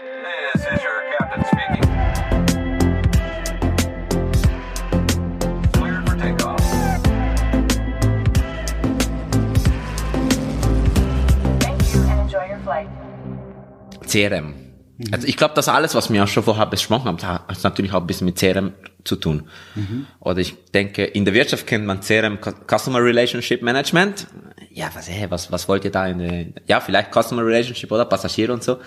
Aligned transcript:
This 0.00 0.62
is 0.62 0.80
your 0.82 1.02
captain 1.18 1.44
speaking. 1.44 1.84
Cleared 5.72 6.08
for 6.08 6.16
takeoff. 6.16 6.60
Thank 11.60 11.92
you 11.92 12.00
and 12.00 12.20
enjoy 12.20 12.48
your 12.48 12.60
flight. 12.60 12.88
CRM. 14.06 14.54
Also 15.12 15.26
ich 15.26 15.36
glaube, 15.36 15.52
das 15.54 15.68
alles, 15.68 15.94
was 15.94 16.10
wir 16.10 16.24
auch 16.24 16.28
schon 16.28 16.44
vorher 16.44 16.64
besprochen 16.64 17.04
haben, 17.04 17.22
hat 17.22 17.62
natürlich 17.62 17.92
auch 17.92 18.00
ein 18.00 18.06
bisschen 18.06 18.24
mit 18.24 18.38
CRM 18.38 18.72
zu 19.04 19.16
tun. 19.16 19.50
Oder 20.20 20.38
ich 20.38 20.56
denke, 20.72 21.04
in 21.04 21.26
der 21.26 21.34
Wirtschaft 21.34 21.66
kennt 21.66 21.84
man 21.84 22.00
CRM, 22.00 22.38
Customer 22.66 23.02
Relationship 23.02 23.60
Management. 23.60 24.28
Ja, 24.70 24.90
was, 24.94 25.10
hey, 25.10 25.30
was, 25.30 25.52
was 25.52 25.68
wollt 25.68 25.84
ihr 25.84 25.90
da 25.90 26.06
in 26.06 26.18
der, 26.18 26.46
ja, 26.66 26.80
vielleicht 26.80 27.12
Customer 27.12 27.44
Relationship 27.44 27.92
oder 27.92 28.06
Passagiere 28.06 28.54
und 28.54 28.62
so. 28.62 28.78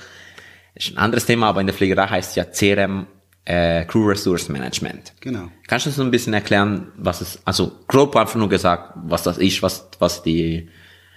Ist 0.76 0.92
ein 0.92 0.98
anderes 0.98 1.26
Thema, 1.26 1.50
aber 1.50 1.62
in 1.62 1.68
der 1.68 1.76
Fliegerei 1.76 2.08
heißt 2.08 2.36
ja 2.36 2.46
CRM, 2.46 3.08
äh, 3.46 3.86
Crew 3.86 4.08
Resource 4.08 4.50
Management. 4.50 5.14
Genau. 5.20 5.50
Kannst 5.68 5.86
du 5.86 5.92
so 5.92 6.02
ein 6.02 6.12
bisschen 6.12 6.34
erklären, 6.34 6.88
was 6.98 7.22
es, 7.22 7.40
also 7.46 7.72
grob 7.88 8.16
einfach 8.16 8.36
nur 8.36 8.50
gesagt, 8.50 8.94
was 9.06 9.24
das 9.24 9.38
ist, 9.38 9.62
was, 9.62 9.88
was 10.00 10.24
die 10.24 10.68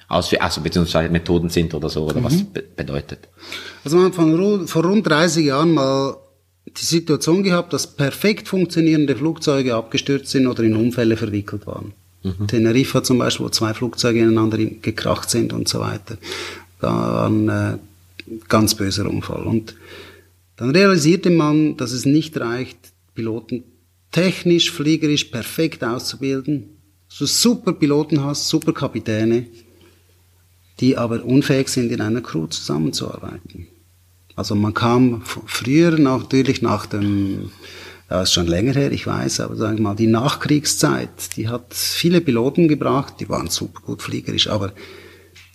Ausführ 0.09 0.43
also 0.43 0.61
beziehungsweise 0.61 1.09
Methoden 1.09 1.49
sind 1.49 1.75
oder 1.75 1.89
so, 1.89 2.05
oder 2.05 2.23
was 2.23 2.45
be 2.45 2.63
bedeutet? 2.63 3.29
Also 3.85 3.97
man 3.97 4.07
hat 4.07 4.15
von, 4.15 4.67
vor 4.69 4.85
rund 4.85 5.07
30 5.09 5.47
Jahren 5.47 5.73
mal 5.73 6.17
die 6.67 6.85
Situation 6.85 7.43
gehabt, 7.43 7.73
dass 7.73 7.87
perfekt 7.87 8.49
funktionierende 8.49 9.17
Flugzeuge 9.17 9.75
abgestürzt 9.75 10.31
sind 10.31 10.47
oder 10.47 10.63
in 10.63 10.77
Unfälle 10.77 11.17
verwickelt 11.17 11.67
waren. 11.67 11.93
Teneriffa 12.49 13.05
zum 13.05 13.19
Beispiel, 13.19 13.47
wo 13.47 13.51
zwei 13.51 13.73
Flugzeuge 13.73 14.21
ineinander 14.21 14.59
gekracht 14.59 15.31
sind 15.31 15.53
und 15.53 15.69
so 15.69 15.81
weiter. 15.81 16.19
Da 16.81 16.89
war 16.89 17.27
ein 17.29 17.49
äh, 17.49 17.79
ganz 18.49 18.75
böser 18.75 19.09
Unfall. 19.09 19.45
Und 19.45 19.77
dann 20.57 20.71
realisierte 20.71 21.31
man, 21.31 21.77
dass 21.77 21.93
es 21.93 22.07
nicht 22.07 22.39
reicht, 22.39 22.79
Piloten 23.15 23.65
technisch, 24.11 24.71
fliegerisch 24.71 25.25
perfekt 25.25 25.85
auszubilden. 25.85 26.71
So 27.09 27.27
super 27.27 27.73
Piloten 27.73 28.25
hast, 28.25 28.49
super 28.49 28.73
Kapitäne, 28.73 29.47
die 30.81 30.97
aber 30.97 31.25
unfähig 31.25 31.69
sind, 31.69 31.93
in 31.93 32.01
einer 32.01 32.21
Crew 32.21 32.47
zusammenzuarbeiten. 32.47 33.69
Also 34.35 34.55
man 34.55 34.75
kam 34.75 35.23
früher 35.23 35.99
natürlich 35.99 36.61
nach 36.61 36.87
dem, 36.87 37.51
ja, 38.11 38.23
ist 38.23 38.33
schon 38.33 38.47
länger 38.47 38.75
her, 38.75 38.93
ich 38.93 39.07
weiß, 39.07 39.41
aber 39.41 39.57
sagen 39.57 39.79
wir 39.79 39.83
mal, 39.83 39.97
die 39.97 40.07
Nachkriegszeit, 40.07 41.37
die 41.37 41.49
hat 41.49 41.73
viele 41.73 42.21
Piloten 42.21 42.69
gebracht, 42.69 43.15
die 43.21 43.29
waren 43.29 43.49
super 43.49 43.81
gut 43.81 44.03
fliegerisch, 44.03 44.49
aber 44.49 44.73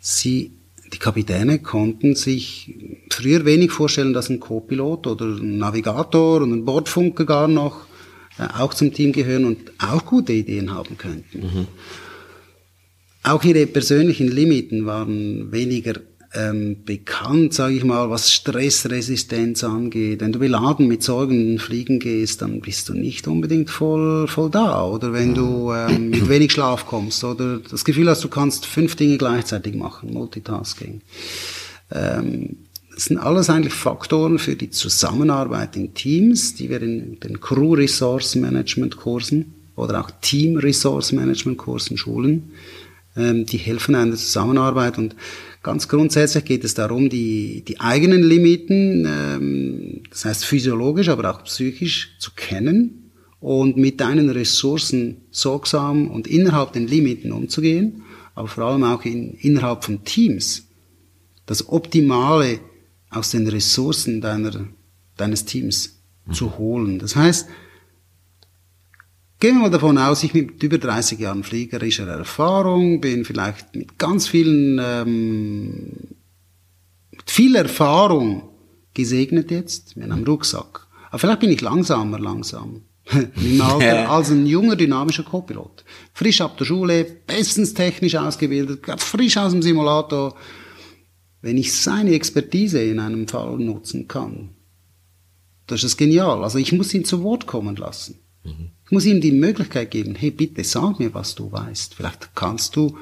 sie, 0.02 0.52
die 0.94 1.00
Kapitäne 1.00 1.60
konnten 1.60 2.16
sich 2.16 2.76
früher 3.10 3.46
wenig 3.46 3.72
vorstellen, 3.72 4.14
dass 4.14 4.30
ein 4.30 4.40
Co-Pilot 4.40 5.08
oder 5.08 5.26
ein 5.26 5.58
Navigator 5.58 6.42
und 6.42 6.52
ein 6.52 6.66
Bordfunker 6.66 7.26
gar 7.26 7.48
noch 7.48 7.86
äh, 8.38 8.44
auch 8.58 8.74
zum 8.74 8.94
Team 8.94 9.12
gehören 9.12 9.46
und 9.46 9.72
auch 9.80 10.06
gute 10.06 10.34
Ideen 10.34 10.74
haben 10.74 10.98
könnten. 10.98 11.68
Auch 13.24 13.44
ihre 13.44 13.68
persönlichen 13.68 14.30
Limiten 14.30 14.86
waren 14.86 15.52
weniger 15.52 16.00
ähm, 16.34 16.84
bekannt, 16.86 17.54
sage 17.54 17.76
ich 17.76 17.84
mal, 17.84 18.10
was 18.10 18.32
Stressresistenz 18.32 19.64
angeht. 19.64 20.22
Wenn 20.22 20.32
du 20.32 20.40
beladen 20.40 20.88
mit 20.88 21.04
Sorgen 21.04 21.60
fliegen 21.60 22.00
gehst, 22.00 22.42
dann 22.42 22.62
bist 22.62 22.88
du 22.88 22.94
nicht 22.94 23.28
unbedingt 23.28 23.70
voll, 23.70 24.28
voll 24.28 24.50
da. 24.50 24.86
Oder 24.86 25.12
wenn 25.12 25.34
du 25.34 25.74
ähm, 25.74 26.10
mit 26.10 26.30
wenig 26.30 26.54
Schlaf 26.54 26.86
kommst 26.86 27.24
oder 27.24 27.60
das 27.60 27.84
Gefühl 27.84 28.10
hast, 28.10 28.24
du 28.24 28.30
kannst 28.30 28.66
fünf 28.66 28.96
Dinge 28.96 29.18
gleichzeitig 29.18 29.76
machen, 29.76 30.14
Multitasking. 30.14 31.02
Ähm, 31.92 32.58
das 32.94 33.06
sind 33.06 33.18
alles 33.18 33.50
eigentlich 33.50 33.74
Faktoren 33.74 34.40
für 34.40 34.56
die 34.56 34.70
Zusammenarbeit 34.70 35.76
in 35.76 35.94
Teams, 35.94 36.56
die 36.56 36.70
wir 36.70 36.82
in 36.82 37.20
den 37.20 37.42
Crew 37.42 37.74
Resource 37.74 38.36
Management 38.36 38.96
Kursen 38.96 39.54
oder 39.76 40.02
auch 40.02 40.12
Team 40.22 40.58
Resource 40.58 41.12
Management 41.12 41.58
Kursen 41.58 41.98
schulen. 41.98 42.52
Ähm, 43.18 43.46
die 43.46 43.58
helfen 43.58 43.96
einer 43.96 44.16
Zusammenarbeit 44.16 44.98
und 44.98 45.16
ganz 45.64 45.88
grundsätzlich 45.88 46.46
geht 46.46 46.64
es 46.64 46.74
darum, 46.74 47.10
die, 47.10 47.64
die 47.68 47.80
eigenen 47.80 48.24
Limiten, 48.24 49.06
ähm, 49.06 50.04
das 50.10 50.26
heißt 50.26 50.46
physiologisch, 50.46 51.10
aber 51.10 51.32
auch 51.32 51.44
psychisch 51.44 52.16
zu 52.20 52.32
kennen 52.36 53.12
und 53.40 53.78
mit 53.78 54.00
deinen 54.00 54.30
Ressourcen 54.30 55.22
sorgsam 55.32 56.10
und 56.10 56.28
innerhalb 56.28 56.74
den 56.74 56.88
Limiten 56.88 57.32
umzugehen, 57.32 58.04
aber 58.36 58.48
vor 58.48 58.66
allem 58.66 58.84
auch 58.84 59.04
in, 59.04 59.34
innerhalb 59.34 59.84
von 59.84 60.04
Teams 60.04 60.68
das 61.46 61.68
Optimale 61.68 62.60
aus 63.10 63.32
den 63.32 63.48
Ressourcen 63.48 64.22
deiner, 64.22 64.68
deines 65.18 65.46
Teams 65.46 66.02
zu 66.32 66.58
holen. 66.58 67.00
Das 67.00 67.16
heißt, 67.16 67.48
gehen 69.42 69.56
wir 69.56 69.64
mal 69.64 69.72
davon 69.72 69.98
aus, 69.98 70.24
ich 70.24 70.32
bin 70.32 70.46
mit 70.46 70.64
über 70.64 70.78
30 70.78 71.20
Jahren 71.20 71.44
fliegerischer 71.44 72.08
Erfahrung, 72.08 73.02
bin 73.02 73.26
vielleicht 73.26 73.76
mit 73.76 73.98
ganz 73.98 74.28
vielen, 74.28 74.80
ähm, 74.82 75.92
mit 77.10 77.30
viel 77.30 77.56
Erfahrung 77.56 78.44
gesegnet 78.94 79.52
jetzt, 79.52 79.98
mit 79.98 80.10
einem 80.10 80.24
Rucksack. 80.24 80.88
Aber 81.10 81.20
vielleicht 81.20 81.40
bin 81.42 81.52
ich 81.52 81.62
langsamer, 81.62 82.20
langsam. 82.20 82.84
Im 83.36 83.60
Alter 83.60 84.10
als 84.12 84.30
ein 84.30 84.46
junger, 84.46 84.76
dynamischer 84.76 85.24
Co-Pilot. 85.24 85.84
Frisch 86.14 86.40
ab 86.40 86.58
der 86.58 86.66
Schule, 86.66 87.04
bestens 87.04 87.74
technisch 87.74 88.16
ausgebildet, 88.16 88.84
gerade 88.84 89.02
frisch 89.02 89.38
aus 89.38 89.52
dem 89.52 89.64
Simulator. 89.64 90.36
Wenn 91.42 91.58
ich 91.58 91.74
seine 91.74 92.14
Expertise 92.14 92.82
in 92.82 93.00
einem 93.00 93.28
Fall 93.28 93.58
nutzen 93.58 94.08
kann, 94.08 94.52
das 95.66 95.84
ist 95.84 95.98
genial. 95.98 96.44
Also 96.44 96.60
ich 96.60 96.72
muss 96.72 96.94
ihn 96.94 97.06
zu 97.06 97.24
Wort 97.24 97.48
kommen 97.48 97.76
lassen. 97.76 98.20
Ich 98.92 98.94
muss 98.94 99.06
ihm 99.06 99.22
die 99.22 99.32
Möglichkeit 99.32 99.90
geben, 99.90 100.16
hey, 100.16 100.32
bitte 100.32 100.66
sag 100.66 101.00
mir, 101.00 101.14
was 101.14 101.34
du 101.34 101.50
weißt. 101.50 101.96
Vielleicht 101.96 102.36
kannst 102.36 102.76
du, 102.76 102.98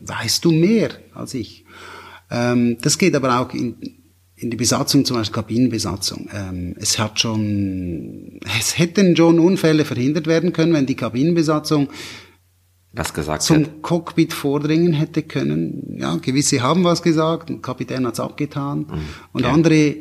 weißt 0.00 0.42
du 0.42 0.50
mehr 0.50 0.92
als 1.12 1.34
ich. 1.34 1.66
Ähm, 2.30 2.78
das 2.80 2.96
geht 2.96 3.14
aber 3.14 3.38
auch 3.38 3.52
in, 3.52 3.76
in 4.36 4.50
die 4.50 4.56
Besatzung, 4.56 5.04
zum 5.04 5.18
Beispiel 5.18 5.34
Kabinenbesatzung. 5.34 6.30
Ähm, 6.32 6.74
es 6.78 6.98
hat 6.98 7.20
schon, 7.20 8.40
es 8.58 8.78
hätten 8.78 9.14
schon 9.14 9.40
Unfälle 9.40 9.84
verhindert 9.84 10.26
werden 10.26 10.54
können, 10.54 10.72
wenn 10.72 10.86
die 10.86 10.94
Kabinenbesatzung 10.94 11.90
Was 12.92 13.12
gesagt 13.12 13.42
zum 13.42 13.58
wird. 13.58 13.82
Cockpit 13.82 14.32
vordringen 14.32 14.94
hätte 14.94 15.22
können. 15.22 15.98
Ja, 15.98 16.16
gewisse 16.16 16.62
haben 16.62 16.82
was 16.82 17.02
gesagt, 17.02 17.50
ein 17.50 17.60
Kapitän 17.60 18.06
hat's 18.06 18.20
abgetan 18.20 18.86
und 19.34 19.42
ja. 19.42 19.52
andere 19.52 19.96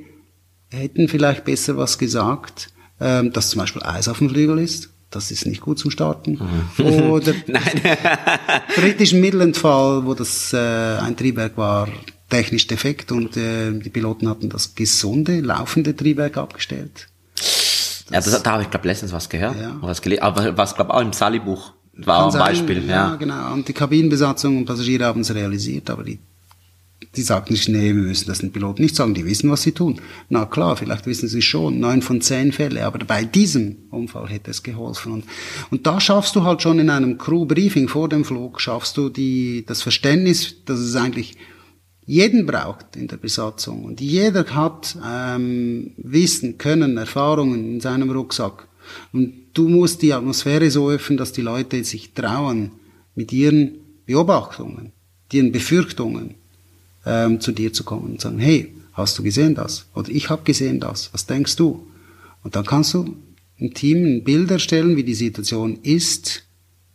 hätten 0.70 1.10
vielleicht 1.10 1.44
besser 1.44 1.76
was 1.76 1.98
gesagt, 1.98 2.70
ähm, 3.02 3.34
dass 3.34 3.50
zum 3.50 3.60
Beispiel 3.60 3.84
Eis 3.84 4.08
auf 4.08 4.20
dem 4.20 4.30
Flügel 4.30 4.60
ist. 4.60 4.94
Das 5.12 5.32
ist 5.32 5.46
nicht 5.46 5.62
gut 5.62 5.80
zum 5.80 5.90
Starten. 5.92 6.40
Oder 6.78 7.34
Nein. 7.48 7.82
britischen 8.76 9.22
Mittelentfall, 9.22 10.06
wo 10.06 10.14
das 10.14 10.54
äh, 10.54 10.58
ein 10.58 11.16
Triebwerk 11.18 11.58
war 11.58 11.88
technisch 12.30 12.68
defekt 12.68 13.12
und 13.12 13.36
äh, 13.38 13.72
die 13.72 13.90
Piloten 13.90 14.30
hatten 14.30 14.50
das 14.50 14.76
gesunde, 14.76 15.40
laufende 15.42 15.96
Triebwerk 15.96 16.38
abgestellt. 16.38 17.08
ja, 18.12 18.22
das, 18.22 18.44
da 18.44 18.52
habe 18.52 18.64
ich 18.64 18.70
glaube 18.70 18.88
letztens 18.88 19.12
was 19.12 19.30
gehört. 19.30 19.60
Ja. 19.60 19.78
Was 19.82 20.02
gelesen, 20.02 20.22
aber 20.22 20.56
was 20.56 20.76
glaube 20.76 20.94
auch 20.94 21.02
im 21.02 21.12
Sally-Buch 21.12 21.74
war 21.94 22.18
ein 22.18 22.22
Kann 22.24 22.32
sein, 22.32 22.42
Beispiel. 22.42 22.86
Ja, 22.86 23.10
Ja, 23.10 23.16
genau. 23.16 23.54
Und 23.54 23.68
die 23.68 23.74
Kabinenbesatzung 23.74 24.58
und 24.58 24.66
Passagiere 24.66 25.06
haben 25.06 25.22
es 25.22 25.34
realisiert, 25.34 25.90
aber 25.90 26.04
die, 26.04 26.20
die 27.16 27.24
sagten 27.24 27.54
nicht, 27.54 27.68
nee, 27.70 27.88
wir 27.88 27.94
müssen 28.04 28.28
das 28.28 28.40
den 28.40 28.52
Piloten 28.52 28.84
nicht 28.84 28.96
sagen, 28.96 29.16
die 29.16 29.26
wissen, 29.26 29.50
was 29.50 29.64
sie 29.64 29.72
tun. 29.72 30.00
Na 30.30 30.46
klar, 30.46 30.78
vielleicht 30.78 31.08
wissen 31.08 31.28
sie 31.28 31.42
schon, 31.42 31.80
neun 31.80 32.04
von 32.04 32.22
zehn 32.22 32.52
Fälle, 32.52 32.86
aber 32.86 33.00
bei 33.00 33.26
diesem 33.26 33.78
Unfall 33.90 34.28
hätte 34.30 34.52
es 34.52 34.62
geholfen. 34.62 35.14
Und, 35.14 35.24
und 35.72 35.88
da 35.88 36.00
schaffst 36.00 36.36
du 36.36 36.44
halt 36.44 36.62
schon 36.62 36.78
in 36.78 36.92
einem 36.92 37.18
Crew-Briefing 37.18 37.88
vor 37.88 38.10
dem 38.10 38.24
Flug, 38.24 38.62
schaffst 38.62 38.96
du 38.98 39.10
die, 39.10 39.66
das 39.66 39.82
Verständnis, 39.82 40.64
dass 40.66 40.80
es 40.80 40.96
eigentlich 40.96 41.36
jeden 42.06 42.46
braucht 42.46 42.96
in 42.96 43.08
der 43.08 43.18
Besatzung. 43.18 43.86
Und 43.86 44.02
jeder 44.02 44.46
hat 44.56 44.96
ähm, 45.04 45.94
Wissen, 45.98 46.58
Können, 46.60 46.98
Erfahrungen 46.98 47.74
in 47.74 47.82
seinem 47.82 48.12
Rucksack. 48.12 48.68
Und 49.14 49.34
du 49.54 49.68
musst 49.68 50.02
die 50.04 50.14
Atmosphäre 50.14 50.70
so 50.70 50.90
öffnen, 50.90 51.18
dass 51.18 51.32
die 51.32 51.42
Leute 51.42 51.84
sich 51.84 52.14
trauen, 52.14 52.72
mit 53.16 53.34
ihren 53.34 53.80
Beobachtungen, 54.06 54.94
ihren 55.34 55.52
Befürchtungen 55.52 56.36
ähm, 57.06 57.40
zu 57.40 57.52
dir 57.52 57.74
zu 57.74 57.84
kommen 57.84 58.12
und 58.12 58.22
sagen, 58.22 58.40
hey, 58.40 58.74
hast 58.94 59.18
du 59.18 59.24
gesehen 59.24 59.56
das? 59.56 59.86
Oder 59.96 60.10
ich 60.10 60.30
habe 60.30 60.44
gesehen 60.44 60.80
das. 60.80 61.10
Was 61.14 61.26
denkst 61.26 61.56
du? 61.56 61.88
Und 62.44 62.56
dann 62.56 62.66
kannst 62.66 62.94
du 62.94 63.16
im 63.58 63.74
Team 63.74 64.06
ein 64.06 64.24
Bild 64.24 64.52
erstellen, 64.52 64.96
wie 64.96 65.04
die 65.04 65.14
Situation 65.14 65.80
ist 65.84 66.44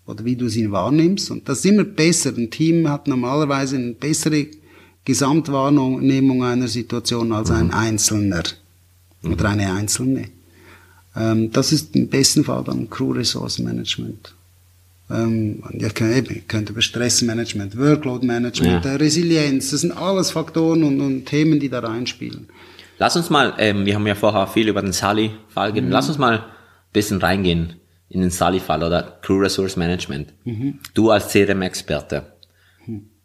oder 0.06 0.24
wie 0.24 0.36
du 0.36 0.48
sie 0.48 0.70
wahrnimmst. 0.70 1.30
Und 1.30 1.48
das 1.48 1.58
ist 1.58 1.66
immer 1.66 1.84
besser. 1.84 2.32
Ein 2.36 2.50
Team 2.50 2.88
hat 2.88 3.06
normalerweise 3.06 3.76
eine 3.76 3.92
bessere 3.92 4.46
Gesamtwahrnehmung 5.04 6.42
einer 6.42 6.68
Situation 6.68 7.32
als 7.32 7.50
ein 7.50 7.72
Einzelner 7.72 8.42
oder 9.22 9.50
eine 9.50 9.72
Einzelne. 9.72 10.28
Ähm, 11.14 11.50
das 11.52 11.72
ist 11.72 11.94
im 11.94 12.08
besten 12.08 12.44
Fall 12.44 12.64
dann 12.64 12.88
Crew 12.88 13.12
Resource 13.12 13.58
Management. 13.58 14.34
Ähm, 15.10 15.62
kann 15.94 16.12
eben, 16.14 16.34
ich 16.34 16.48
könnte 16.48 16.72
über 16.72 16.80
Stressmanagement, 16.80 17.76
Workload 17.76 18.26
Management, 18.26 18.84
Ja. 18.84 18.92
äh, 18.92 18.94
Resilienz, 18.96 19.70
das 19.70 19.82
sind 19.82 19.92
alles 19.92 20.30
Faktoren 20.30 20.82
und, 20.82 21.00
und 21.00 21.26
Themen, 21.26 21.60
die 21.60 21.68
da 21.68 21.80
reinspielen. 21.80 22.48
Lass 22.98 23.14
uns 23.16 23.28
mal, 23.28 23.54
ähm, 23.58 23.84
wir 23.84 23.96
haben 23.96 24.06
ja 24.06 24.14
vorher 24.14 24.46
viel 24.46 24.68
über 24.68 24.80
den 24.80 24.92
Sally-Fall 24.92 25.70
Mhm. 25.70 25.74
geredet, 25.74 25.92
lass 25.92 26.08
uns 26.08 26.16
mal 26.18 26.38
ein 26.38 26.44
bisschen 26.92 27.18
reingehen 27.20 27.74
in 28.08 28.20
den 28.22 28.30
Sally-Fall 28.30 28.82
oder 28.82 29.18
Crew 29.22 29.38
Resource 29.40 29.76
Management. 29.76 30.32
Mhm. 30.44 30.78
Du 30.94 31.10
als 31.10 31.28
CRM-Experte. 31.32 32.32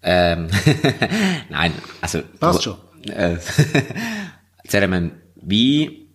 Ähm, 0.02 0.48
nein, 1.50 1.72
also. 2.02 2.20
Passt 2.40 2.64
schon. 2.64 2.76
Äh, 3.10 3.38
CRM, 4.68 5.12
wie, 5.36 6.09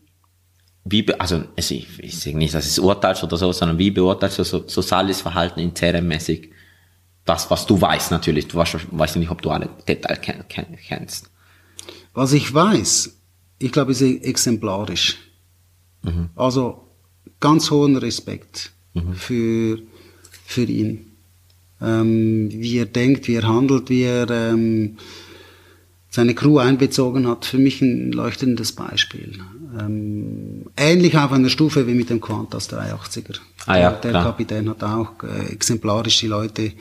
wie, 0.85 1.13
also, 1.15 1.45
es- 1.57 1.71
ich, 1.71 1.87
ich 2.01 2.19
sage 2.19 2.37
nicht, 2.37 2.55
dass 2.55 2.67
es 2.67 2.79
urteilst 2.79 3.23
oder 3.25 3.37
so, 3.37 3.53
sondern 3.53 3.79
wie 3.79 3.91
beurteilst 3.91 4.39
du 4.39 4.45
so, 4.45 4.65
so 4.67 4.83
Sallys 4.83 5.21
Verhalten 5.23 5.61
in 5.61 5.73
CRM-mäßig? 5.75 6.51
Das, 7.25 7.51
was 7.51 7.65
du 7.67 7.81
weißt 7.81 8.11
natürlich. 8.11 8.49
Du 8.49 8.59
weißt, 8.59 8.77
weißt 8.91 9.17
nicht, 9.17 9.31
ob 9.31 9.41
du 9.41 9.51
alle 9.51 9.71
Details 9.89 10.21
ken, 10.21 10.45
ken, 10.49 10.67
kennst. 10.87 11.31
Was 12.13 12.33
ich 12.35 12.53
weiß, 12.53 13.17
ich 13.59 13.73
glaube, 13.73 13.93
ist 13.93 14.03
exemplarisch. 14.03 15.17
Also 16.37 16.87
ganz 17.41 17.71
hohen 17.71 17.97
Respekt 17.97 18.73
für, 19.15 19.79
für 20.45 20.65
ihn. 20.65 21.07
Ähm, 21.81 22.49
wie 22.53 22.77
er 22.79 22.85
denkt, 22.87 23.27
wie 23.27 23.35
er 23.37 23.49
handelt, 23.49 23.89
wie 23.89 24.03
er 24.03 24.29
ähm, 24.31 24.99
seine 26.11 26.35
Crew 26.35 26.59
einbezogen 26.59 27.27
hat. 27.27 27.47
Für 27.47 27.59
mich 27.59 27.81
ein 27.81 28.13
leuchtendes 28.13 28.73
Beispiel. 28.73 29.39
Ähm, 29.79 30.67
ähnlich 30.77 31.17
auf 31.17 31.33
einer 31.33 31.49
Stufe 31.49 31.87
wie 31.87 31.95
mit 31.95 32.11
dem 32.11 32.21
Qantas 32.21 32.71
380er. 32.71 33.37
Ah 33.67 33.79
ja, 33.79 33.91
der, 33.93 34.13
der. 34.13 34.23
Kapitän 34.23 34.69
hat 34.69 34.83
auch 34.85 35.11
äh, 35.23 35.53
exemplarisch 35.53 36.21
die 36.21 36.27
Leute 36.27 36.73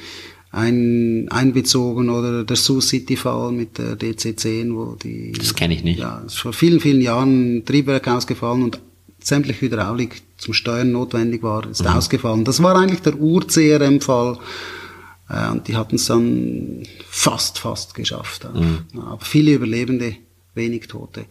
ein, 0.51 1.27
einbezogen 1.31 2.09
oder 2.09 2.43
der 2.43 2.55
Sioux 2.55 2.81
City 2.81 3.15
Fall 3.15 3.51
mit 3.51 3.77
der 3.79 3.97
DC-10, 3.97 4.75
wo 4.75 4.95
die 4.95 5.31
Das 5.31 5.55
kenne 5.55 5.73
ich 5.73 5.83
nicht. 5.83 5.99
ja, 5.99 6.21
ist 6.25 6.37
vor 6.39 6.53
vielen, 6.53 6.79
vielen 6.79 7.01
Jahren 7.01 7.57
ein 7.57 7.65
Triebwerk 7.65 8.07
ausgefallen 8.07 8.63
und 8.63 8.79
sämtliche 9.19 9.61
Hydraulik 9.61 10.21
zum 10.37 10.53
Steuern 10.53 10.91
notwendig 10.91 11.41
war, 11.41 11.67
ist 11.69 11.85
ausgefallen. 11.87 12.43
Das 12.43 12.61
war 12.61 12.75
eigentlich 12.75 13.01
der 13.01 13.15
Ur-CRM-Fall. 13.15 14.37
Äh, 15.29 15.51
und 15.51 15.67
die 15.67 15.75
hatten 15.75 15.95
es 15.95 16.05
dann 16.05 16.83
fast, 17.09 17.57
fast 17.57 17.95
geschafft. 17.95 18.43
Ja, 18.43 19.01
aber 19.01 19.25
viele 19.25 19.53
Überlebende, 19.53 20.17
wenig 20.53 20.87
Tote. 20.87 21.25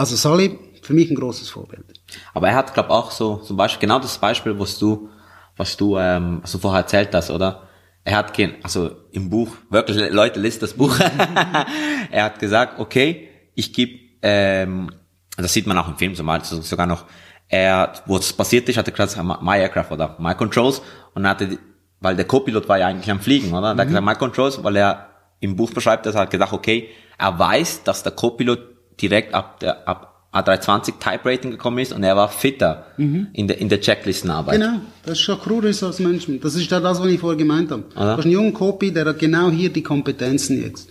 Also 0.00 0.16
Sally, 0.16 0.58
für 0.80 0.94
mich 0.94 1.10
ein 1.10 1.14
großes 1.14 1.50
Vorbild. 1.50 1.84
Aber 2.32 2.48
er 2.48 2.54
hat, 2.54 2.72
glaube 2.72 2.88
auch 2.88 3.10
so, 3.10 3.36
zum 3.36 3.58
Beispiel, 3.58 3.80
genau 3.86 3.98
das 3.98 4.16
Beispiel, 4.16 4.58
was 4.58 4.78
du, 4.78 5.10
was 5.58 5.76
du, 5.76 5.98
ähm, 5.98 6.38
was 6.40 6.52
du 6.52 6.58
vorher 6.58 6.80
erzählt 6.80 7.14
hast, 7.14 7.30
oder? 7.30 7.68
Er 8.02 8.16
hat, 8.16 8.32
gen- 8.32 8.54
also 8.62 8.90
im 9.12 9.28
Buch, 9.28 9.50
wirklich, 9.68 10.10
Leute, 10.10 10.40
lest 10.40 10.62
das 10.62 10.72
Buch. 10.72 10.98
er 12.10 12.24
hat 12.24 12.38
gesagt, 12.38 12.78
okay, 12.80 13.28
ich 13.54 13.74
gebe, 13.74 13.98
ähm, 14.22 14.90
das 15.36 15.52
sieht 15.52 15.66
man 15.66 15.76
auch 15.76 15.88
im 15.88 15.96
Film 15.98 16.14
so 16.14 16.22
mal, 16.22 16.42
so- 16.42 16.62
sogar 16.62 16.86
noch, 16.86 17.04
er, 17.48 17.92
wo 18.06 18.16
es 18.16 18.32
passiert 18.32 18.66
ist, 18.70 18.78
hatte 18.78 18.92
gesagt, 18.92 19.22
My 19.42 19.58
Aircraft 19.58 19.90
oder 19.92 20.16
My 20.18 20.34
Controls, 20.34 20.80
und 21.14 21.24
er 21.26 21.30
hatte, 21.32 21.58
weil 22.00 22.16
der 22.16 22.24
Co-Pilot 22.24 22.66
war 22.70 22.78
ja 22.78 22.86
eigentlich 22.86 23.10
am 23.10 23.20
Fliegen, 23.20 23.52
oder? 23.52 23.74
Da 23.74 23.82
hat 23.82 23.88
gesagt, 23.88 24.06
My 24.06 24.14
Controls, 24.14 24.64
weil 24.64 24.76
er 24.76 25.10
im 25.40 25.56
Buch 25.56 25.72
beschreibt, 25.74 26.06
das 26.06 26.14
hat 26.14 26.30
gesagt, 26.30 26.54
okay, 26.54 26.88
er 27.18 27.38
weiß, 27.38 27.82
dass 27.84 28.02
der 28.02 28.12
Co-Pilot 28.12 28.60
direkt 29.00 29.34
ab 29.34 29.60
der, 29.60 29.88
ab 29.88 30.10
A320 30.32 31.00
Type 31.00 31.20
Rating 31.24 31.50
gekommen 31.50 31.78
ist 31.78 31.92
und 31.92 32.04
er 32.04 32.16
war 32.16 32.28
fitter 32.28 32.86
in 32.96 33.48
der, 33.48 33.58
in 33.58 33.68
der 33.68 33.80
Checklistenarbeit. 33.80 34.60
Genau, 34.60 34.80
das 35.02 35.14
ist 35.14 35.20
schon 35.22 35.40
Crew 35.40 35.58
Resource 35.58 35.98
Management. 35.98 36.44
Das 36.44 36.54
ist 36.54 36.70
ja 36.70 36.78
das, 36.78 37.00
was 37.00 37.08
ich 37.08 37.18
vorher 37.18 37.36
gemeint 37.36 37.72
habe. 37.72 37.82
Aha. 37.96 38.04
Du 38.12 38.18
hast 38.18 38.24
einen 38.24 38.32
jungen 38.32 38.54
Copy, 38.54 38.92
der 38.92 39.06
hat 39.06 39.18
genau 39.18 39.50
hier 39.50 39.70
die 39.70 39.82
Kompetenzen 39.82 40.62
jetzt. 40.62 40.88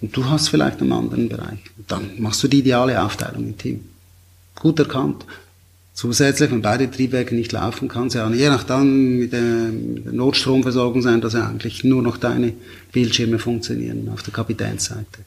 Und 0.00 0.16
du 0.16 0.24
hast 0.24 0.48
vielleicht 0.48 0.80
einen 0.80 0.92
anderen 0.92 1.28
Bereich. 1.28 1.58
Dann 1.86 2.12
machst 2.18 2.42
du 2.42 2.48
die 2.48 2.60
ideale 2.60 3.02
Aufteilung 3.02 3.44
im 3.44 3.58
Team. 3.58 3.84
Gut 4.58 4.78
erkannt. 4.78 5.26
Zusätzlich, 5.94 6.50
wenn 6.50 6.62
beide 6.62 6.90
Triebwerke 6.90 7.34
nicht 7.34 7.52
laufen, 7.52 7.88
kann 7.88 8.06
es 8.06 8.14
ja 8.14 8.28
je 8.30 8.48
nachdem 8.48 9.18
mit 9.18 9.34
der, 9.34 9.40
mit 9.40 10.06
der 10.06 10.12
Notstromversorgung 10.12 11.02
sein, 11.02 11.20
dass 11.20 11.34
ja 11.34 11.46
eigentlich 11.46 11.84
nur 11.84 12.00
noch 12.00 12.16
deine 12.16 12.54
Bildschirme 12.90 13.38
funktionieren 13.38 14.08
auf 14.12 14.22
der 14.22 14.32
Kapitänsseite. 14.32 15.20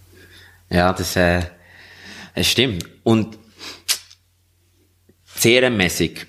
Ja, 0.72 0.92
das, 0.92 1.16
äh, 1.16 1.44
es 2.36 2.48
stimmt. 2.50 2.86
Und 3.04 3.38
CRM-mäßig, 5.40 6.26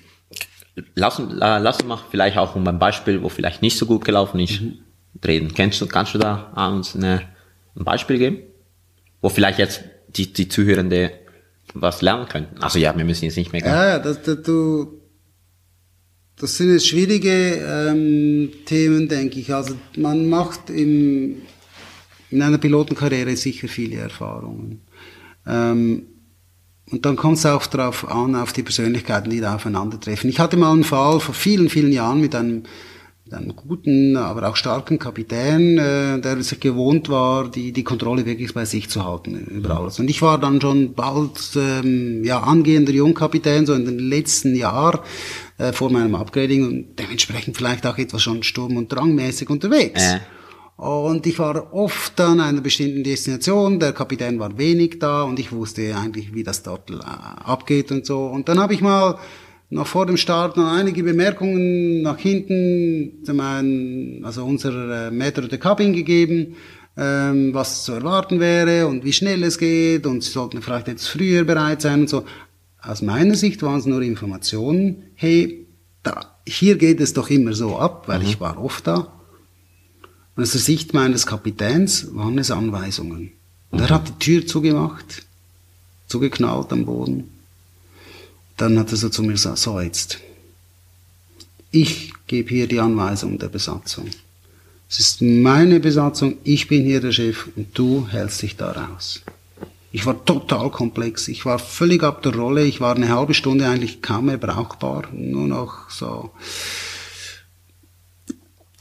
lass, 0.95 1.19
uns- 1.19 1.33
lass 1.35 1.77
uns 1.79 1.87
mal 1.87 1.99
vielleicht 2.09 2.37
auch 2.37 2.55
um 2.55 2.67
ein 2.67 2.79
Beispiel, 2.79 3.21
wo 3.23 3.29
vielleicht 3.29 3.61
nicht 3.61 3.77
so 3.77 3.85
gut 3.85 4.05
gelaufen 4.05 4.39
ist, 4.39 4.61
reden. 5.25 5.53
Kennst 5.53 5.81
du, 5.81 5.87
kannst 5.87 6.13
du 6.13 6.17
da 6.19 6.51
uns 6.75 6.95
eine, 6.95 7.21
ein 7.75 7.83
Beispiel 7.83 8.17
geben? 8.17 8.39
Wo 9.21 9.29
vielleicht 9.29 9.59
jetzt 9.59 9.83
die, 10.09 10.31
die 10.31 10.47
Zuhörende 10.47 11.11
was 11.73 12.01
lernen 12.01 12.27
könnten? 12.27 12.57
Also 12.61 12.79
ja, 12.79 12.95
wir 12.95 13.05
müssen 13.05 13.25
jetzt 13.25 13.37
nicht 13.37 13.51
mehr 13.51 13.61
gehen. 13.61 13.71
Ja, 13.71 13.87
ja, 13.89 13.99
das, 13.99 14.21
das, 14.21 14.41
du, 14.43 15.01
das 16.37 16.55
sind 16.57 16.71
jetzt 16.71 16.87
schwierige 16.87 17.29
ähm, 17.29 18.51
Themen, 18.65 19.07
denke 19.09 19.39
ich. 19.39 19.53
Also 19.53 19.75
man 19.97 20.29
macht 20.29 20.69
im, 20.69 21.41
in 22.29 22.41
einer 22.41 22.57
Pilotenkarriere 22.59 23.35
sicher 23.35 23.67
viele 23.67 23.97
Erfahrungen. 23.97 24.81
Ähm, 25.47 26.03
und 26.89 27.05
dann 27.05 27.17
kommt 27.17 27.37
es 27.37 27.45
auch 27.45 27.65
darauf 27.67 28.09
an, 28.09 28.35
auf 28.35 28.53
die 28.53 28.63
Persönlichkeiten, 28.63 29.29
die 29.29 29.41
da 29.41 29.55
aufeinandertreffen. 29.55 30.29
Ich 30.29 30.39
hatte 30.39 30.55
mal 30.55 30.71
einen 30.71 30.85
Fall 30.85 31.19
vor 31.19 31.35
vielen, 31.35 31.69
vielen 31.69 31.91
Jahren 31.91 32.21
mit 32.21 32.33
einem, 32.33 32.63
mit 33.25 33.33
einem 33.33 33.55
guten, 33.57 34.15
aber 34.15 34.47
auch 34.47 34.55
starken 34.55 34.97
Kapitän, 34.97 35.77
äh, 35.77 36.21
der 36.21 36.41
sich 36.41 36.61
gewohnt 36.61 37.09
war, 37.09 37.51
die, 37.51 37.73
die 37.73 37.83
Kontrolle 37.83 38.25
wirklich 38.25 38.53
bei 38.53 38.63
sich 38.63 38.89
zu 38.89 39.03
halten 39.03 39.35
über 39.35 39.77
alles. 39.77 39.99
Und 39.99 40.09
ich 40.09 40.21
war 40.21 40.37
dann 40.37 40.61
schon 40.61 40.93
bald 40.93 41.57
ähm, 41.57 42.23
ja, 42.23 42.39
angehender 42.39 42.93
Jungkapitän, 42.93 43.65
so 43.65 43.73
in 43.73 43.83
den 43.83 43.99
letzten 43.99 44.55
Jahr 44.55 45.03
äh, 45.57 45.73
vor 45.73 45.91
meinem 45.91 46.15
Upgrading 46.15 46.65
und 46.65 46.99
dementsprechend 46.99 47.57
vielleicht 47.57 47.85
auch 47.85 47.97
etwas 47.97 48.21
schon 48.21 48.43
sturm- 48.43 48.77
und 48.77 48.93
drangmäßig 48.93 49.49
unterwegs. 49.49 50.01
Äh. 50.01 50.19
Und 50.77 51.25
ich 51.25 51.39
war 51.39 51.73
oft 51.73 52.21
an 52.21 52.39
einer 52.39 52.61
bestimmten 52.61 53.03
Destination, 53.03 53.79
der 53.79 53.93
Kapitän 53.93 54.39
war 54.39 54.59
wenig 54.59 54.99
da 54.99 55.23
und 55.23 55.39
ich 55.39 55.51
wusste 55.51 55.95
eigentlich, 55.95 56.35
wie 56.35 56.43
das 56.43 56.61
dort 56.61 56.91
äh, 56.91 56.95
abgeht 57.03 57.91
und 57.91 58.05
so. 58.05 58.27
Und 58.27 58.47
dann 58.47 58.59
habe 58.59 58.75
ich 58.75 58.81
mal 58.81 59.17
noch 59.71 59.87
vor 59.87 60.05
dem 60.05 60.17
Start 60.17 60.55
noch 60.55 60.71
einige 60.71 61.01
Bemerkungen 61.01 62.03
nach 62.03 62.19
hinten, 62.19 63.23
zu 63.23 63.33
meinen, 63.33 64.23
also 64.23 64.45
unserer 64.45 65.07
äh, 65.07 65.09
Maître 65.09 65.47
de 65.47 65.57
Cabin 65.57 65.93
gegeben, 65.93 66.55
ähm, 66.95 67.55
was 67.55 67.83
zu 67.83 67.93
erwarten 67.93 68.39
wäre 68.39 68.85
und 68.85 69.03
wie 69.03 69.13
schnell 69.13 69.41
es 69.43 69.57
geht 69.57 70.05
und 70.05 70.23
sie 70.23 70.29
sollten 70.29 70.61
vielleicht 70.61 70.89
etwas 70.89 71.07
früher 71.07 71.43
bereit 71.43 71.81
sein 71.81 72.01
und 72.01 72.09
so. 72.09 72.23
Aus 72.83 73.01
meiner 73.01 73.33
Sicht 73.33 73.63
waren 73.63 73.79
es 73.79 73.87
nur 73.87 74.03
Informationen, 74.03 75.05
hey, 75.15 75.65
da, 76.03 76.37
hier 76.47 76.77
geht 76.77 77.01
es 77.01 77.13
doch 77.13 77.31
immer 77.31 77.53
so 77.53 77.77
ab, 77.77 78.07
weil 78.07 78.21
ich 78.21 78.39
war 78.39 78.63
oft 78.63 78.85
da. 78.85 79.16
Und 80.37 80.43
aus 80.43 80.51
der 80.51 80.61
Sicht 80.61 80.93
meines 80.93 81.25
Kapitäns 81.25 82.15
waren 82.15 82.37
es 82.37 82.51
Anweisungen. 82.51 83.31
Und 83.71 83.79
er 83.81 83.89
hat 83.89 84.07
die 84.07 84.19
Tür 84.19 84.45
zugemacht, 84.45 85.23
zugeknallt 86.07 86.71
am 86.71 86.85
Boden. 86.85 87.31
Dann 88.55 88.77
hat 88.77 88.91
er 88.91 88.97
so 88.97 89.09
zu 89.09 89.23
mir 89.23 89.31
gesagt, 89.31 89.57
so 89.57 89.81
jetzt, 89.81 90.19
ich 91.71 92.13
gebe 92.27 92.49
hier 92.49 92.67
die 92.67 92.79
Anweisung 92.79 93.39
der 93.39 93.47
Besatzung. 93.47 94.11
Es 94.87 94.99
ist 94.99 95.23
meine 95.23 95.79
Besatzung, 95.79 96.37
ich 96.43 96.67
bin 96.67 96.83
hier 96.83 97.01
der 97.01 97.13
Chef 97.13 97.47
und 97.55 97.75
du 97.75 98.07
hältst 98.07 98.43
dich 98.43 98.55
da 98.55 98.71
raus. 98.71 99.23
Ich 99.91 100.05
war 100.05 100.23
total 100.23 100.69
komplex, 100.69 101.29
ich 101.29 101.45
war 101.45 101.57
völlig 101.57 102.03
ab 102.03 102.21
der 102.21 102.35
Rolle, 102.35 102.63
ich 102.63 102.79
war 102.79 102.95
eine 102.95 103.09
halbe 103.09 103.33
Stunde 103.33 103.67
eigentlich 103.67 104.03
kaum 104.03 104.27
mehr 104.27 104.37
brauchbar, 104.37 105.07
nur 105.11 105.47
noch 105.47 105.89
so 105.89 106.29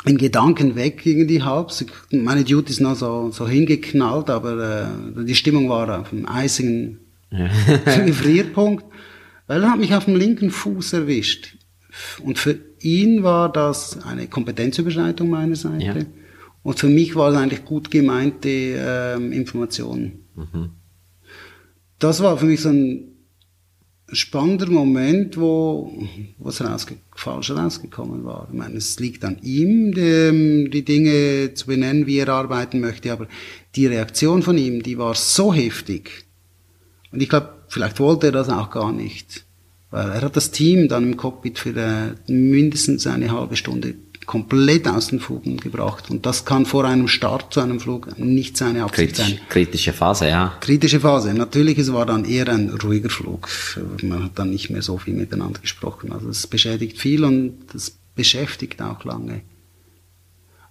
in 0.06 0.18
Gedanken 0.18 0.76
weg 0.76 1.04
irgendwie 1.04 1.42
halb. 1.42 1.72
Meine 2.10 2.44
Duty 2.44 2.70
ist 2.70 2.80
noch 2.80 2.94
so, 2.94 3.30
so 3.30 3.46
hingeknallt, 3.46 4.30
aber 4.30 4.88
äh, 5.16 5.24
die 5.24 5.34
Stimmung 5.34 5.68
war 5.68 6.00
auf 6.00 6.10
dem 6.10 6.28
eisigen 6.28 7.00
Gefrierpunkt, 8.06 8.84
weil 9.46 9.62
er 9.62 9.72
hat 9.72 9.80
mich 9.80 9.94
auf 9.94 10.04
dem 10.04 10.16
linken 10.16 10.50
Fuß 10.50 10.92
erwischt. 10.92 11.56
Und 12.22 12.38
für 12.38 12.58
ihn 12.80 13.22
war 13.22 13.50
das 13.50 14.02
eine 14.04 14.28
Kompetenzüberschreitung 14.28 15.28
meiner 15.28 15.56
Seite. 15.56 15.84
Ja. 15.84 16.06
Und 16.62 16.78
für 16.78 16.88
mich 16.88 17.16
war 17.16 17.30
es 17.30 17.36
eigentlich 17.36 17.64
gut 17.64 17.90
gemeinte 17.90 18.48
ähm, 18.48 19.32
Information. 19.32 20.20
Das 21.98 22.22
war 22.22 22.36
für 22.36 22.46
mich 22.46 22.60
so 22.60 22.68
ein 22.68 23.15
spannender 24.12 24.70
Moment, 24.70 25.36
wo, 25.36 25.92
es 26.44 26.62
rausge 26.62 26.96
falsch 27.14 27.50
rausgekommen 27.50 28.24
war. 28.24 28.48
Ich 28.50 28.56
meine, 28.56 28.76
es 28.76 29.00
liegt 29.00 29.24
an 29.24 29.38
ihm, 29.42 29.92
die, 29.92 30.70
die 30.70 30.84
Dinge 30.84 31.54
zu 31.54 31.66
benennen, 31.66 32.06
wie 32.06 32.18
er 32.18 32.28
arbeiten 32.28 32.80
möchte, 32.80 33.12
aber 33.12 33.26
die 33.74 33.86
Reaktion 33.86 34.42
von 34.42 34.58
ihm, 34.58 34.82
die 34.82 34.98
war 34.98 35.14
so 35.14 35.52
heftig. 35.52 36.26
Und 37.10 37.20
ich 37.20 37.28
glaube, 37.28 37.50
vielleicht 37.68 37.98
wollte 37.98 38.26
er 38.26 38.32
das 38.32 38.48
auch 38.48 38.70
gar 38.70 38.92
nicht. 38.92 39.44
Weil 39.90 40.10
er 40.10 40.22
hat 40.22 40.36
das 40.36 40.50
Team 40.50 40.88
dann 40.88 41.04
im 41.04 41.16
Cockpit 41.16 41.58
für 41.58 41.76
äh, 41.76 42.30
mindestens 42.30 43.06
eine 43.06 43.30
halbe 43.30 43.56
Stunde 43.56 43.94
komplett 44.26 44.88
aus 44.88 45.08
den 45.08 45.20
Fugen 45.20 45.56
gebracht. 45.56 46.10
Und 46.10 46.26
das 46.26 46.44
kann 46.44 46.66
vor 46.66 46.84
einem 46.84 47.08
Start 47.08 47.54
zu 47.54 47.60
einem 47.60 47.80
Flug 47.80 48.18
nicht 48.18 48.56
seine 48.56 48.84
Absicht 48.84 49.16
sein. 49.16 49.26
Kritisch, 49.26 49.48
kritische 49.48 49.92
Phase, 49.92 50.28
ja. 50.28 50.54
Kritische 50.60 51.00
Phase. 51.00 51.32
Natürlich, 51.32 51.78
es 51.78 51.92
war 51.92 52.04
dann 52.06 52.24
eher 52.24 52.48
ein 52.48 52.70
ruhiger 52.70 53.10
Flug. 53.10 53.48
Man 54.02 54.24
hat 54.24 54.32
dann 54.34 54.50
nicht 54.50 54.70
mehr 54.70 54.82
so 54.82 54.98
viel 54.98 55.14
miteinander 55.14 55.60
gesprochen. 55.60 56.12
Also 56.12 56.28
es 56.28 56.46
beschädigt 56.46 56.98
viel 56.98 57.24
und 57.24 57.58
das 57.72 57.96
beschäftigt 58.14 58.82
auch 58.82 59.04
lange. 59.04 59.42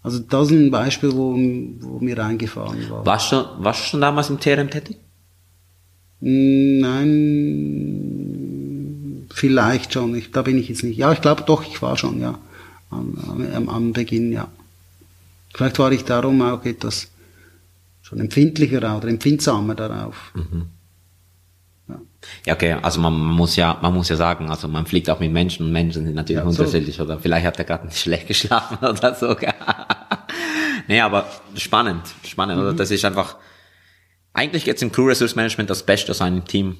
Also 0.03 0.19
das 0.19 0.51
ist 0.51 0.53
ein 0.53 0.69
Beispiel, 0.69 1.13
wo, 1.13 1.33
wo 1.33 1.99
mir 1.99 2.17
reingefahren 2.17 2.89
war. 2.89 3.05
Warst 3.05 3.31
du, 3.31 3.43
warst 3.57 3.85
du 3.85 3.89
schon 3.89 4.01
damals 4.01 4.29
im 4.29 4.39
TRM 4.39 4.69
tätig? 4.69 4.97
Nein, 6.19 7.15
vielleicht 9.33 9.93
schon. 9.93 10.13
Ich, 10.15 10.31
da 10.31 10.41
bin 10.43 10.57
ich 10.57 10.69
jetzt 10.69 10.83
nicht. 10.83 10.97
Ja, 10.97 11.11
ich 11.11 11.21
glaube 11.21 11.43
doch, 11.45 11.63
ich 11.65 11.81
war 11.81 11.97
schon, 11.97 12.19
ja. 12.21 12.37
Am, 12.89 13.17
am, 13.55 13.69
am 13.69 13.93
Beginn, 13.93 14.31
ja. 14.31 14.47
Vielleicht 15.53 15.79
war 15.79 15.91
ich 15.91 16.03
darum 16.03 16.41
auch 16.41 16.63
etwas 16.65 17.09
schon 18.01 18.19
empfindlicher 18.19 18.77
oder 18.97 19.07
empfindsamer 19.07 19.73
darauf. 19.75 20.33
Ja. 21.87 21.95
Ja, 22.45 22.53
okay, 22.53 22.73
also 22.73 22.99
man 22.99 23.13
muss 23.15 23.55
ja, 23.55 23.77
man 23.81 23.93
muss 23.93 24.09
ja 24.09 24.15
sagen, 24.15 24.49
also 24.49 24.67
man 24.67 24.85
fliegt 24.85 25.09
auch 25.09 25.19
mit 25.19 25.31
Menschen 25.31 25.65
und 25.65 25.71
Menschen 25.71 26.05
sind 26.05 26.15
natürlich 26.15 26.43
Ja, 26.43 26.51
so. 26.51 26.61
unterschiedlich 26.63 26.99
oder 26.99 27.19
vielleicht 27.19 27.45
hat 27.45 27.57
er 27.59 27.65
gerade 27.65 27.85
nicht 27.85 27.97
schlecht 28.01 28.27
geschlafen 28.27 28.77
oder 28.85 29.13
so. 29.15 29.35
nee, 30.87 30.99
aber 31.01 31.25
spannend, 31.55 32.03
spannend, 32.23 32.59
oder? 32.59 32.73
Das 32.73 32.91
ist 32.91 33.05
einfach, 33.05 33.37
eigentlich 34.33 34.65
jetzt 34.65 34.81
im 34.83 34.91
Crew 34.91 35.07
Resource 35.07 35.35
Management 35.35 35.69
das 35.69 35.83
Beste 35.83 36.11
aus 36.11 36.21
einem 36.21 36.45
Team 36.45 36.77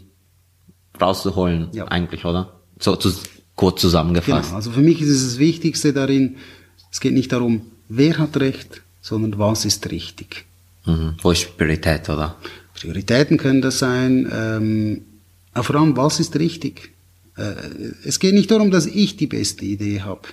rauszuholen, 1.00 1.70
Ja. 1.74 1.86
eigentlich, 1.88 2.26
oder? 2.26 2.62
So 2.80 2.96
zu, 2.96 3.12
kurz 3.56 3.82
zusammengefasst. 3.82 4.50
Genau, 4.50 4.56
also 4.56 4.72
für 4.72 4.82
mich 4.82 5.02
ist 5.02 5.10
es 5.10 5.24
das 5.24 5.40
Wichtigste 5.40 5.94
darin, 5.94 6.38
es 6.92 7.00
geht 7.00 7.14
nicht 7.14 7.32
darum, 7.32 7.62
wer 7.90 8.18
hat 8.18 8.38
Recht, 8.38 8.82
sondern 9.02 9.38
was 9.40 9.66
ist 9.66 9.90
richtig. 9.92 10.46
Mhm. 10.86 11.16
Wo 11.22 11.32
ist 11.32 11.58
Priorität, 11.58 12.10
oder? 12.10 12.38
Prioritäten 12.74 13.38
können 13.38 13.62
das 13.62 13.80
sein, 13.80 14.30
ähm, 14.32 15.02
aber 15.54 15.64
vor 15.64 15.76
allem, 15.78 15.96
was 15.96 16.20
ist 16.20 16.38
richtig? 16.38 16.94
Äh, 17.38 17.54
es 18.04 18.20
geht 18.20 18.34
nicht 18.34 18.52
darum, 18.52 18.72
dass 18.72 18.86
ich 18.86 19.16
die 19.18 19.28
beste 19.28 19.66
Idee 19.66 20.02
habe. 20.02 20.28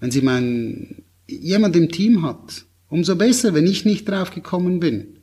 Wenn 0.00 0.10
Sie 0.10 0.20
meinen, 0.20 1.02
jemand 1.26 1.74
im 1.76 1.90
Team 1.90 2.22
hat, 2.22 2.64
umso 2.88 3.16
besser, 3.16 3.54
wenn 3.54 3.66
ich 3.66 3.84
nicht 3.84 4.08
drauf 4.08 4.30
gekommen 4.30 4.80
bin. 4.80 5.16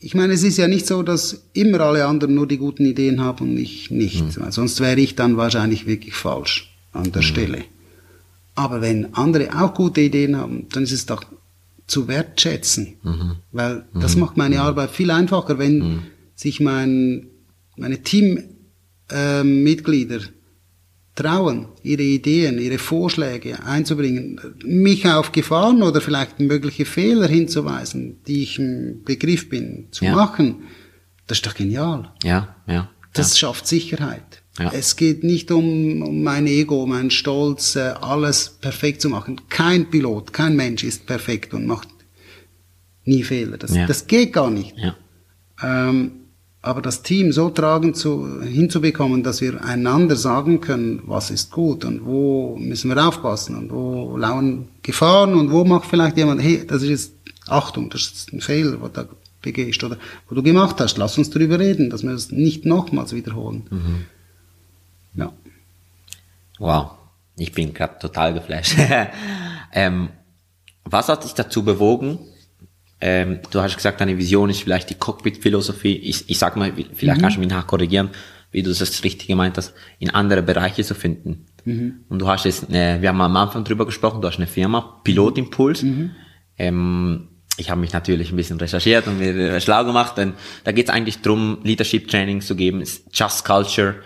Ich 0.00 0.14
meine, 0.14 0.32
es 0.32 0.44
ist 0.44 0.58
ja 0.58 0.68
nicht 0.68 0.86
so, 0.86 1.02
dass 1.02 1.42
immer 1.54 1.80
alle 1.80 2.06
anderen 2.06 2.34
nur 2.34 2.46
die 2.46 2.58
guten 2.58 2.86
Ideen 2.86 3.20
haben 3.20 3.50
und 3.50 3.56
ich 3.56 3.90
nicht. 3.90 4.40
Weil 4.40 4.52
Sonst 4.52 4.78
wäre 4.80 5.00
ich 5.00 5.16
dann 5.16 5.36
wahrscheinlich 5.36 5.86
wirklich 5.86 6.14
falsch 6.14 6.72
an 6.92 7.10
der 7.10 7.22
Stelle. 7.22 7.64
Aber 8.54 8.80
wenn 8.80 9.12
andere 9.14 9.60
auch 9.60 9.74
gute 9.74 10.00
Ideen 10.00 10.36
haben, 10.36 10.68
dann 10.70 10.84
ist 10.84 10.92
es 10.92 11.06
doch 11.06 11.24
zu 11.86 12.06
wertschätzen. 12.06 12.94
Weil 13.52 13.86
das 13.94 14.14
macht 14.16 14.36
meine 14.36 14.60
Arbeit 14.60 14.90
viel 14.90 15.10
einfacher, 15.10 15.58
wenn 15.58 16.02
sich 16.36 16.60
mein, 16.60 17.26
meine 17.76 18.02
Teammitglieder 18.02 20.20
trauen, 21.18 21.66
ihre 21.82 22.02
Ideen, 22.02 22.58
ihre 22.60 22.78
Vorschläge 22.78 23.64
einzubringen, 23.64 24.40
mich 24.64 25.04
auf 25.08 25.32
Gefahren 25.32 25.82
oder 25.82 26.00
vielleicht 26.00 26.38
mögliche 26.38 26.84
Fehler 26.84 27.26
hinzuweisen, 27.26 28.20
die 28.26 28.42
ich 28.44 28.58
im 28.58 29.02
Begriff 29.04 29.48
bin 29.48 29.88
zu 29.90 30.04
Ja. 30.04 30.14
machen. 30.14 30.62
Das 31.26 31.38
ist 31.38 31.46
doch 31.46 31.54
genial. 31.54 32.12
Ja, 32.22 32.54
ja. 32.68 32.88
Das 33.14 33.36
schafft 33.38 33.66
Sicherheit. 33.66 34.42
Ja. 34.60 34.70
Es 34.72 34.94
geht 34.96 35.24
nicht 35.24 35.50
um, 35.50 36.02
um 36.02 36.22
mein 36.22 36.46
Ego, 36.46 36.86
mein 36.86 37.10
Stolz, 37.10 37.74
äh, 37.74 37.94
alles 38.00 38.56
perfekt 38.60 39.00
zu 39.02 39.08
machen. 39.08 39.40
Kein 39.48 39.90
Pilot, 39.90 40.32
kein 40.32 40.54
Mensch 40.54 40.84
ist 40.84 41.06
perfekt 41.06 41.52
und 41.52 41.66
macht 41.66 41.88
nie 43.04 43.24
Fehler. 43.24 43.56
Das, 43.58 43.72
das 43.72 44.06
geht 44.06 44.32
gar 44.32 44.50
nicht. 44.50 44.74
Ja. 44.76 44.96
Ähm, 45.62 46.12
aber 46.60 46.82
das 46.82 47.02
Team 47.02 47.32
so 47.32 47.50
tragen 47.50 47.94
zu, 47.94 48.42
hinzubekommen, 48.42 49.22
dass 49.22 49.40
wir 49.40 49.64
einander 49.64 50.16
sagen 50.16 50.60
können, 50.60 51.02
was 51.06 51.30
ist 51.30 51.52
gut 51.52 51.84
und 51.84 52.04
wo 52.04 52.56
müssen 52.56 52.90
wir 52.90 53.06
aufpassen 53.06 53.56
und 53.56 53.70
wo 53.70 54.16
lauern 54.16 54.68
Gefahren 54.82 55.34
und 55.34 55.52
wo 55.52 55.64
macht 55.64 55.88
vielleicht 55.88 56.16
jemand, 56.16 56.42
hey, 56.42 56.66
das 56.66 56.82
ist 56.82 56.88
jetzt, 56.88 57.12
Achtung, 57.46 57.90
das 57.90 58.02
ist 58.02 58.32
ein 58.32 58.40
Fehler, 58.40 58.80
was 58.80 58.92
da 58.92 59.06
begehst 59.40 59.82
oder 59.84 59.98
wo 60.28 60.34
du 60.34 60.42
gemacht 60.42 60.80
hast, 60.80 60.98
lass 60.98 61.16
uns 61.16 61.30
darüber 61.30 61.58
reden, 61.58 61.90
dass 61.90 62.02
wir 62.02 62.10
es 62.10 62.32
nicht 62.32 62.66
nochmals 62.66 63.12
wiederholen. 63.14 64.06
Ja. 65.14 65.32
Wow, 66.58 66.90
ich 67.36 67.52
bin 67.52 67.72
gerade 67.72 67.98
total 68.00 68.34
geflasht. 68.34 68.76
ähm, 69.72 70.08
was 70.84 71.08
hat 71.08 71.22
dich 71.22 71.34
dazu 71.34 71.64
bewogen? 71.64 72.18
Ähm, 73.00 73.40
du 73.50 73.60
hast 73.60 73.76
gesagt, 73.76 74.00
deine 74.00 74.18
Vision 74.18 74.50
ist 74.50 74.62
vielleicht 74.62 74.90
die 74.90 74.94
Cockpit-Philosophie. 74.94 75.96
Ich, 75.96 76.28
ich 76.28 76.38
sag 76.38 76.56
mal, 76.56 76.72
vielleicht 76.94 77.20
kannst 77.20 77.36
du 77.36 77.40
mich 77.40 77.48
nachkorrigieren, 77.48 78.10
wie 78.50 78.62
du 78.62 78.70
das 78.70 79.04
richtig 79.04 79.28
gemeint 79.28 79.56
hast, 79.56 79.74
in 79.98 80.10
andere 80.10 80.42
Bereiche 80.42 80.82
zu 80.82 80.94
finden. 80.94 81.46
Und 82.08 82.18
du 82.18 82.28
hast 82.28 82.44
jetzt, 82.44 82.70
äh, 82.70 83.00
wir 83.00 83.10
haben 83.10 83.20
am 83.20 83.36
Anfang 83.36 83.62
drüber 83.64 83.86
gesprochen, 83.86 84.20
du 84.20 84.28
hast 84.28 84.38
eine 84.38 84.46
Firma, 84.46 85.00
Pilotimpuls. 85.04 85.82
Ähm, 86.58 87.28
ich 87.58 87.70
habe 87.70 87.80
mich 87.80 87.92
natürlich 87.92 88.32
ein 88.32 88.36
bisschen 88.36 88.58
recherchiert 88.58 89.06
und 89.06 89.18
mir 89.18 89.36
äh, 89.36 89.60
schlau 89.60 89.84
gemacht, 89.84 90.16
denn 90.16 90.34
da 90.64 90.72
geht 90.72 90.88
es 90.88 90.94
eigentlich 90.94 91.20
drum, 91.20 91.58
Leadership-Training 91.62 92.40
zu 92.40 92.56
geben, 92.56 92.82
Just 93.12 93.44
Culture, 93.44 93.96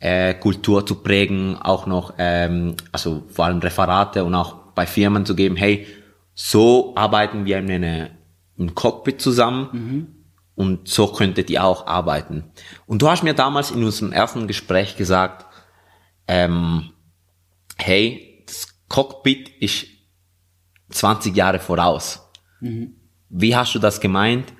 äh, 0.00 0.34
Kultur 0.34 0.84
zu 0.84 0.96
prägen, 0.96 1.56
auch 1.56 1.86
noch, 1.86 2.14
ähm, 2.18 2.74
also 2.92 3.24
vor 3.28 3.44
allem 3.44 3.58
Referate 3.58 4.24
und 4.24 4.34
auch 4.34 4.56
bei 4.74 4.86
Firmen 4.86 5.24
zu 5.24 5.34
geben, 5.34 5.56
hey, 5.56 5.86
so 6.34 6.94
arbeiten 6.96 7.44
wir 7.44 7.58
in 7.58 7.70
eine, 7.70 8.10
im 8.56 8.74
Cockpit 8.74 9.20
zusammen 9.20 9.70
und 10.54 10.88
so 10.88 11.08
könntet 11.08 11.50
ihr 11.50 11.64
auch 11.64 11.86
arbeiten. 11.86 12.44
Und 12.86 13.02
du 13.02 13.08
hast 13.08 13.22
mir 13.22 13.34
damals 13.34 13.70
in 13.70 13.82
unserem 13.82 14.12
ersten 14.12 14.46
Gespräch 14.46 14.96
gesagt, 14.96 15.46
ähm, 16.28 16.90
hey, 17.76 18.44
das 18.46 18.68
Cockpit 18.88 19.48
ist 19.60 19.86
20 20.90 21.34
Jahre 21.36 21.58
voraus. 21.58 22.20
Wie 23.28 23.56
hast 23.56 23.74
du 23.74 23.78
das 23.78 24.00
gemeint? 24.00 24.52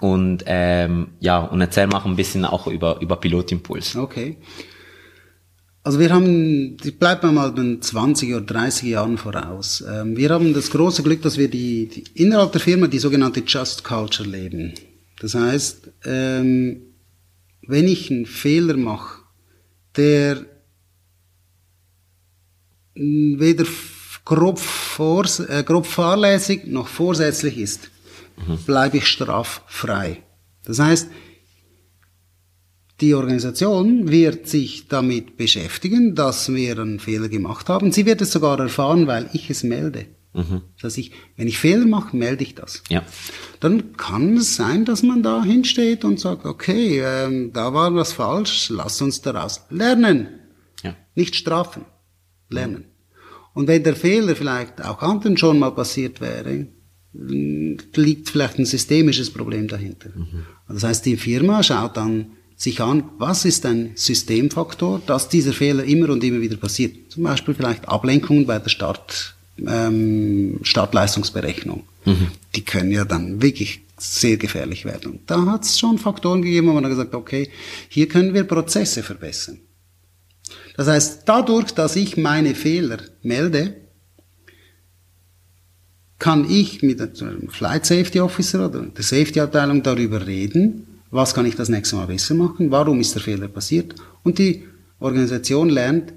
Und 0.00 0.44
ähm, 0.46 1.14
ja, 1.20 1.38
und 1.38 1.60
erzähl 1.60 1.86
mal 1.86 2.02
ein 2.04 2.16
bisschen 2.16 2.44
auch 2.44 2.66
über, 2.66 3.00
über 3.00 3.16
Pilotimpuls. 3.16 3.96
Okay. 3.96 4.38
Also 5.84 5.98
wir 5.98 6.10
haben, 6.10 6.78
ich 6.82 6.98
bleibe 6.98 7.30
mal 7.30 7.54
den 7.54 7.82
20 7.82 8.32
oder 8.34 8.46
30 8.46 8.88
Jahren 8.88 9.18
voraus. 9.18 9.84
Ähm, 9.86 10.16
Wir 10.16 10.30
haben 10.30 10.54
das 10.54 10.70
große 10.70 11.02
Glück, 11.02 11.20
dass 11.20 11.36
wir 11.36 11.50
die, 11.50 11.88
die 11.88 12.04
innerhalb 12.14 12.52
der 12.52 12.62
Firma 12.62 12.86
die 12.86 12.98
sogenannte 12.98 13.42
Just 13.46 13.84
Culture 13.84 14.26
leben. 14.26 14.72
Das 15.20 15.34
heißt, 15.34 15.90
ähm, 16.06 16.80
wenn 17.66 17.86
ich 17.86 18.10
einen 18.10 18.24
Fehler 18.24 18.78
mache, 18.78 19.20
der 19.94 20.46
weder 22.94 23.66
grob, 24.24 24.58
vors, 24.58 25.40
äh, 25.40 25.64
grob 25.66 25.84
fahrlässig 25.84 26.66
noch 26.66 26.88
vorsätzlich 26.88 27.58
ist, 27.58 27.90
bleibe 28.66 28.96
ich 28.96 29.06
straffrei. 29.06 30.22
Das 30.64 30.78
heißt, 30.78 31.10
die 33.00 33.14
Organisation 33.14 34.10
wird 34.10 34.48
sich 34.48 34.88
damit 34.88 35.36
beschäftigen, 35.36 36.14
dass 36.14 36.52
wir 36.52 36.78
einen 36.78 37.00
Fehler 37.00 37.28
gemacht 37.28 37.68
haben. 37.68 37.92
Sie 37.92 38.06
wird 38.06 38.20
es 38.20 38.32
sogar 38.32 38.58
erfahren, 38.60 39.06
weil 39.06 39.28
ich 39.32 39.50
es 39.50 39.64
melde. 39.64 40.06
Dass 40.82 40.98
ich, 40.98 41.12
wenn 41.36 41.46
ich 41.46 41.58
Fehler 41.58 41.86
mache, 41.86 42.16
melde 42.16 42.42
ich 42.42 42.56
das. 42.56 42.82
Ja. 42.88 43.04
Dann 43.60 43.96
kann 43.96 44.36
es 44.36 44.56
sein, 44.56 44.84
dass 44.84 45.04
man 45.04 45.22
da 45.22 45.44
hinsteht 45.44 46.04
und 46.04 46.18
sagt, 46.18 46.44
okay, 46.44 47.00
ähm, 47.04 47.52
da 47.52 47.72
war 47.72 47.94
was 47.94 48.12
falsch, 48.12 48.68
lass 48.70 49.00
uns 49.00 49.22
daraus 49.22 49.64
lernen. 49.70 50.26
Ja. 50.82 50.96
Nicht 51.14 51.36
strafen, 51.36 51.84
lernen. 52.50 52.86
Und 53.52 53.68
wenn 53.68 53.84
der 53.84 53.94
Fehler 53.94 54.34
vielleicht 54.34 54.84
auch 54.84 55.02
anderen 55.02 55.36
schon 55.36 55.60
mal 55.60 55.70
passiert 55.70 56.20
wäre, 56.20 56.66
liegt 57.12 58.28
vielleicht 58.28 58.58
ein 58.58 58.66
systemisches 58.66 59.30
Problem 59.30 59.68
dahinter. 59.68 60.10
Das 60.68 60.82
heißt, 60.82 61.06
die 61.06 61.16
Firma 61.16 61.62
schaut 61.62 61.96
dann 61.96 62.32
sich 62.56 62.80
an, 62.80 63.04
was 63.18 63.44
ist 63.44 63.66
ein 63.66 63.92
Systemfaktor, 63.94 65.02
dass 65.06 65.28
dieser 65.28 65.52
Fehler 65.52 65.84
immer 65.84 66.10
und 66.10 66.22
immer 66.22 66.40
wieder 66.40 66.56
passiert. 66.56 67.10
Zum 67.10 67.24
Beispiel 67.24 67.54
vielleicht 67.54 67.88
Ablenkungen 67.88 68.46
bei 68.46 68.58
der 68.58 68.68
Start, 68.68 69.34
ähm, 69.58 70.60
Startleistungsberechnung. 70.62 71.84
Die 72.54 72.64
können 72.64 72.90
ja 72.90 73.04
dann 73.04 73.42
wirklich 73.42 73.80
sehr 73.96 74.36
gefährlich 74.36 74.84
werden. 74.84 75.12
Und 75.12 75.30
da 75.30 75.46
hat 75.46 75.64
es 75.64 75.78
schon 75.78 75.98
Faktoren 75.98 76.42
gegeben, 76.42 76.68
wo 76.68 76.72
man 76.72 76.82
dann 76.82 76.90
gesagt 76.90 77.12
hat, 77.12 77.20
okay, 77.20 77.50
hier 77.88 78.08
können 78.08 78.34
wir 78.34 78.44
Prozesse 78.44 79.02
verbessern. 79.02 79.58
Das 80.76 80.88
heißt, 80.88 81.22
dadurch, 81.26 81.72
dass 81.72 81.96
ich 81.96 82.16
meine 82.16 82.54
Fehler 82.54 82.98
melde, 83.22 83.76
kann 86.18 86.48
ich 86.50 86.82
mit 86.82 87.00
einem 87.00 87.48
Flight 87.48 87.86
Safety 87.86 88.20
Officer 88.20 88.66
oder 88.66 88.80
der 88.82 89.04
Safety 89.04 89.40
Abteilung 89.40 89.82
darüber 89.82 90.26
reden, 90.26 90.93
was 91.14 91.32
kann 91.32 91.46
ich 91.46 91.54
das 91.54 91.68
nächste 91.68 91.96
Mal 91.96 92.06
besser 92.06 92.34
machen, 92.34 92.70
warum 92.70 93.00
ist 93.00 93.14
der 93.14 93.22
Fehler 93.22 93.48
passiert 93.48 93.94
und 94.24 94.38
die 94.38 94.64
Organisation 94.98 95.68
lernt, 95.68 96.12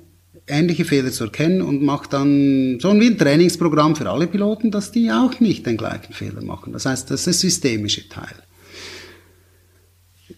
ähnliche 0.47 0.85
Fehler 0.85 1.11
zu 1.11 1.25
erkennen 1.25 1.61
und 1.61 1.83
macht 1.83 2.13
dann 2.13 2.79
so 2.79 2.89
ein 2.89 3.17
Trainingsprogramm 3.17 3.95
für 3.95 4.09
alle 4.09 4.27
Piloten, 4.27 4.71
dass 4.71 4.91
die 4.91 5.11
auch 5.11 5.39
nicht 5.39 5.65
den 5.65 5.77
gleichen 5.77 6.13
Fehler 6.13 6.41
machen. 6.41 6.73
Das 6.73 6.85
heißt, 6.85 7.11
das 7.11 7.21
ist 7.21 7.25
der 7.27 7.33
systemische 7.33 8.09
Teil. 8.09 8.35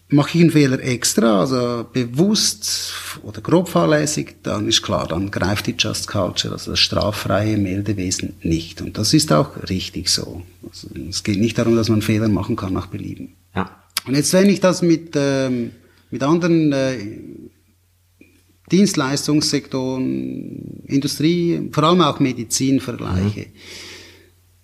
Mache 0.08 0.36
ich 0.36 0.42
einen 0.42 0.50
Fehler 0.50 0.80
extra, 0.80 1.40
also 1.40 1.86
bewusst 1.92 2.92
oder 3.22 3.40
grob 3.40 3.68
fahrlässig, 3.68 4.36
dann 4.42 4.66
ist 4.66 4.82
klar, 4.82 5.06
dann 5.06 5.30
greift 5.30 5.68
die 5.68 5.76
Just 5.78 6.08
Culture, 6.08 6.52
also 6.52 6.72
das 6.72 6.80
straffreie 6.80 7.56
Meldewesen 7.56 8.34
nicht. 8.42 8.82
Und 8.82 8.98
das 8.98 9.14
ist 9.14 9.32
auch 9.32 9.68
richtig 9.68 10.08
so. 10.08 10.42
Also 10.68 10.88
es 11.08 11.22
geht 11.22 11.38
nicht 11.38 11.56
darum, 11.56 11.76
dass 11.76 11.88
man 11.88 12.02
Fehler 12.02 12.28
machen 12.28 12.56
kann 12.56 12.72
nach 12.72 12.86
Belieben. 12.86 13.36
Ja. 13.54 13.79
Und 14.06 14.14
jetzt, 14.14 14.32
wenn 14.32 14.48
ich 14.48 14.60
das 14.60 14.82
mit, 14.82 15.12
ähm, 15.14 15.72
mit 16.10 16.22
anderen 16.22 16.72
äh, 16.72 16.98
Dienstleistungssektoren, 18.70 20.84
Industrie, 20.86 21.68
vor 21.72 21.84
allem 21.84 22.00
auch 22.00 22.20
Medizin 22.20 22.80
vergleiche, 22.80 23.46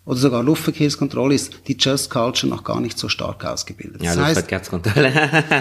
oder 0.07 0.19
sogar 0.19 0.43
Luftverkehrskontrolle, 0.45 1.35
ist 1.35 1.63
die 1.67 1.77
Just 1.77 2.11
Culture 2.11 2.49
noch 2.49 2.63
gar 2.63 2.81
nicht 2.81 2.97
so 2.97 3.09
stark 3.09 3.45
ausgebildet. 3.45 4.03
Ja, 4.03 4.15
das 4.15 4.25
heißt, 4.25 4.37
Luftverkehrskontrolle. 4.37 5.13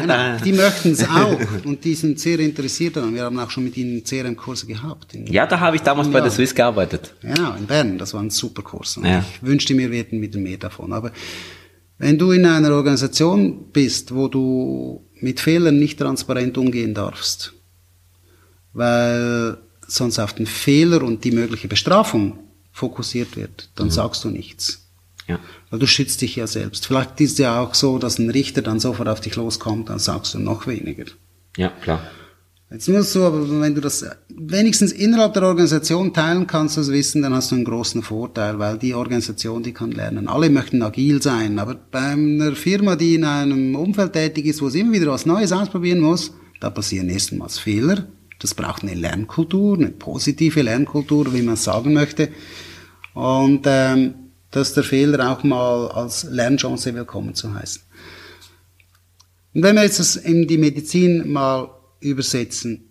genau, 0.01 0.37
die 0.45 0.53
möchten 0.53 0.91
es 0.91 1.09
auch 1.09 1.65
und 1.65 1.83
die 1.83 1.95
sind 1.95 2.19
sehr 2.19 2.39
interessiert 2.39 2.95
daran. 2.95 3.15
Wir 3.15 3.23
haben 3.23 3.39
auch 3.39 3.49
schon 3.49 3.63
mit 3.63 3.75
ihnen 3.75 4.03
CRM-Kurse 4.03 4.67
gehabt. 4.67 5.15
Ja, 5.15 5.47
da 5.47 5.59
habe 5.59 5.77
ich 5.77 5.81
damals 5.81 6.09
bei 6.09 6.21
der 6.21 6.29
Swiss 6.29 6.53
gearbeitet. 6.53 7.15
Genau, 7.21 7.55
in 7.55 7.65
Bern, 7.65 7.97
das 7.97 8.13
war 8.13 8.21
ein 8.21 8.29
super 8.29 8.61
Kurs. 8.61 8.99
Ja. 9.03 9.25
Ich 9.27 9.41
wünschte 9.41 9.73
mir, 9.73 9.89
wir 9.89 9.97
hätten 9.97 10.21
wieder 10.21 10.39
mehr 10.39 10.57
davon. 10.57 10.93
Aber 10.93 11.11
wenn 11.97 12.17
du 12.17 12.31
in 12.31 12.45
einer 12.45 12.71
Organisation 12.71 13.71
bist, 13.71 14.13
wo 14.13 14.27
du 14.27 15.03
mit 15.21 15.39
Fehlern 15.39 15.79
nicht 15.79 15.99
transparent 15.99 16.57
umgehen 16.57 16.93
darfst, 16.93 17.53
weil 18.73 19.57
sonst 19.87 20.19
auf 20.19 20.33
den 20.33 20.45
Fehler 20.45 21.03
und 21.03 21.23
die 21.23 21.31
mögliche 21.31 21.67
Bestrafung 21.67 22.39
fokussiert 22.71 23.37
wird, 23.37 23.69
dann 23.75 23.89
sagst 23.89 24.23
du 24.23 24.29
nichts. 24.29 24.89
Ja. 25.27 25.39
Weil 25.69 25.79
du 25.79 25.87
schützt 25.87 26.21
dich 26.21 26.35
ja 26.35 26.45
selbst. 26.45 26.85
Vielleicht 26.85 27.19
ist 27.21 27.33
es 27.33 27.37
ja 27.37 27.59
auch 27.59 27.73
so, 27.73 27.97
dass 27.97 28.19
ein 28.19 28.29
Richter 28.29 28.61
dann 28.61 28.79
sofort 28.79 29.07
auf 29.07 29.21
dich 29.21 29.35
loskommt, 29.35 29.89
dann 29.89 29.99
sagst 29.99 30.33
du 30.33 30.39
noch 30.39 30.67
weniger. 30.67 31.05
Ja, 31.57 31.69
klar. 31.69 32.03
Jetzt 32.75 32.89
musst 32.89 33.15
du 33.15 33.23
aber, 33.23 33.61
wenn 33.61 33.73
du 33.73 33.79
das 33.79 34.05
wenigstens 34.27 34.91
innerhalb 34.91 35.33
der 35.33 35.43
Organisation 35.43 36.13
teilen 36.13 36.45
kannst, 36.45 36.75
das 36.75 36.91
Wissen, 36.91 37.21
dann 37.21 37.33
hast 37.33 37.51
du 37.51 37.55
einen 37.55 37.63
großen 37.63 38.03
Vorteil, 38.03 38.59
weil 38.59 38.77
die 38.77 38.93
Organisation, 38.93 39.63
die 39.63 39.71
kann 39.71 39.93
lernen. 39.93 40.27
Alle 40.27 40.49
möchten 40.49 40.81
agil 40.81 41.21
sein, 41.21 41.57
aber 41.57 41.75
bei 41.75 42.01
einer 42.01 42.53
Firma, 42.53 42.97
die 42.97 43.15
in 43.15 43.23
einem 43.23 43.77
Umfeld 43.77 44.11
tätig 44.11 44.47
ist, 44.47 44.61
wo 44.61 44.67
sie 44.67 44.81
immer 44.81 44.91
wieder 44.91 45.07
was 45.07 45.25
Neues 45.25 45.53
ausprobieren 45.53 46.01
muss, 46.01 46.33
da 46.59 46.69
passieren 46.69 47.07
erstmals 47.07 47.59
Fehler. 47.59 48.09
Das 48.39 48.53
braucht 48.53 48.83
eine 48.83 48.93
Lernkultur, 48.93 49.77
eine 49.77 49.91
positive 49.91 50.61
Lernkultur, 50.61 51.33
wie 51.33 51.43
man 51.43 51.55
sagen 51.55 51.93
möchte. 51.93 52.27
Und 53.13 53.61
ähm, 53.67 54.15
dass 54.51 54.73
der 54.73 54.83
Fehler 54.83 55.31
auch 55.31 55.45
mal 55.45 55.87
als 55.91 56.25
Lernchance 56.25 56.93
willkommen 56.93 57.35
zu 57.35 57.53
heißen. 57.53 57.83
Und 59.53 59.63
wenn 59.63 59.75
wir 59.75 59.83
jetzt 59.83 60.01
das 60.01 60.17
in 60.17 60.45
die 60.49 60.57
Medizin 60.57 61.31
mal 61.31 61.69
übersetzen, 62.09 62.89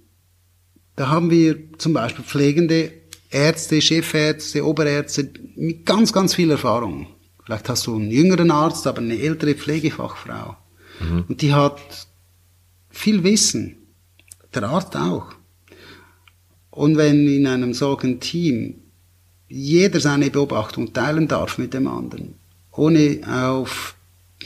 da 0.97 1.09
haben 1.09 1.31
wir 1.31 1.73
zum 1.79 1.93
Beispiel 1.93 2.25
pflegende 2.25 2.93
Ärzte, 3.31 3.81
Chefärzte, 3.81 4.65
Oberärzte 4.65 5.31
mit 5.57 5.85
ganz, 5.85 6.13
ganz 6.13 6.35
viel 6.35 6.51
Erfahrung. 6.51 7.09
Vielleicht 7.45 7.69
hast 7.69 7.87
du 7.87 7.97
einen 7.97 8.11
jüngeren 8.11 8.51
Arzt, 8.51 8.87
aber 8.87 8.99
eine 8.99 9.19
ältere 9.19 9.55
Pflegefachfrau. 9.55 10.57
Und 11.29 11.43
die 11.43 11.53
hat 11.53 12.07
viel 12.91 13.25
Wissen. 13.25 13.77
Der 14.55 14.63
Arzt 14.63 14.97
auch. 14.97 15.33
Und 16.71 16.97
wenn 16.97 17.27
in 17.27 17.47
einem 17.47 17.75
solchen 17.75 18.21
Team 18.21 18.83
jeder 19.49 20.01
seine 20.01 20.31
Beobachtung 20.31 20.93
teilen 20.93 21.29
darf 21.29 21.59
mit 21.59 21.75
dem 21.75 21.87
anderen, 21.87 22.35
ohne 22.71 23.21
auf 23.29 23.97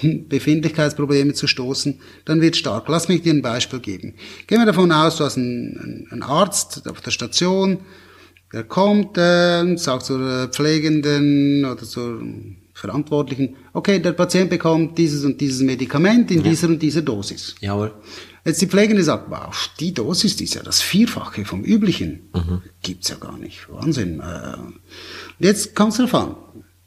Befindlichkeitsprobleme 0.03 1.35
zu 1.35 1.47
stoßen, 1.47 2.01
dann 2.25 2.41
wird 2.41 2.57
stark. 2.57 2.89
Lass 2.89 3.09
mich 3.09 3.23
dir 3.23 3.33
ein 3.33 3.43
Beispiel 3.43 3.81
geben. 3.81 4.15
Gehen 4.47 4.59
wir 4.59 4.67
davon 4.67 4.93
aus, 4.93 5.17
du 5.17 5.25
hast 5.25 5.37
einen, 5.37 6.07
einen 6.11 6.23
Arzt 6.23 6.89
auf 6.89 7.01
der 7.01 7.11
Station, 7.11 7.79
der 8.53 8.65
kommt, 8.65 9.19
äh, 9.19 9.77
sagt 9.77 10.07
zur 10.07 10.49
Pflegenden 10.49 11.65
oder 11.65 11.83
zur 11.83 12.23
Verantwortlichen, 12.73 13.57
okay, 13.73 13.99
der 13.99 14.13
Patient 14.13 14.51
bekommt 14.51 14.97
dieses 14.97 15.25
und 15.25 15.41
dieses 15.41 15.63
Medikament 15.63 16.31
in 16.31 16.43
dieser 16.45 16.69
und 16.69 16.81
dieser 16.81 17.03
Dosis. 17.03 17.57
Jawohl. 17.61 17.93
Jetzt 18.45 18.63
die 18.63 18.69
Pflegende 18.69 19.03
sagt, 19.03 19.29
wow, 19.31 19.71
die 19.81 19.93
Dosis, 19.93 20.37
die 20.37 20.45
ist 20.45 20.55
ja 20.55 20.63
das 20.63 20.81
Vierfache 20.81 21.45
vom 21.45 21.65
Üblichen. 21.65 22.31
Gibt's 22.83 23.09
ja 23.09 23.17
gar 23.17 23.37
nicht. 23.37 23.69
Wahnsinn. 23.69 24.21
Äh, 24.21 25.45
jetzt 25.45 25.75
kannst 25.75 25.99
du 25.99 26.05
erfahren, 26.05 26.37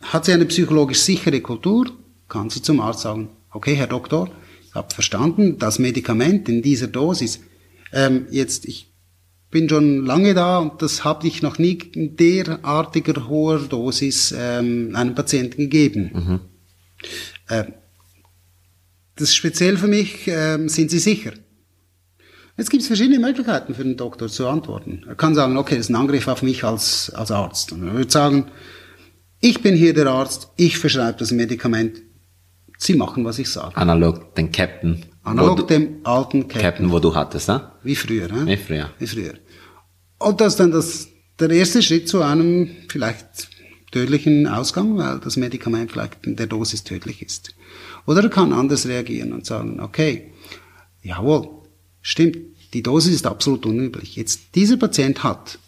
hat 0.01 0.25
sie 0.25 0.31
eine 0.31 0.45
psychologisch 0.45 0.99
sichere 0.99 1.41
Kultur, 1.41 1.87
kann 2.31 2.49
sie 2.49 2.61
zum 2.61 2.79
Arzt 2.79 3.01
sagen, 3.01 3.29
okay, 3.51 3.75
Herr 3.75 3.87
Doktor, 3.87 4.31
ich 4.65 4.73
habe 4.73 4.91
verstanden, 4.93 5.59
das 5.59 5.79
Medikament 5.79 6.47
in 6.47 6.61
dieser 6.61 6.87
Dosis, 6.87 7.41
ähm, 7.91 8.25
jetzt, 8.31 8.65
ich 8.65 8.93
bin 9.51 9.67
schon 9.67 10.05
lange 10.05 10.33
da 10.33 10.59
und 10.59 10.81
das 10.81 11.03
habe 11.03 11.27
ich 11.27 11.41
noch 11.41 11.59
nie 11.59 11.77
in 11.93 12.15
derartiger 12.15 13.27
hoher 13.27 13.59
Dosis 13.59 14.33
ähm, 14.35 14.95
einem 14.95 15.13
Patienten 15.13 15.63
gegeben. 15.63 16.39
Äh, 17.49 17.65
das 19.17 19.29
ist 19.29 19.35
speziell 19.35 19.75
für 19.75 19.87
mich, 19.87 20.27
ähm, 20.27 20.69
sind 20.69 20.89
Sie 20.89 20.99
sicher? 20.99 21.33
Jetzt 22.55 22.69
gibt 22.69 22.81
es 22.81 22.87
verschiedene 22.87 23.19
Möglichkeiten 23.19 23.75
für 23.75 23.83
den 23.83 23.97
Doktor 23.97 24.29
zu 24.29 24.47
antworten. 24.47 25.03
Er 25.05 25.15
kann 25.15 25.35
sagen, 25.35 25.57
okay, 25.57 25.75
das 25.75 25.87
ist 25.87 25.89
ein 25.89 25.95
Angriff 25.95 26.29
auf 26.29 26.43
mich 26.43 26.63
als, 26.63 27.09
als 27.09 27.31
Arzt. 27.31 27.73
Und 27.73 27.85
er 27.85 27.93
würde 27.93 28.11
sagen, 28.11 28.51
ich 29.41 29.61
bin 29.61 29.75
hier 29.75 29.93
der 29.93 30.07
Arzt, 30.07 30.49
ich 30.55 30.77
verschreibe 30.77 31.17
das 31.19 31.31
Medikament, 31.31 32.01
Sie 32.83 32.95
machen, 32.95 33.23
was 33.25 33.37
ich 33.37 33.47
sage. 33.47 33.77
Analog 33.77 34.33
den 34.33 34.51
Captain. 34.51 35.05
Analog 35.21 35.57
du, 35.57 35.63
dem 35.63 35.99
alten 36.03 36.47
Captain, 36.47 36.61
Captain, 36.61 36.91
wo 36.91 36.97
du 36.97 37.13
hattest, 37.13 37.47
ne? 37.47 37.71
wie 37.83 37.95
früher. 37.95 38.27
He? 38.27 38.47
Wie 38.47 38.57
früher. 38.57 38.89
Wie 38.97 39.05
früher. 39.05 39.33
Und 40.17 40.41
das 40.41 40.53
ist 40.53 40.59
dann 40.59 40.71
das, 40.71 41.07
der 41.39 41.51
erste 41.51 41.83
Schritt 41.83 42.09
zu 42.09 42.23
einem 42.23 42.71
vielleicht 42.87 43.49
tödlichen 43.91 44.47
Ausgang, 44.47 44.97
weil 44.97 45.19
das 45.19 45.37
Medikament 45.37 45.91
vielleicht 45.91 46.25
in 46.25 46.35
der 46.37 46.47
Dosis 46.47 46.83
tödlich 46.83 47.21
ist. 47.21 47.53
Oder 48.07 48.23
er 48.23 48.29
kann 48.29 48.51
anders 48.51 48.87
reagieren 48.87 49.31
und 49.33 49.45
sagen, 49.45 49.79
okay, 49.79 50.31
jawohl, 51.03 51.49
stimmt, 52.01 52.37
die 52.73 52.81
Dosis 52.81 53.13
ist 53.13 53.27
absolut 53.27 53.67
unüblich. 53.67 54.15
Jetzt, 54.15 54.55
dieser 54.55 54.77
Patient 54.77 55.21
hat 55.21 55.59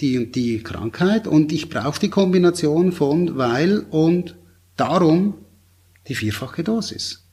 die 0.00 0.18
und 0.18 0.36
die 0.36 0.62
Krankheit 0.62 1.26
und 1.26 1.50
ich 1.50 1.68
brauche 1.68 1.98
die 1.98 2.10
Kombination 2.10 2.92
von 2.92 3.36
weil 3.36 3.80
und 3.90 4.36
darum 4.76 5.34
die 6.08 6.14
vierfache 6.14 6.64
Dosis. 6.64 7.26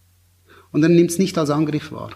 Und 0.72 0.84
er 0.84 0.90
nimmt 0.90 1.12
es 1.12 1.20
nicht 1.20 1.38
als 1.38 1.50
Angriff 1.50 1.92
wahr. 1.92 2.12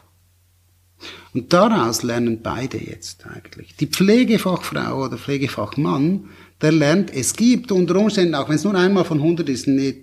Und 1.34 1.54
daraus 1.54 2.04
lernen 2.04 2.42
beide 2.42 2.78
jetzt 2.78 3.26
eigentlich. 3.26 3.76
Die 3.78 3.88
Pflegefachfrau 3.88 5.06
oder 5.06 5.18
Pflegefachmann, 5.18 6.26
der 6.62 6.72
lernt, 6.72 7.14
es 7.14 7.36
gibt 7.36 7.72
unter 7.72 7.96
Umständen, 7.96 8.36
auch 8.36 8.50
wenn 8.50 8.58
es 8.58 8.64
nur 8.64 8.76
einmal 8.76 9.06
von 9.06 9.18
100 9.18 9.50
ist, 9.50 9.68
eine 9.68 9.96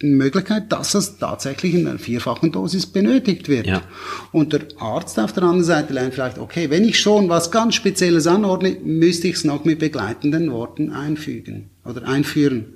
Möglichkeit, 0.00 0.70
dass 0.72 0.94
es 0.94 1.18
tatsächlich 1.18 1.74
in 1.74 1.86
einer 1.86 1.98
vierfachen 1.98 2.52
Dosis 2.52 2.86
benötigt 2.86 3.48
wird. 3.48 3.66
Ja. 3.66 3.82
Und 4.30 4.52
der 4.52 4.62
Arzt 4.78 5.18
auf 5.18 5.32
der 5.32 5.44
anderen 5.44 5.64
Seite 5.64 5.94
lernt 5.94 6.14
vielleicht, 6.14 6.38
okay, 6.38 6.70
wenn 6.70 6.84
ich 6.84 7.00
schon 7.00 7.28
was 7.28 7.50
ganz 7.50 7.74
Spezielles 7.74 8.26
anordne, 8.26 8.76
müsste 8.84 9.28
ich 9.28 9.36
es 9.36 9.44
noch 9.44 9.64
mit 9.64 9.78
begleitenden 9.78 10.52
Worten 10.52 10.92
einfügen 10.92 11.70
oder 11.84 12.06
einführen. 12.06 12.74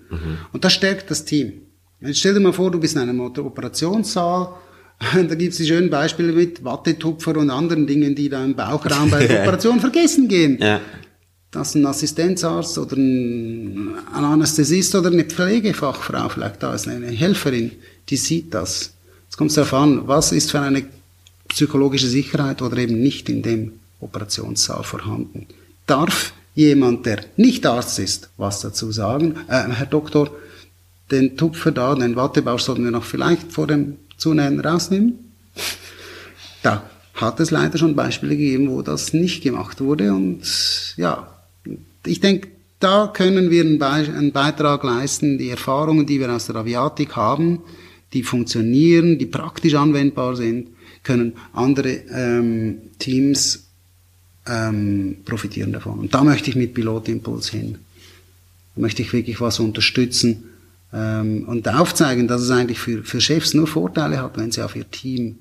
Und 0.53 0.65
das 0.65 0.73
stärkt 0.73 1.11
das 1.11 1.25
Team. 1.25 1.63
Jetzt 2.01 2.19
stell 2.19 2.35
dir 2.35 2.41
mal 2.41 2.53
vor, 2.53 2.71
du 2.71 2.81
bist 2.81 2.97
in 2.97 3.03
einem 3.03 3.21
Operationssaal, 3.21 4.55
da 5.15 5.35
gibt 5.35 5.53
es 5.53 5.59
die 5.59 5.67
schönen 5.67 5.91
Beispiele 5.91 6.33
mit 6.33 6.65
Wattetupfer 6.65 7.37
und 7.37 7.51
anderen 7.51 7.87
Dingen, 7.87 8.15
die 8.15 8.29
da 8.29 8.45
im 8.45 8.55
Bauchraum 8.55 9.11
bei 9.11 9.27
der 9.27 9.41
Operation 9.43 9.81
vergessen 9.81 10.29
gehen. 10.29 10.59
Ja. 10.61 10.81
Dass 11.51 11.75
ein 11.75 11.85
Assistenzarzt 11.85 12.79
oder 12.79 12.97
ein 12.97 13.97
Anästhesist 14.15 14.95
oder 14.95 15.11
eine 15.11 15.25
Pflegefachfrau 15.25 16.29
vielleicht 16.29 16.63
da 16.63 16.75
ist, 16.75 16.87
eine 16.87 17.09
Helferin, 17.09 17.73
die 18.09 18.17
sieht 18.17 18.55
das. 18.55 18.93
Jetzt 19.25 19.37
kommt 19.37 19.51
es 19.51 19.57
darauf 19.57 19.75
an, 19.75 20.07
was 20.07 20.33
ist 20.33 20.51
für 20.51 20.61
eine 20.61 20.85
psychologische 21.49 22.07
Sicherheit 22.07 22.63
oder 22.63 22.77
eben 22.79 23.01
nicht 23.01 23.29
in 23.29 23.43
dem 23.43 23.73
Operationssaal 24.01 24.85
vorhanden. 24.85 25.47
Darf 25.87 26.33
jemand, 26.55 27.07
der 27.07 27.25
nicht 27.37 27.67
Arzt 27.67 27.99
ist, 27.99 28.31
was 28.37 28.61
dazu 28.61 28.93
sagen? 28.93 29.37
Äh, 29.49 29.69
Herr 29.71 29.87
Doktor, 29.87 30.31
den 31.11 31.37
Tupfer 31.37 31.73
da, 31.73 31.95
den 31.95 32.17
Wattebausch 32.17 32.63
sollten 32.63 32.85
wir 32.85 32.91
noch 32.91 33.05
vielleicht 33.05 33.53
vor 33.53 33.67
dem 33.67 33.97
Zunähen 34.17 34.61
rausnehmen? 34.61 35.19
Da 36.63 36.89
hat 37.15 37.41
es 37.41 37.51
leider 37.51 37.79
schon 37.79 37.97
Beispiele 37.97 38.37
gegeben, 38.37 38.71
wo 38.71 38.83
das 38.83 39.13
nicht 39.13 39.43
gemacht 39.43 39.81
wurde. 39.81 40.13
Und 40.13 40.95
ja, 40.97 41.29
ich 42.07 42.21
denke, 42.21 42.49
da 42.79 43.09
können 43.09 43.51
wir 43.51 43.63
einen, 43.63 43.79
Be 43.79 43.87
einen 43.87 44.33
Beitrag 44.33 44.85
leisten. 44.85 45.39
Die 45.39 45.51
Erfahrungen, 45.51 46.07
die 46.07 46.21
wir 46.21 46.31
aus 46.31 46.47
der 46.47 46.57
Aviatik 46.57 47.17
haben, 47.17 47.61
die 48.13 48.23
funktionieren, 48.23 49.19
die 49.19 49.27
praktisch 49.27 49.75
anwendbar 49.75 50.37
sind, 50.37 50.69
können 51.03 51.35
andere 51.53 51.91
ähm, 52.13 52.79
Teams 52.99 53.67
ähm, 54.47 55.19
profitieren 55.25 55.73
davon. 55.73 55.99
Und 55.99 56.15
da 56.15 56.25
möchte 56.25 56.51
ich 56.51 56.57
mit 56.57 56.75
Pilotimpuls 56.75 57.49
hin. 57.51 57.79
Da 58.75 58.81
möchte 58.81 59.03
ich 59.03 59.13
wirklich 59.13 59.41
was 59.41 59.61
unterstützen 59.61 60.50
ähm, 60.93 61.45
und 61.49 61.69
aufzeigen, 61.69 62.29
dass 62.29 62.43
es 62.43 62.51
eigentlich 62.51 62.79
für, 62.79 63.03
für 63.03 63.21
Chefs 63.21 63.55
nur 63.55 63.67
Vorteile 63.67 64.21
hat, 64.23 64.37
wenn 64.39 64.51
sie 64.51 64.63
auf 64.63 64.77
ihr 64.77 64.91
Team, 64.91 65.39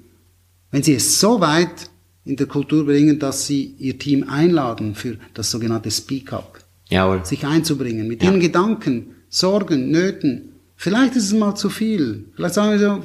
wenn 0.72 0.84
sie 0.84 0.96
es 0.96 1.20
so 1.20 1.42
weit 1.42 1.90
in 2.26 2.36
der 2.36 2.48
Kultur 2.48 2.86
bringen, 2.86 3.18
dass 3.20 3.48
sie 3.48 3.76
ihr 3.80 3.98
Team 3.98 4.30
einladen 4.30 4.96
für 4.96 5.18
das 5.34 5.50
sogenannte 5.50 5.90
Speak-up, 5.90 6.60
Jawohl. 6.90 7.26
sich 7.26 7.46
einzubringen, 7.46 8.08
mit 8.08 8.22
ihren 8.24 8.40
Gedanken, 8.40 9.16
Sorgen, 9.30 9.92
Nöten. 9.92 10.54
Vielleicht 10.76 11.16
ist 11.16 11.26
es 11.26 11.34
mal 11.34 11.56
zu 11.56 11.70
viel. 11.70 12.26
Vielleicht 12.36 12.56
sagen 12.56 12.72
wir 12.72 12.80
so, 12.80 13.04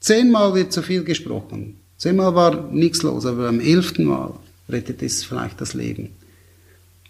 zehnmal 0.00 0.54
wird 0.54 0.72
zu 0.72 0.82
viel 0.82 1.04
gesprochen. 1.04 1.76
Zehnmal 1.96 2.34
war 2.34 2.70
nichts 2.70 3.02
los, 3.02 3.24
aber 3.26 3.44
beim 3.44 3.60
elften 3.60 4.04
Mal 4.04 4.34
rettet 4.68 5.02
es 5.02 5.24
vielleicht 5.24 5.60
das 5.60 5.74
Leben. 5.74 6.10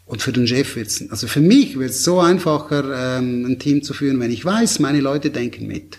Und 0.07 0.23
für 0.23 0.33
den 0.33 0.47
Chef 0.47 0.77
wird's, 0.77 1.05
also 1.11 1.27
für 1.27 1.41
mich 1.41 1.79
wird 1.79 1.91
es 1.91 2.05
so 2.05 2.21
einfacher, 2.21 3.19
ähm, 3.19 3.45
ein 3.45 3.59
Team 3.59 3.83
zu 3.83 3.93
führen, 3.93 4.21
wenn 4.21 4.31
ich 4.31 4.45
weiß, 4.45 4.79
meine 4.79 5.01
Leute 5.01 5.31
denken 5.31 5.67
mit. 5.67 5.99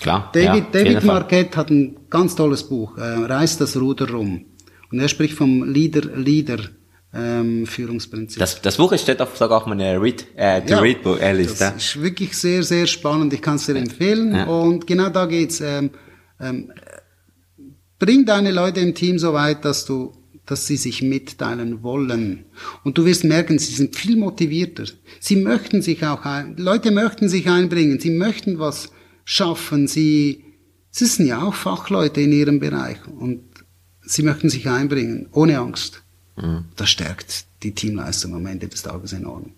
Klar. 0.00 0.30
David, 0.32 0.64
ja, 0.74 0.82
David. 0.82 1.04
Marquette 1.04 1.56
hat 1.56 1.70
ein 1.70 1.96
ganz 2.08 2.34
tolles 2.34 2.64
Buch, 2.64 2.96
äh, 2.96 3.02
Reißt 3.02 3.60
das 3.60 3.76
Ruder 3.76 4.10
rum. 4.10 4.46
Und 4.90 5.00
er 5.00 5.08
spricht 5.08 5.34
vom 5.34 5.64
Leader-Leader 5.64 6.58
ähm, 7.12 7.66
Führungsprinzip. 7.66 8.38
Das, 8.38 8.60
das 8.60 8.76
Buch 8.76 8.96
steht 8.96 9.20
auf, 9.20 9.36
sogar 9.36 9.58
auf 9.58 9.66
meiner 9.66 10.00
Read, 10.00 10.26
äh, 10.36 10.66
Ja, 10.66 10.78
Read 10.80 11.02
Book 11.02 11.20
äh, 11.20 11.32
Liste. 11.32 11.72
Das 11.74 11.76
ist 11.76 12.02
wirklich 12.02 12.36
sehr, 12.36 12.62
sehr 12.62 12.86
spannend. 12.86 13.32
Ich 13.32 13.42
kann 13.42 13.56
es 13.56 13.66
dir 13.66 13.76
empfehlen. 13.76 14.34
Ja. 14.34 14.44
Und 14.44 14.86
genau 14.86 15.08
da 15.08 15.26
geht's. 15.26 15.60
Ähm, 15.60 15.90
ähm, 16.40 16.72
bring 17.98 18.24
deine 18.24 18.52
Leute 18.52 18.80
im 18.80 18.94
Team 18.94 19.18
so 19.18 19.32
weit, 19.32 19.64
dass 19.64 19.84
du, 19.84 20.12
dass 20.48 20.66
sie 20.66 20.78
sich 20.78 21.02
mitteilen 21.02 21.82
wollen. 21.82 22.46
Und 22.82 22.96
du 22.96 23.04
wirst 23.04 23.22
merken, 23.22 23.58
sie 23.58 23.74
sind 23.74 23.94
viel 23.94 24.16
motivierter. 24.16 24.84
Sie 25.20 25.36
möchten 25.36 25.82
sich 25.82 26.04
auch 26.06 26.24
ein, 26.24 26.56
Leute 26.56 26.90
möchten 26.90 27.28
sich 27.28 27.50
einbringen. 27.50 28.00
Sie 28.00 28.10
möchten 28.10 28.58
was 28.58 28.90
schaffen. 29.26 29.86
Sie, 29.86 30.44
sie 30.90 31.04
sind 31.04 31.26
ja 31.26 31.42
auch 31.42 31.54
Fachleute 31.54 32.22
in 32.22 32.32
ihrem 32.32 32.60
Bereich 32.60 32.96
und 33.06 33.42
sie 34.00 34.22
möchten 34.22 34.48
sich 34.48 34.66
einbringen, 34.68 35.28
ohne 35.32 35.58
Angst. 35.58 36.02
Das 36.76 36.88
stärkt 36.88 37.44
die 37.62 37.74
Teamleistung 37.74 38.34
am 38.34 38.46
Ende 38.46 38.68
des 38.68 38.82
Tages 38.82 39.12
enorm. 39.12 39.52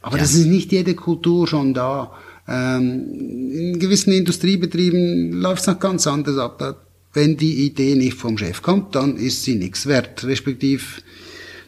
Aber 0.00 0.16
das 0.16 0.34
ist 0.34 0.46
nicht 0.46 0.70
jede 0.70 0.94
Kultur 0.94 1.48
schon 1.48 1.74
da. 1.74 2.12
Ähm, 2.46 3.50
in 3.50 3.78
gewissen 3.80 4.12
Industriebetrieben 4.12 5.32
läuft 5.32 5.62
es 5.62 5.66
noch 5.66 5.80
ganz 5.80 6.06
anders 6.06 6.38
ab. 6.38 6.58
Da, 6.58 6.76
wenn 7.12 7.36
die 7.36 7.66
Idee 7.66 7.96
nicht 7.96 8.14
vom 8.14 8.38
Chef 8.38 8.62
kommt, 8.62 8.94
dann 8.94 9.16
ist 9.16 9.42
sie 9.42 9.56
nichts 9.56 9.86
wert. 9.86 10.24
Respektiv, 10.24 11.02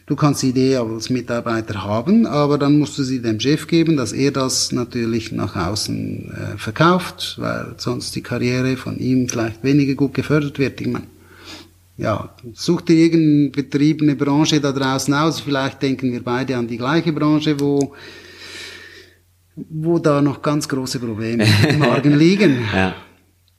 du 0.05 0.15
kannst 0.15 0.41
die 0.41 0.49
Idee 0.49 0.77
als 0.77 1.09
Mitarbeiter 1.09 1.83
haben, 1.83 2.25
aber 2.25 2.57
dann 2.57 2.79
musst 2.79 2.97
du 2.97 3.03
sie 3.03 3.21
dem 3.21 3.39
Chef 3.39 3.67
geben, 3.67 3.97
dass 3.97 4.13
er 4.13 4.31
das 4.31 4.71
natürlich 4.71 5.31
nach 5.31 5.55
außen 5.55 6.31
äh, 6.31 6.57
verkauft, 6.57 7.35
weil 7.39 7.75
sonst 7.77 8.15
die 8.15 8.21
Karriere 8.21 8.77
von 8.77 8.97
ihm 8.97 9.27
vielleicht 9.27 9.63
weniger 9.63 9.95
gut 9.95 10.13
gefördert 10.13 10.59
wird. 10.59 10.79
Ich 10.79 10.87
meine, 10.87 11.07
ja, 11.97 12.33
such 12.53 12.81
dir 12.81 12.95
irgendeinen 12.95 13.51
Betrieb, 13.51 14.01
eine 14.01 14.15
Branche 14.15 14.59
da 14.59 14.71
draußen 14.71 15.13
aus. 15.13 15.41
Vielleicht 15.41 15.81
denken 15.81 16.11
wir 16.11 16.23
beide 16.23 16.57
an 16.57 16.67
die 16.67 16.77
gleiche 16.77 17.13
Branche, 17.13 17.59
wo, 17.59 17.93
wo 19.55 19.99
da 19.99 20.21
noch 20.21 20.41
ganz 20.41 20.67
große 20.67 20.99
Probleme 20.99 21.45
im 21.69 21.81
Argen 21.83 22.17
liegen. 22.17 22.59
Ja. 22.73 22.95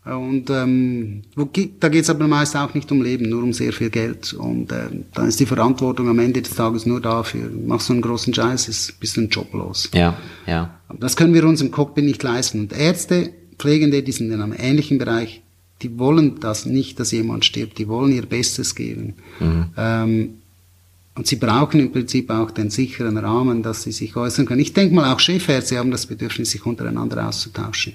Und 0.05 0.51
ähm, 0.51 1.23
wo, 1.35 1.49
da 1.81 1.89
geht 1.89 2.03
es 2.03 2.11
aber 2.11 2.29
meist 2.29 2.55
auch 2.57 2.75
nicht 2.75 2.93
um 2.93 3.01
Leben, 3.01 3.29
nur 3.31 3.43
um 3.43 3.55
sehr 3.55 3.73
viel 3.73 3.89
Geld. 3.89 4.35
Und 4.35 4.71
ähm, 4.71 5.05
dann 5.15 5.29
ist 5.29 5.41
die 5.41 5.47
Verantwortung 5.47 6.09
am 6.09 6.19
Ende 6.19 6.43
des 6.43 6.55
Tages 6.55 6.85
nur 6.85 7.01
dafür. 7.01 7.49
Machst 7.51 7.89
du 7.89 7.95
einen 7.95 8.03
großen 8.03 8.35
Scheiß, 8.35 8.69
ist, 8.69 9.01
bist 9.01 9.17
du 9.17 9.23
ein 9.23 9.29
Job 9.31 9.53
los. 9.55 9.89
Ja, 9.95 10.19
ja. 10.47 10.79
Das 11.01 11.17
können 11.17 11.33
wir 11.33 11.45
uns 11.45 11.63
im 11.63 11.71
Cockpit 11.71 12.05
nicht 12.05 12.23
leisten. 12.23 12.61
Und 12.61 12.73
Ärzte, 12.75 13.31
Pflegende, 13.59 14.03
die 14.03 14.13
sind 14.13 14.31
in 14.31 14.43
einem 14.43 14.55
ähnlichen 14.57 14.99
Bereich, 14.99 15.43
die 15.81 15.99
wollen 15.99 16.39
das 16.39 16.67
nicht, 16.67 17.01
dass 17.01 17.11
jemand 17.13 17.47
stirbt. 17.47 17.79
Die 17.79 17.89
wollen 17.89 18.13
ihr 18.13 18.27
Bestes 18.27 18.75
geben. 18.75 19.15
Ähm, 19.77 20.35
und 21.17 21.27
sie 21.29 21.37
brauchen 21.37 21.79
im 21.81 21.93
Prinzip 21.93 22.29
auch 22.31 22.51
den 22.51 22.71
sicheren 22.71 23.17
Rahmen, 23.17 23.63
dass 23.63 23.85
sie 23.85 23.93
sich 23.93 24.17
äußern 24.17 24.47
können. 24.47 24.61
Ich 24.61 24.73
denke 24.73 24.95
mal, 24.95 25.13
auch 25.13 25.21
Chefärzte 25.21 25.79
haben 25.79 25.93
das 25.93 26.07
Bedürfnis, 26.07 26.51
sich 26.51 26.67
untereinander 26.67 27.29
auszutauschen, 27.29 27.95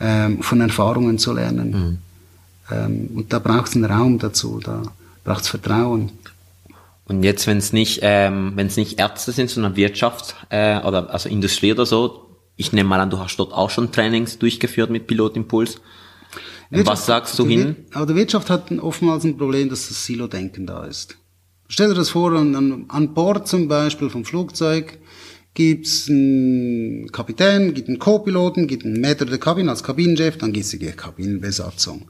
ähm, 0.00 0.42
von 0.42 0.60
Erfahrungen 0.60 1.18
zu 1.18 1.32
lernen. 1.32 2.00
Ähm, 2.70 3.10
und 3.14 3.32
da 3.32 3.38
braucht 3.38 3.68
es 3.68 3.74
einen 3.76 3.84
Raum 3.84 4.18
dazu, 4.18 4.60
da 4.62 4.82
braucht 5.24 5.42
es 5.42 5.48
Vertrauen. 5.48 6.10
Und 7.08 7.22
jetzt, 7.22 7.46
wenn 7.46 7.58
es 7.58 7.72
nicht, 7.72 8.00
ähm, 8.02 8.54
nicht 8.56 8.98
Ärzte 8.98 9.30
sind, 9.32 9.48
sondern 9.50 9.76
Wirtschaft 9.76 10.34
äh, 10.50 10.78
oder 10.80 11.10
also 11.12 11.28
Industrie 11.28 11.72
oder 11.72 11.86
so, 11.86 12.26
ich 12.56 12.72
nehme 12.72 12.88
mal 12.88 13.00
an, 13.00 13.10
du 13.10 13.18
hast 13.18 13.36
dort 13.36 13.52
auch 13.52 13.70
schon 13.70 13.92
Trainings 13.92 14.38
durchgeführt 14.38 14.90
mit 14.90 15.06
Pilotimpuls. 15.06 15.80
Was 16.70 17.06
sagst 17.06 17.38
du 17.38 17.46
hin? 17.46 17.76
Wir- 17.90 17.96
Aber 17.96 18.06
die 18.06 18.16
Wirtschaft 18.16 18.50
hat 18.50 18.72
oftmals 18.72 19.22
ein 19.24 19.36
Problem, 19.38 19.68
dass 19.68 19.86
das 19.88 20.04
Silo-Denken 20.04 20.66
da 20.66 20.84
ist. 20.84 21.16
Stell 21.68 21.88
dir 21.88 21.94
das 21.94 22.10
vor, 22.10 22.32
an, 22.32 22.84
an 22.88 23.14
Bord 23.14 23.46
zum 23.46 23.68
Beispiel 23.68 24.10
vom 24.10 24.24
Flugzeug 24.24 24.98
gibt's 25.56 26.08
einen 26.08 27.10
Kapitän, 27.10 27.74
gibt 27.74 27.88
einen 27.88 27.98
Co-Piloten, 27.98 28.68
gibt 28.68 28.84
einen 28.84 29.00
Maitre 29.00 29.26
der 29.26 29.38
Kabine 29.38 29.70
als 29.70 29.82
Kabinenchef, 29.82 30.36
dann 30.36 30.52
gibt's 30.52 30.70
die 30.70 30.78
Kabinenbesatzung. 30.78 32.08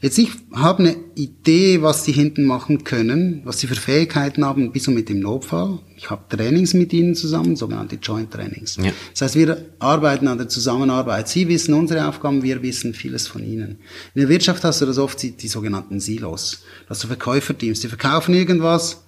Jetzt 0.00 0.18
ich 0.18 0.30
habe 0.52 0.80
eine 0.80 0.96
Idee, 1.14 1.82
was 1.82 2.04
die 2.04 2.12
hinten 2.12 2.44
machen 2.44 2.84
können, 2.84 3.40
was 3.44 3.58
sie 3.58 3.66
für 3.66 3.74
Fähigkeiten 3.74 4.44
haben, 4.44 4.70
bis 4.70 4.86
und 4.86 4.94
mit 4.94 5.08
dem 5.08 5.20
Notfall. 5.20 5.78
Ich 5.96 6.10
habe 6.10 6.22
Trainings 6.28 6.74
mit 6.74 6.92
ihnen 6.92 7.14
zusammen, 7.14 7.56
sogenannte 7.56 7.96
Joint 7.96 8.30
Trainings. 8.30 8.76
Ja. 8.76 8.92
Das 9.12 9.22
heißt, 9.22 9.36
wir 9.36 9.64
arbeiten 9.78 10.28
an 10.28 10.38
der 10.38 10.48
Zusammenarbeit. 10.48 11.28
Sie 11.28 11.48
wissen 11.48 11.74
unsere 11.74 12.06
Aufgaben, 12.06 12.42
wir 12.42 12.62
wissen 12.62 12.94
vieles 12.94 13.26
von 13.26 13.42
ihnen. 13.42 13.78
In 14.14 14.20
der 14.20 14.28
Wirtschaft 14.28 14.62
hast 14.62 14.80
du 14.80 14.86
das 14.86 14.98
oft 14.98 15.20
die, 15.22 15.32
die 15.32 15.48
sogenannten 15.48 15.98
Silos. 15.98 16.62
Da 16.84 16.90
hast 16.90 17.02
du 17.02 17.08
Verkäuferteams, 17.08 17.80
die 17.80 17.88
verkaufen 17.88 18.34
irgendwas 18.34 19.04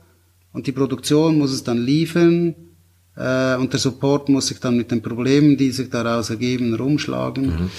und 0.53 0.67
die 0.67 0.73
Produktion 0.73 1.39
muss 1.39 1.53
es 1.53 1.63
dann 1.63 1.79
liefern 1.79 2.55
äh, 3.17 3.57
und 3.57 3.73
der 3.73 3.81
Support 3.81 4.29
muss 4.29 4.49
sich 4.49 4.61
dann 4.61 4.77
mit 4.77 4.91
den 4.91 5.03
Problemen, 5.03 5.57
die 5.57 5.71
sich 5.71 5.91
daraus 5.91 6.31
ergeben, 6.31 6.75
rumschlagen. 6.75 7.71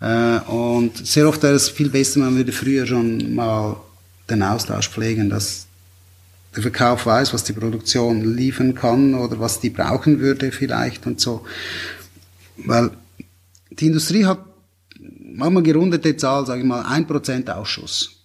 Äh, 0.00 0.38
und 0.50 1.06
sehr 1.06 1.28
oft 1.28 1.42
wäre 1.42 1.54
es 1.54 1.68
viel 1.68 1.90
besser, 1.90 2.20
man 2.20 2.36
würde 2.36 2.52
früher 2.52 2.86
schon 2.86 3.34
mal 3.34 3.76
den 4.28 4.42
Austausch 4.42 4.88
pflegen, 4.88 5.30
dass 5.30 5.66
der 6.54 6.62
Verkauf 6.62 7.06
weiß, 7.06 7.34
was 7.34 7.44
die 7.44 7.52
Produktion 7.52 8.36
liefern 8.36 8.74
kann 8.74 9.14
oder 9.14 9.38
was 9.38 9.60
die 9.60 9.70
brauchen 9.70 10.20
würde 10.20 10.52
vielleicht 10.52 11.06
und 11.06 11.20
so. 11.20 11.44
Weil 12.56 12.90
die 13.70 13.86
Industrie 13.86 14.24
hat, 14.24 14.38
machen 15.34 15.54
wir 15.54 15.62
gerundete 15.62 16.16
Zahl, 16.16 16.46
sage 16.46 16.62
ich 16.62 16.66
mal, 16.66 16.82
1% 16.82 17.50
Ausschuss. 17.50 18.15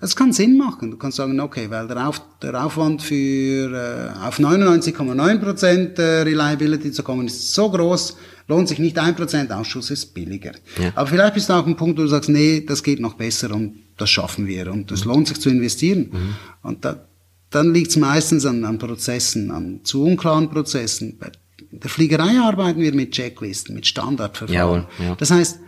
Das 0.00 0.16
kann 0.16 0.32
Sinn 0.32 0.56
machen. 0.56 0.90
Du 0.90 0.96
kannst 0.96 1.16
sagen, 1.16 1.38
okay, 1.40 1.68
weil 1.70 1.86
der, 1.88 2.08
Auf, 2.08 2.20
der 2.42 2.64
Aufwand 2.64 3.02
für 3.02 3.72
äh, 3.72 4.26
auf 4.26 4.38
99,9% 4.38 5.98
äh, 5.98 6.22
Reliability 6.22 6.92
zu 6.92 7.02
kommen 7.02 7.26
ist 7.26 7.54
so 7.54 7.70
groß, 7.70 8.16
lohnt 8.48 8.68
sich 8.68 8.78
nicht 8.78 8.98
1% 8.98 9.50
Ausschuss, 9.50 9.90
ist 9.90 10.14
billiger. 10.14 10.52
Ja. 10.80 10.92
Aber 10.94 11.06
vielleicht 11.06 11.34
bist 11.34 11.48
du 11.48 11.54
auch 11.54 11.66
ein 11.66 11.76
Punkt, 11.76 11.98
wo 11.98 12.02
du 12.02 12.08
sagst, 12.08 12.28
nee, 12.28 12.64
das 12.66 12.82
geht 12.82 13.00
noch 13.00 13.14
besser 13.14 13.54
und 13.54 13.74
das 13.96 14.10
schaffen 14.10 14.46
wir 14.46 14.72
und 14.72 14.90
es 14.92 15.04
lohnt 15.04 15.28
sich 15.28 15.40
zu 15.40 15.48
investieren. 15.48 16.36
Und 16.62 16.84
da, 16.84 17.06
dann 17.50 17.72
liegt 17.72 17.90
es 17.90 17.96
meistens 17.96 18.44
an, 18.46 18.64
an 18.64 18.78
Prozessen, 18.78 19.50
an 19.50 19.80
zu 19.84 20.04
unklaren 20.04 20.50
Prozessen. 20.50 21.16
Bei 21.18 21.30
der 21.70 21.90
Fliegerei 21.90 22.38
arbeiten 22.40 22.80
wir 22.80 22.94
mit 22.94 23.12
Checklisten, 23.12 23.74
mit 23.74 23.86
Standardverfahren. 23.86 24.54
Jawohl, 24.54 24.86
ja. 24.98 25.14
Das 25.16 25.30
heißt, 25.30 25.60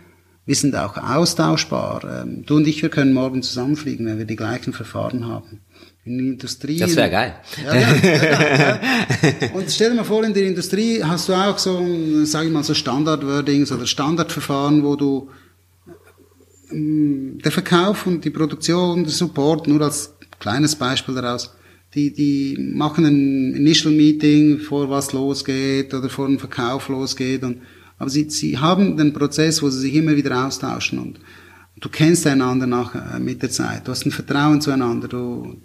wir 0.47 0.55
sind 0.55 0.75
auch 0.77 0.97
austauschbar. 0.97 2.23
Ähm, 2.23 2.45
Du 2.45 2.55
und 2.55 2.67
ich, 2.67 2.81
wir 2.81 2.89
können 2.89 3.13
morgen 3.13 3.43
zusammenfliegen, 3.43 4.05
wenn 4.05 4.17
wir 4.17 4.25
die 4.25 4.37
gleichen 4.37 4.71
Verfahren 4.71 5.27
haben. 5.27 5.59
In 6.05 6.17
der 6.17 6.27
Industrie. 6.27 6.79
Das 6.79 6.95
wäre 6.95 7.11
geil. 7.11 7.35
Ja, 7.65 7.75
ja, 7.75 8.79
ja. 9.43 9.53
Und 9.53 9.69
stell 9.69 9.89
dir 9.89 9.97
mal 9.97 10.05
vor, 10.05 10.23
in 10.23 10.33
der 10.33 10.47
Industrie 10.47 11.03
hast 11.03 11.27
du 11.27 11.33
auch 11.33 11.57
so, 11.57 11.85
sage 12.23 12.47
ich 12.47 12.53
mal, 12.53 12.63
so 12.63 12.73
Standardwordings 12.73 13.73
oder 13.73 13.85
Standardverfahren, 13.85 14.83
wo 14.83 14.95
du 14.95 15.29
ähm, 16.71 17.39
der 17.43 17.51
Verkauf 17.51 18.07
und 18.07 18.23
die 18.23 18.29
Produktion, 18.29 19.03
der 19.03 19.11
Support, 19.11 19.67
nur 19.67 19.81
als 19.81 20.13
kleines 20.39 20.75
Beispiel 20.75 21.15
daraus, 21.15 21.53
die, 21.93 22.13
die 22.13 22.57
machen 22.57 23.03
ein 23.05 23.53
Initial 23.53 23.93
Meeting, 23.93 24.59
vor 24.59 24.89
was 24.89 25.11
losgeht 25.11 25.93
oder 25.93 26.07
vor 26.07 26.27
dem 26.27 26.39
Verkauf 26.39 26.87
losgeht. 26.87 27.43
Und, 27.43 27.63
aber 27.97 28.09
sie, 28.09 28.29
sie 28.29 28.57
haben 28.57 28.97
den 28.97 29.13
Prozess, 29.13 29.61
wo 29.61 29.69
sie 29.69 29.79
sich 29.79 29.95
immer 29.95 30.15
wieder 30.15 30.45
austauschen 30.45 30.99
und 30.99 31.19
du 31.79 31.89
kennst 31.89 32.27
einander 32.27 32.67
nach, 32.67 32.95
äh, 32.95 33.19
mit 33.19 33.41
der 33.41 33.49
Zeit. 33.49 33.87
Du 33.87 33.91
hast 33.91 34.05
ein 34.05 34.11
Vertrauen 34.11 34.61
zueinander. 34.61 35.07
Du, 35.07 35.61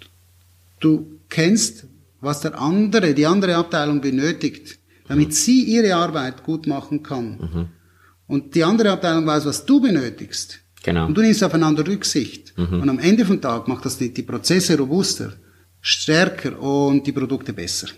du 0.81 1.19
kennst, 1.29 1.85
was 2.21 2.41
der 2.41 2.61
andere, 2.61 3.15
die 3.15 3.27
andere 3.27 3.57
Abteilung 3.57 4.01
benötigt, 4.01 4.79
damit 5.09 5.35
sie 5.35 5.63
ihre 5.65 5.95
Arbeit 5.97 6.45
gut 6.45 6.67
machen 6.67 7.03
kann. 7.03 7.69
Und 8.27 8.55
die 8.55 8.65
andere 8.65 8.93
Abteilung 8.93 9.27
weiß, 9.27 9.45
was 9.47 9.67
du 9.67 9.81
benötigst. 9.81 10.61
Genau. 10.85 11.07
Und 11.07 11.15
du 11.17 11.21
nimmst 11.21 11.43
aufeinander 11.45 11.87
Rücksicht. 11.87 12.55
Und 12.57 12.89
am 12.89 12.99
Ende 12.99 13.25
vom 13.25 13.41
Tag 13.41 13.69
macht 13.69 13.85
das 13.85 13.99
die, 13.99 14.13
die 14.15 14.23
Prozesse 14.23 14.79
robuster. 14.79 15.33
stärker 15.83 16.59
und 16.61 17.07
die 17.07 17.13
Produkte 17.13 17.53
besser. 17.53 17.89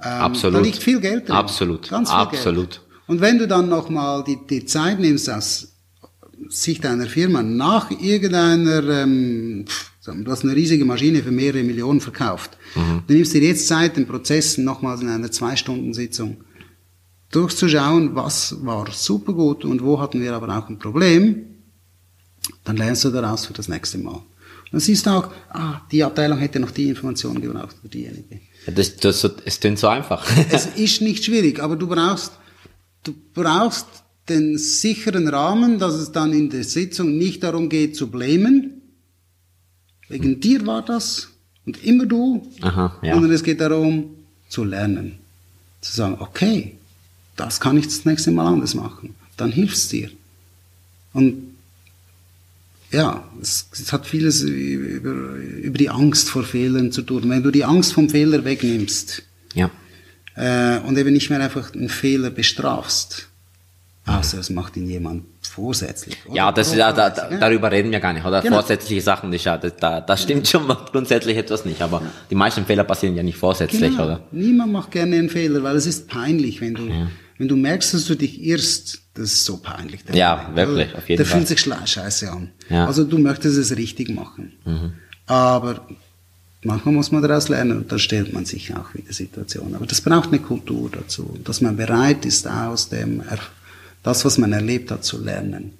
Ähm, 0.00 0.10
Absolut. 0.10 0.60
Da 0.60 0.64
liegt 0.64 0.82
viel 0.82 1.00
Geld 1.00 1.28
drin. 1.28 1.36
Absolut. 1.36 1.88
Ganz 1.90 2.08
viel 2.10 2.18
Absolut. 2.18 2.70
Geld. 2.70 2.80
Und 3.06 3.20
wenn 3.20 3.38
du 3.38 3.46
dann 3.46 3.68
nochmal 3.68 4.24
die, 4.24 4.38
die 4.48 4.64
Zeit 4.64 4.98
nimmst, 5.00 5.28
aus 5.30 5.68
Sicht 6.48 6.84
einer 6.86 7.06
Firma 7.06 7.42
nach 7.42 7.90
irgendeiner, 7.90 9.02
ähm, 9.02 9.64
du 10.04 10.30
hast 10.30 10.44
eine 10.44 10.54
riesige 10.54 10.84
Maschine 10.84 11.22
für 11.22 11.30
mehrere 11.30 11.62
Millionen 11.62 12.00
verkauft. 12.00 12.56
Du 13.06 13.14
nimmst 13.14 13.34
dir 13.34 13.42
jetzt 13.42 13.66
Zeit, 13.68 13.96
den 13.96 14.06
Prozessen 14.06 14.64
nochmals 14.64 15.00
in 15.00 15.08
einer 15.08 15.30
Zwei-Stunden-Sitzung 15.30 16.38
durchzuschauen, 17.30 18.14
was 18.14 18.64
war 18.64 18.90
super 18.92 19.32
gut 19.32 19.64
und 19.64 19.82
wo 19.82 20.00
hatten 20.00 20.20
wir 20.20 20.32
aber 20.34 20.56
auch 20.56 20.68
ein 20.68 20.78
Problem, 20.78 21.46
dann 22.64 22.76
lernst 22.76 23.04
du 23.04 23.10
daraus 23.10 23.46
für 23.46 23.52
das 23.52 23.68
nächste 23.68 23.98
Mal. 23.98 24.20
Dann 24.70 24.80
siehst 24.80 25.06
du 25.06 25.10
auch, 25.10 25.28
ah, 25.50 25.80
die 25.90 26.02
Abteilung 26.02 26.38
hätte 26.38 26.60
noch 26.60 26.70
die 26.70 26.88
Information 26.88 27.40
gebraucht 27.40 27.76
für 27.80 27.88
diejenige. 27.88 28.40
Das, 28.66 28.96
das, 28.96 29.28
es 29.44 29.60
klingt 29.60 29.78
so 29.78 29.88
einfach. 29.88 30.26
Es 30.50 30.66
ist 30.66 31.00
nicht 31.00 31.24
schwierig, 31.24 31.60
aber 31.60 31.76
du 31.76 31.86
brauchst, 31.86 32.32
du 33.04 33.14
brauchst 33.34 33.86
den 34.28 34.58
sicheren 34.58 35.28
Rahmen, 35.28 35.78
dass 35.78 35.94
es 35.94 36.12
dann 36.12 36.32
in 36.32 36.50
der 36.50 36.64
Sitzung 36.64 37.16
nicht 37.16 37.42
darum 37.42 37.68
geht 37.68 37.94
zu 37.94 38.10
blamen. 38.10 38.82
Wegen 40.08 40.40
dir 40.40 40.66
war 40.66 40.84
das 40.84 41.28
und 41.66 41.82
immer 41.84 42.06
du, 42.06 42.46
Aha, 42.60 42.98
ja. 43.02 43.14
sondern 43.14 43.32
es 43.32 43.42
geht 43.42 43.60
darum 43.60 44.16
zu 44.48 44.64
lernen. 44.64 45.18
Zu 45.80 45.94
sagen, 45.94 46.16
okay, 46.20 46.76
das 47.36 47.60
kann 47.60 47.76
ich 47.76 47.86
das 47.86 48.04
nächste 48.04 48.30
Mal 48.30 48.46
anders 48.46 48.74
machen. 48.74 49.14
Dann 49.36 49.52
hilft's 49.52 49.88
dir. 49.88 50.10
Und 51.12 51.54
ja, 52.90 53.28
es, 53.40 53.66
es 53.72 53.92
hat 53.92 54.06
vieles 54.06 54.42
über, 54.42 55.10
über 55.10 55.78
die 55.78 55.90
Angst 55.90 56.30
vor 56.30 56.44
Fehlern 56.44 56.92
zu 56.92 57.02
tun. 57.02 57.28
Wenn 57.28 57.42
du 57.42 57.50
die 57.50 57.64
Angst 57.64 57.92
vom 57.92 58.08
Fehler 58.08 58.44
wegnimmst. 58.44 59.22
Äh, 60.36 60.78
und 60.80 60.96
eben 60.98 61.12
nicht 61.12 61.30
mehr 61.30 61.40
einfach 61.40 61.72
einen 61.74 61.88
Fehler 61.88 62.30
bestrafst. 62.30 63.28
Außer 64.06 64.38
es 64.38 64.50
macht 64.50 64.76
ihn 64.76 64.86
jemand 64.86 65.24
vorsätzlich. 65.40 66.18
oder? 66.26 66.36
Ja, 66.36 66.52
das 66.52 66.68
ist 66.68 66.74
ja, 66.76 66.92
da, 66.92 67.08
da, 67.08 67.30
darüber 67.38 67.70
reden 67.72 67.90
wir 67.90 68.00
gar 68.00 68.12
nicht, 68.12 68.26
oder? 68.26 68.42
Genau. 68.42 68.56
Vorsätzliche 68.56 69.00
Sachen 69.00 69.30
nicht, 69.30 69.46
ja, 69.46 69.56
das, 69.56 69.72
da, 69.76 70.02
das 70.02 70.22
stimmt 70.24 70.46
schon 70.46 70.66
mal 70.66 70.76
grundsätzlich 70.92 71.38
etwas 71.38 71.64
nicht, 71.64 71.80
aber 71.80 72.02
die 72.28 72.34
meisten 72.34 72.66
Fehler 72.66 72.84
passieren 72.84 73.16
ja 73.16 73.22
nicht 73.22 73.38
vorsätzlich, 73.38 73.92
Genau. 73.92 74.04
oder? 74.04 74.20
Niemand 74.30 74.72
macht 74.72 74.90
gerne 74.90 75.16
einen 75.16 75.30
Fehler, 75.30 75.62
weil 75.62 75.74
es 75.76 75.86
ist 75.86 76.06
peinlich, 76.08 76.60
wenn 76.60 76.74
du, 76.74 76.86
wenn 77.38 77.48
du 77.48 77.56
merkst, 77.56 77.94
dass 77.94 78.04
du 78.04 78.14
dich 78.14 78.42
irrst. 78.42 79.00
Das 79.14 79.32
ist 79.32 79.44
so 79.44 79.56
peinlich. 79.58 80.04
der 80.04 80.16
Ja, 80.16 80.36
Moment. 80.50 80.56
wirklich, 80.56 80.86
Also, 80.88 80.98
auf 80.98 81.08
jeden 81.08 81.16
der 81.18 81.26
Fall. 81.26 81.36
fühlt 81.46 81.48
sich 81.48 81.60
scheiße 81.92 82.30
an. 82.30 82.50
Ja. 82.68 82.82
Mhm. 82.82 82.86
Also 82.88 83.04
du 83.04 83.16
möchtest 83.18 83.56
es 83.56 83.74
richtig 83.76 84.10
machen. 84.10 84.52
Aber 85.26 85.86
manchmal 86.64 86.94
muss 86.94 87.12
man 87.12 87.22
daraus 87.22 87.48
lernen 87.48 87.78
und 87.78 87.92
dann 87.92 87.98
stellt 87.98 88.32
man 88.32 88.44
sich 88.44 88.74
auch 88.74 88.94
wieder 88.94 89.12
Situationen. 89.12 89.76
Aber 89.76 89.86
das 89.86 90.00
braucht 90.00 90.28
eine 90.28 90.40
Kultur 90.40 90.90
dazu, 90.90 91.38
dass 91.44 91.60
man 91.60 91.76
bereit 91.76 92.24
ist, 92.24 92.48
aus 92.48 92.88
dem, 92.88 93.22
das, 94.02 94.24
was 94.24 94.38
man 94.38 94.52
erlebt 94.52 94.90
hat, 94.90 95.04
zu 95.04 95.22
lernen. 95.22 95.74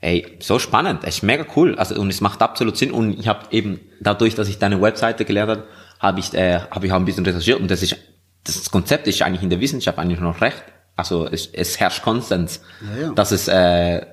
Ey, 0.00 0.26
so 0.40 0.58
spannend, 0.58 1.04
echt 1.04 1.22
mega 1.22 1.44
cool. 1.56 1.74
Also 1.74 2.00
und 2.00 2.08
es 2.10 2.20
macht 2.20 2.40
absolut 2.40 2.76
Sinn. 2.76 2.92
Und 2.92 3.18
ich 3.18 3.26
habe 3.26 3.46
eben 3.50 3.80
dadurch, 4.00 4.34
dass 4.34 4.48
ich 4.48 4.58
deine 4.58 4.80
Webseite 4.80 5.24
gelernt 5.24 5.50
habe, 5.50 5.64
habe 5.98 6.20
ich, 6.20 6.32
äh, 6.34 6.60
habe 6.70 6.86
ich 6.86 6.92
auch 6.92 6.96
ein 6.96 7.04
bisschen 7.04 7.26
recherchiert 7.26 7.60
und 7.60 7.70
das 7.70 7.82
ist 7.82 7.96
das 8.44 8.70
Konzept 8.70 9.06
ist 9.08 9.20
eigentlich 9.22 9.42
in 9.42 9.50
der 9.50 9.60
Wissenschaft 9.60 9.98
eigentlich 9.98 10.20
noch 10.20 10.40
recht. 10.40 10.62
Also 10.96 11.26
es, 11.26 11.48
es 11.52 11.78
herrscht 11.80 12.02
Konsens, 12.02 12.60
Ja, 12.80 13.02
ja. 13.02 13.12
dass 13.12 13.32
es 13.32 13.48
äh, 13.48 14.06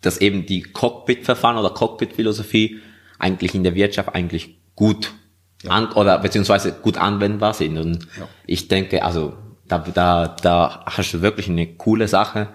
dass 0.00 0.18
eben 0.18 0.46
die 0.46 0.62
Cockpit-Verfahren 0.62 1.58
oder 1.58 1.70
Cockpit-Philosophie 1.70 2.78
eigentlich 3.18 3.54
in 3.54 3.64
der 3.64 3.74
Wirtschaft 3.74 4.14
eigentlich 4.14 4.59
gut 4.74 5.12
an, 5.68 5.92
oder 5.92 6.18
beziehungsweise 6.18 6.72
gut 6.72 6.96
anwendbar 6.96 7.54
sind. 7.54 7.78
Und 7.78 8.06
Ja. 8.18 8.28
ich 8.46 8.68
denke, 8.68 9.04
also 9.04 9.34
da, 9.68 9.78
da, 9.78 10.28
da 10.42 10.84
hast 10.86 11.12
du 11.12 11.20
wirklich 11.22 11.48
eine 11.48 11.66
coole 11.74 12.08
Sache. 12.08 12.48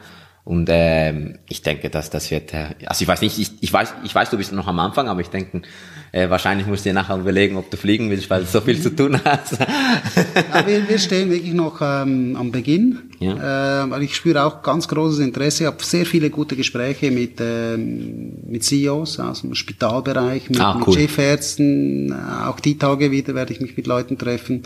Und 0.46 0.70
ähm, 0.72 1.40
ich 1.50 1.64
denke, 1.64 1.90
dass 1.90 2.12
das 2.12 2.30
wird, 2.30 2.54
äh, 2.54 2.76
also 2.86 3.02
ich 3.02 3.08
weiß 3.08 3.22
nicht, 3.22 3.40
ich, 3.40 3.52
ich 3.62 3.74
weiß, 3.74 3.96
ich 4.04 4.14
weiß, 4.14 4.30
du 4.30 4.38
bist 4.38 4.52
noch 4.54 4.68
am 4.68 4.78
Anfang, 4.80 5.08
aber 5.10 5.20
ich 5.22 5.30
denke, 5.30 5.64
äh, 6.12 6.30
wahrscheinlich 6.30 6.68
musst 6.68 6.86
du 6.86 6.90
dir 6.90 6.94
nachher 6.94 7.18
überlegen, 7.18 7.58
ob 7.58 7.72
du 7.72 7.78
fliegen 7.78 8.12
willst, 8.12 8.30
weil 8.30 8.42
du 8.42 8.46
so 8.48 8.62
viel 8.62 8.80
zu 8.80 8.96
tun 8.96 9.20
hast. 9.26 9.54
Ja, 9.60 10.68
wir, 10.68 10.88
wir 10.88 11.00
stehen 11.00 11.32
wirklich 11.32 11.54
noch 11.56 11.82
ähm, 11.82 12.36
am 12.40 12.52
Beginn, 12.52 13.00
Ja. 13.20 13.86
äh, 13.86 13.90
weil 13.90 14.04
ich 14.04 14.16
spüre 14.16 14.44
auch 14.46 14.62
ganz 14.62 14.88
großes 14.88 15.18
Interesse. 15.20 15.64
Ich 15.64 15.68
habe 15.68 15.84
sehr 15.84 16.06
viele 16.06 16.30
gute 16.30 16.56
Gespräche 16.56 17.10
mit, 17.10 17.42
ähm, 17.42 18.34
mit 18.48 18.64
CEOs 18.64 19.20
aus 19.20 19.42
dem 19.42 19.56
Spitalbereich, 19.56 20.50
mit, 20.52 20.60
Ah, 20.60 20.76
mit 20.76 20.88
cool. 20.88 20.94
Chefärzten. 20.94 22.12
Äh, 22.12 22.46
auch 22.46 22.60
die 22.60 22.78
Tage 22.78 23.10
wieder 23.10 23.34
werde 23.34 23.52
ich 23.52 23.62
mich 23.62 23.76
mit 23.76 23.88
Leuten 23.88 24.20
treffen, 24.20 24.62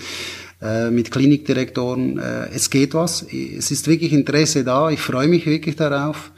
äh, 0.61 0.89
mit 0.89 1.11
Klinikdirektoren. 1.11 2.17
Äh, 2.17 2.49
es 2.53 2.69
geht 2.69 2.93
was. 2.93 3.23
Es 3.23 3.71
ist 3.71 3.87
wirklich 3.87 4.13
Interesse 4.13 4.63
da. 4.63 4.89
Ich 4.89 4.99
freue 4.99 5.27
mich 5.27 5.45
wirklich 5.45 5.75
darauf 5.75 6.31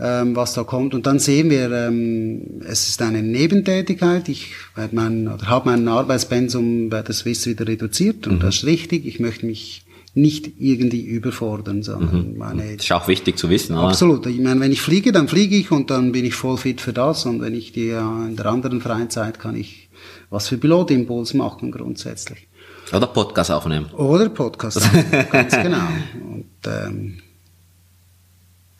ähm, 0.00 0.34
was 0.34 0.54
da 0.54 0.64
kommt. 0.64 0.94
Und 0.94 1.06
dann 1.06 1.18
sehen 1.18 1.50
wir, 1.50 1.70
ähm, 1.70 2.62
es 2.66 2.88
ist 2.88 3.02
eine 3.02 3.22
Nebentätigkeit. 3.22 4.28
Ich 4.28 4.52
werde 4.74 4.96
mein, 4.96 5.28
oder 5.28 5.46
habe 5.48 5.70
mein 5.70 5.86
Arbeitspensum 5.86 6.88
bei 6.88 7.02
der 7.02 7.14
Swiss 7.14 7.46
wieder 7.46 7.66
reduziert 7.66 8.26
und 8.26 8.42
das 8.42 8.56
ist 8.56 8.64
richtig. 8.64 9.06
Ich 9.06 9.20
möchte 9.20 9.46
mich 9.46 9.84
nicht 10.12 10.54
irgendwie 10.58 11.02
überfordern, 11.02 11.84
sondern 11.84 12.36
meine 12.36 12.76
Das 12.76 12.84
ist 12.84 12.92
auch 12.92 13.06
wichtig 13.06 13.38
zu 13.38 13.48
wissen, 13.48 13.76
oder? 13.76 13.88
Absolut. 13.88 14.26
Ich 14.26 14.40
meine, 14.40 14.58
wenn 14.60 14.72
ich 14.72 14.80
fliege, 14.80 15.12
dann 15.12 15.28
fliege 15.28 15.54
ich 15.54 15.70
und 15.70 15.90
dann 15.90 16.10
bin 16.10 16.24
ich 16.24 16.34
voll 16.34 16.56
fit 16.56 16.80
für 16.80 16.92
das. 16.92 17.26
Und 17.26 17.40
wenn 17.40 17.54
ich 17.54 17.72
die 17.72 17.90
äh, 17.90 18.00
in 18.00 18.36
der 18.36 18.46
anderen 18.46 18.80
freien 18.80 19.10
Zeit 19.10 19.38
kann 19.38 19.54
ich 19.54 19.88
was 20.30 20.48
für 20.48 20.56
Pilotimpuls 20.56 21.34
machen 21.34 21.70
grundsätzlich. 21.70 22.48
Oder 22.92 23.06
Podcast 23.06 23.50
aufnehmen. 23.50 23.86
Oder 23.92 24.28
Podcast, 24.28 24.80
ganz 25.32 25.54
genau. 25.54 25.86
Und 26.14 26.46
ähm, 26.66 27.18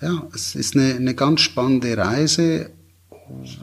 ja, 0.01 0.27
es 0.35 0.55
ist 0.55 0.75
eine, 0.77 0.95
eine 0.95 1.15
ganz 1.15 1.43
spannende 1.43 1.97
Reise 1.97 2.71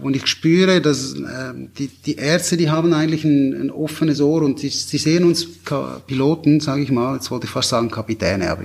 und 0.01 0.15
ich 0.15 0.27
spüre, 0.27 0.81
dass 0.81 1.13
ähm, 1.15 1.69
die, 1.77 1.87
die 1.87 2.15
Ärzte, 2.15 2.55
die 2.55 2.69
haben 2.69 2.93
eigentlich 2.93 3.25
ein, 3.25 3.53
ein 3.53 3.71
offenes 3.71 4.21
Ohr 4.21 4.41
und 4.43 4.59
sie, 4.59 4.69
sie 4.69 4.97
sehen 4.97 5.25
uns 5.25 5.63
Ka 5.65 6.01
Piloten, 6.05 6.59
sage 6.59 6.83
ich 6.83 6.91
mal, 6.91 7.15
jetzt 7.15 7.29
wollte 7.31 7.45
ich 7.45 7.51
fast 7.51 7.69
sagen 7.69 7.91
Kapitäne, 7.91 8.49
aber 8.49 8.63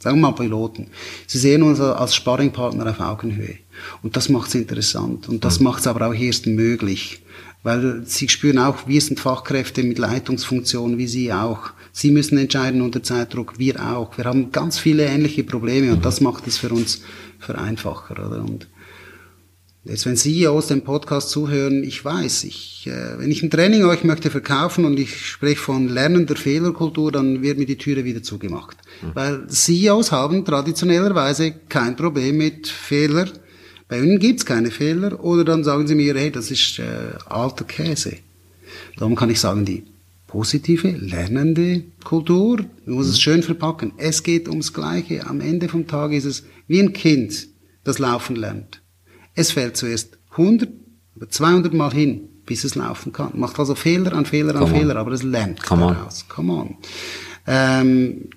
sagen 0.00 0.16
wir 0.18 0.28
mal 0.28 0.32
Piloten. 0.32 0.88
Sie 1.26 1.38
sehen 1.38 1.62
uns 1.62 1.80
als 1.80 2.14
Sparringpartner 2.14 2.90
auf 2.90 3.00
Augenhöhe 3.00 3.58
und 4.02 4.16
das 4.16 4.28
macht 4.28 4.48
es 4.48 4.56
interessant 4.56 5.28
und 5.28 5.44
das 5.44 5.60
macht 5.60 5.80
es 5.80 5.86
aber 5.86 6.08
auch 6.08 6.14
erst 6.14 6.46
möglich, 6.46 7.22
weil 7.62 8.02
sie 8.04 8.28
spüren 8.28 8.58
auch, 8.58 8.86
wir 8.86 9.00
sind 9.00 9.20
Fachkräfte 9.20 9.82
mit 9.82 9.98
Leitungsfunktionen, 9.98 10.98
wie 10.98 11.08
sie 11.08 11.32
auch. 11.32 11.70
Sie 11.92 12.10
müssen 12.10 12.38
entscheiden 12.38 12.80
unter 12.80 13.02
Zeitdruck, 13.02 13.58
wir 13.58 13.84
auch. 13.84 14.16
Wir 14.16 14.24
haben 14.26 14.52
ganz 14.52 14.78
viele 14.78 15.04
ähnliche 15.04 15.42
Probleme 15.42 15.92
und 15.92 16.04
das 16.04 16.20
macht 16.20 16.46
es 16.46 16.58
für 16.58 16.70
uns 16.70 17.02
vereinfacher. 17.40 18.12
Oder? 18.12 18.40
Und 18.40 18.68
jetzt, 19.84 20.06
wenn 20.06 20.16
Sie 20.16 20.46
aus 20.46 20.68
dem 20.68 20.82
Podcast 20.82 21.30
zuhören, 21.30 21.82
ich 21.82 22.04
weiß, 22.04 22.44
ich, 22.44 22.86
äh, 22.86 23.18
wenn 23.18 23.30
ich 23.32 23.42
ein 23.42 23.50
Training 23.50 23.84
euch 23.84 24.04
möchte 24.04 24.30
verkaufen 24.30 24.84
und 24.84 24.98
ich 24.98 25.26
spreche 25.26 25.60
von 25.60 25.88
lernender 25.88 26.36
Fehlerkultur, 26.36 27.10
dann 27.10 27.42
wird 27.42 27.58
mir 27.58 27.66
die 27.66 27.78
Türe 27.78 28.04
wieder 28.04 28.22
zugemacht. 28.22 28.76
Weil 29.14 29.48
CEOs 29.48 30.12
haben 30.12 30.44
traditionellerweise 30.44 31.52
kein 31.68 31.96
Problem 31.96 32.36
mit 32.36 32.68
Fehler. 32.68 33.26
Bei 33.88 33.98
ihnen 33.98 34.18
gibt's 34.18 34.44
keine 34.44 34.70
Fehler. 34.70 35.22
Oder 35.24 35.44
dann 35.44 35.64
sagen 35.64 35.86
sie 35.86 35.94
mir, 35.94 36.14
hey, 36.14 36.30
das 36.30 36.50
ist 36.50 36.78
äh, 36.78 37.12
alter 37.26 37.64
Käse. 37.64 38.18
Darum 38.96 39.16
kann 39.16 39.30
ich 39.30 39.40
sagen, 39.40 39.64
die 39.64 39.84
positive, 40.26 40.90
lernende 40.90 41.84
Kultur, 42.04 42.58
du 42.84 42.92
musst 42.92 43.10
es 43.10 43.20
schön 43.20 43.42
verpacken. 43.42 43.92
Es 43.96 44.22
geht 44.22 44.48
ums 44.48 44.72
Gleiche. 44.72 45.26
Am 45.26 45.40
Ende 45.40 45.68
vom 45.68 45.86
Tag 45.86 46.12
ist 46.12 46.26
es 46.26 46.44
wie 46.66 46.80
ein 46.80 46.92
Kind, 46.92 47.48
das 47.84 47.98
laufen 47.98 48.36
lernt. 48.36 48.82
Es 49.34 49.52
fällt 49.52 49.76
zuerst 49.76 50.18
100 50.32 50.68
oder 51.16 51.30
200 51.30 51.72
Mal 51.72 51.92
hin, 51.92 52.28
bis 52.44 52.64
es 52.64 52.74
laufen 52.74 53.12
kann. 53.12 53.32
Macht 53.34 53.58
also 53.58 53.74
Fehler 53.74 54.12
an 54.12 54.26
Fehler 54.26 54.54
an 54.54 54.60
Come 54.60 54.74
on. 54.74 54.80
Fehler, 54.80 54.96
aber 54.96 55.12
es 55.12 55.22
lernt 55.22 55.62
Come 55.62 55.86
on. 55.86 55.94
daraus. 55.94 56.26
Come 56.28 56.52
on. 56.52 56.76
Ähm, 57.46 58.28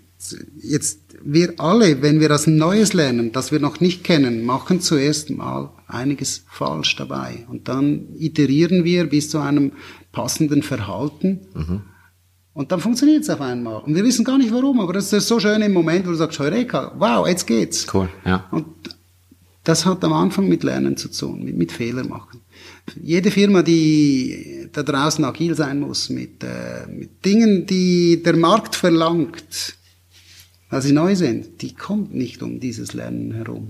jetzt, 0.62 1.00
wir 1.24 1.60
alle, 1.60 2.02
wenn 2.02 2.20
wir 2.20 2.30
das 2.30 2.48
Neues 2.48 2.94
lernen, 2.94 3.32
das 3.32 3.52
wir 3.52 3.60
noch 3.60 3.80
nicht 3.80 4.04
kennen, 4.04 4.44
machen 4.44 4.82
zuerst 4.82 5.30
mal 5.30 5.70
einiges 5.88 6.44
falsch 6.50 6.96
dabei. 6.96 7.46
Und 7.50 7.68
dann 7.68 8.08
iterieren 8.18 8.84
wir 8.84 9.08
bis 9.08 9.30
zu 9.30 9.40
einem 9.40 9.74
passenden 10.12 10.64
Verhalten. 10.64 11.42
Und 12.54 12.72
dann 12.72 12.80
funktioniert 12.80 13.24
es 13.24 13.30
auf 13.30 13.42
einmal. 13.42 13.82
Und 13.82 13.96
wir 13.96 14.04
wissen 14.04 14.26
gar 14.26 14.38
nicht 14.38 14.54
warum, 14.54 14.80
aber 14.80 14.94
das 14.94 15.14
ist 15.14 15.28
so 15.28 15.40
schön 15.40 15.62
im 15.62 15.74
Moment, 15.74 16.06
wo 16.06 16.12
du 16.12 16.18
sagst, 16.18 16.40
Heureka, 16.40 16.94
wow, 16.98 17.28
jetzt 17.28 17.48
geht's. 17.48 17.88
Cool, 17.94 18.10
ja. 18.26 18.48
Und 18.52 18.66
das 19.64 19.86
hat 19.86 20.04
am 20.04 20.14
Anfang 20.14 20.48
mit 20.50 20.64
Lernen 20.64 20.98
zu 20.98 21.10
tun, 21.10 21.44
mit, 21.44 21.56
mit 21.56 21.72
Fehler 21.72 22.06
machen. 22.06 22.42
Jede 23.02 23.32
Firma, 23.32 23.62
die 23.62 24.68
da 24.72 24.84
draußen 24.84 25.24
agil 25.24 25.56
sein 25.56 25.80
muss, 25.80 26.10
mit, 26.10 26.44
äh, 26.44 26.88
mit 26.88 27.24
Dingen, 27.24 27.66
die 27.68 28.22
der 28.24 28.36
Markt 28.36 28.76
verlangt, 28.76 29.76
weil 30.72 30.82
sie 30.82 30.94
neu 30.94 31.16
sind, 31.16 31.62
die 31.62 31.74
kommt 31.74 32.16
nicht 32.16 32.42
um 32.42 32.60
dieses 32.60 32.94
Lernen 32.94 33.34
herum. 33.34 33.70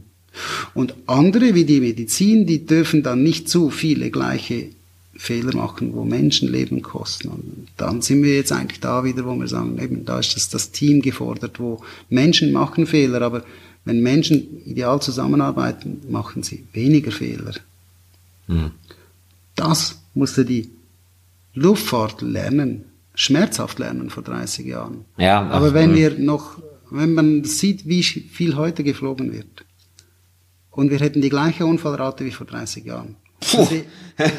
Und 0.74 0.96
andere, 1.08 1.54
wie 1.56 1.66
die 1.66 1.82
Medizin, 1.82 2.46
die 2.46 2.66
dürfen 2.66 3.04
dann 3.04 3.22
nicht 3.22 3.50
zu 3.50 3.70
viele 3.70 4.12
gleiche 4.12 4.70
Fehler 5.18 5.54
machen, 5.56 5.94
wo 5.94 6.06
Menschenleben 6.06 6.82
kosten. 6.82 7.28
Und 7.28 7.68
dann 7.76 8.02
sind 8.02 8.24
wir 8.24 8.36
jetzt 8.36 8.54
eigentlich 8.54 8.80
da 8.80 9.04
wieder, 9.04 9.26
wo 9.26 9.36
wir 9.36 9.48
sagen, 9.50 9.78
eben, 9.78 10.06
da 10.06 10.20
ist 10.20 10.36
das, 10.36 10.50
das 10.50 10.72
Team 10.72 11.02
gefordert, 11.02 11.60
wo 11.60 11.84
Menschen 12.10 12.54
machen 12.54 12.88
Fehler, 12.88 13.22
aber 13.22 13.44
wenn 13.84 14.02
Menschen 14.02 14.66
ideal 14.66 15.02
zusammenarbeiten, 15.02 16.02
machen 16.10 16.44
sie 16.44 16.66
weniger 16.72 17.12
Fehler. 17.12 17.54
Das 19.56 20.00
musste 20.14 20.46
die 20.46 20.70
Luftfahrt 21.54 22.22
lernen, 22.22 22.86
schmerzhaft 23.16 23.80
lernen 23.80 24.10
vor 24.10 24.24
30 24.24 24.66
Jahren. 24.66 25.06
Ja, 25.18 25.42
Aber 25.50 25.74
wenn 25.74 25.92
mh. 25.92 25.96
wir 25.96 26.20
noch, 26.20 26.58
wenn 26.92 27.14
man 27.14 27.44
sieht, 27.44 27.88
wie 27.88 28.04
viel 28.04 28.56
heute 28.56 28.84
geflogen 28.84 29.34
wird, 29.34 29.66
und 30.70 30.90
wir 30.90 31.00
hätten 31.00 31.22
die 31.22 31.30
gleiche 31.30 31.66
Unfallrate 31.66 32.24
wie 32.24 32.32
vor 32.32 32.48
30 32.48 32.86
Jahren. 32.86 33.18
Puh. 33.42 33.70
Wir 33.70 33.84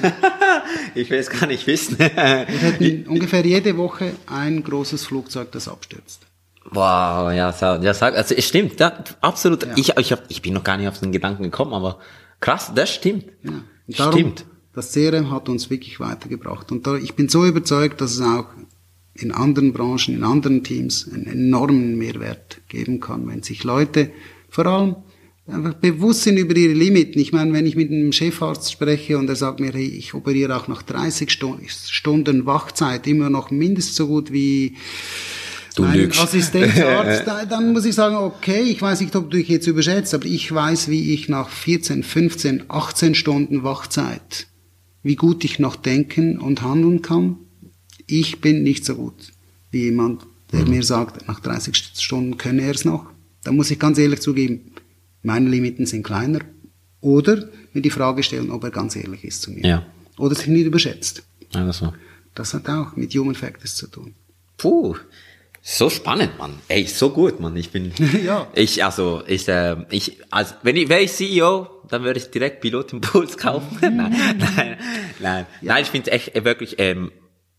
Ich 0.94 1.10
will 1.10 1.18
es 1.18 1.28
gar 1.28 1.46
nicht 1.46 1.66
wissen. 1.66 1.98
wir 1.98 2.08
hätten 2.08 3.06
ungefähr 3.06 3.44
jede 3.44 3.76
Woche 3.76 4.12
ein 4.26 4.62
großes 4.62 5.04
Flugzeug, 5.04 5.52
das 5.52 5.68
abstürzt. 5.68 6.22
Wow, 6.70 7.32
ja, 7.32 7.50
ja, 7.50 7.94
sag, 7.94 8.16
also 8.16 8.34
es 8.34 8.46
stimmt, 8.46 8.78
ja, 8.80 9.02
absolut. 9.20 9.64
Ja. 9.64 9.72
Ich, 9.76 9.96
ich, 9.98 10.12
hab, 10.12 10.22
ich 10.28 10.42
bin 10.42 10.54
noch 10.54 10.64
gar 10.64 10.76
nicht 10.76 10.88
auf 10.88 11.00
den 11.00 11.12
Gedanken 11.12 11.42
gekommen, 11.42 11.74
aber 11.74 11.98
krass, 12.40 12.72
das 12.74 12.94
stimmt. 12.94 13.26
Ja. 13.42 13.52
Darum, 13.88 14.12
Stimmt. 14.12 14.44
Das 14.74 14.92
CRM 14.92 15.30
hat 15.30 15.48
uns 15.48 15.68
wirklich 15.68 16.00
weitergebracht. 16.00 16.72
Und 16.72 16.86
da, 16.86 16.96
ich 16.96 17.14
bin 17.14 17.28
so 17.28 17.44
überzeugt, 17.44 18.00
dass 18.00 18.12
es 18.12 18.20
auch 18.22 18.46
in 19.14 19.32
anderen 19.32 19.72
Branchen, 19.72 20.14
in 20.14 20.24
anderen 20.24 20.64
Teams 20.64 21.08
einen 21.12 21.26
enormen 21.26 21.96
Mehrwert 21.98 22.60
geben 22.68 23.00
kann, 23.00 23.26
wenn 23.28 23.42
sich 23.42 23.62
Leute 23.64 24.10
vor 24.48 24.66
allem 24.66 24.96
einfach 25.46 25.74
bewusst 25.74 26.22
sind 26.22 26.38
über 26.38 26.56
ihre 26.56 26.72
Limiten. 26.72 27.18
Ich 27.20 27.32
meine, 27.32 27.52
wenn 27.52 27.66
ich 27.66 27.76
mit 27.76 27.90
einem 27.90 28.12
Chefarzt 28.12 28.70
spreche 28.72 29.18
und 29.18 29.28
er 29.28 29.36
sagt 29.36 29.60
mir, 29.60 29.72
hey, 29.72 29.86
ich 29.86 30.14
operiere 30.14 30.56
auch 30.56 30.68
nach 30.68 30.82
30 30.82 31.30
Stunden, 31.30 32.46
Wachzeit 32.46 33.06
immer 33.06 33.28
noch 33.28 33.50
mindestens 33.50 33.96
so 33.96 34.06
gut 34.06 34.32
wie 34.32 34.76
Du 35.74 35.82
mein 35.82 35.98
lügst. 35.98 36.20
Assistenzarzt, 36.20 37.22
da- 37.26 37.44
dann 37.46 37.72
muss 37.72 37.84
ich 37.86 37.94
sagen, 37.94 38.16
okay, 38.16 38.60
ich 38.62 38.80
weiß 38.80 39.00
nicht, 39.00 39.16
ob 39.16 39.30
du 39.30 39.38
dich 39.38 39.48
jetzt 39.48 39.66
überschätzt, 39.66 40.14
aber 40.14 40.26
ich 40.26 40.52
weiß, 40.52 40.88
wie 40.90 41.12
ich 41.14 41.28
nach 41.28 41.48
14, 41.48 42.02
15, 42.02 42.64
18 42.68 43.14
Stunden 43.14 43.62
Wachzeit, 43.62 44.46
wie 45.02 45.16
gut 45.16 45.44
ich 45.44 45.58
noch 45.58 45.76
denken 45.76 46.38
und 46.38 46.62
handeln 46.62 47.00
kann. 47.02 47.36
Ich 48.06 48.40
bin 48.40 48.62
nicht 48.62 48.84
so 48.84 48.94
gut 48.96 49.32
wie 49.70 49.84
jemand, 49.84 50.22
der 50.52 50.66
mir 50.66 50.82
sagt, 50.82 51.26
nach 51.28 51.40
30 51.40 51.74
Stunden 51.76 52.36
könne 52.36 52.62
er 52.62 52.74
es 52.74 52.84
noch. 52.84 53.06
Da 53.42 53.52
muss 53.52 53.70
ich 53.70 53.78
ganz 53.78 53.98
ehrlich 53.98 54.20
zugeben, 54.20 54.72
meine 55.22 55.48
Limiten 55.48 55.86
sind 55.86 56.02
kleiner. 56.02 56.40
Oder 57.00 57.48
mir 57.72 57.82
die 57.82 57.90
Frage 57.90 58.22
stellen, 58.22 58.50
ob 58.50 58.62
er 58.64 58.70
ganz 58.70 58.94
ehrlich 58.94 59.24
ist 59.24 59.42
zu 59.42 59.50
mir. 59.50 59.64
Ja. 59.66 59.86
Oder 60.18 60.34
sich 60.34 60.46
nicht 60.46 60.66
überschätzt. 60.66 61.22
Ja, 61.54 61.64
das 61.64 61.80
war. 61.82 61.94
Das 62.34 62.54
hat 62.54 62.68
auch 62.68 62.96
mit 62.96 63.14
Human 63.14 63.34
Factors 63.34 63.76
zu 63.76 63.86
tun. 63.88 64.14
Puh, 64.58 64.94
so 65.64 65.88
spannend, 65.90 66.38
Mann. 66.38 66.54
Ey, 66.68 66.86
so 66.86 67.10
gut, 67.10 67.40
Mann. 67.40 67.56
Ich 67.56 67.70
bin, 67.70 67.92
Ja. 68.24 68.48
ich, 68.54 68.84
also, 68.84 69.22
ich, 69.26 69.48
äh, 69.48 69.76
ich, 69.90 70.18
also, 70.30 70.54
wenn 70.62 70.76
ich, 70.76 70.88
wäre 70.88 71.02
ich 71.02 71.12
CEO, 71.12 71.68
dann 71.88 72.02
würde 72.02 72.18
ich 72.18 72.30
direkt 72.30 72.60
Pilotenpuls 72.60 73.36
kaufen. 73.36 73.78
nein, 73.80 74.14
nein, 74.38 74.76
nein, 75.20 75.46
nein, 75.60 75.82
ich 75.82 75.88
finde 75.90 76.10
es 76.10 76.16
echt 76.16 76.34
äh, 76.36 76.44
wirklich, 76.44 76.76
ähm, 76.78 77.10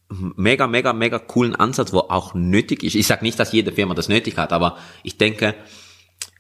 mega, 0.10 0.68
mega, 0.68 0.94
mega 0.94 1.20
coolen 1.20 1.56
Ansatz, 1.56 1.94
wo 1.94 2.00
auch 2.00 2.34
nötig 2.34 2.84
ist. 2.84 2.96
Ich 2.96 3.08
sag 3.08 3.22
nicht, 3.22 3.40
dass 3.40 3.52
jede 3.52 3.72
Firma 3.72 3.94
das 3.94 4.10
nötig 4.10 4.38
hat, 4.38 4.54
aber 4.54 4.78
ich 5.04 5.18
denke, 5.18 5.56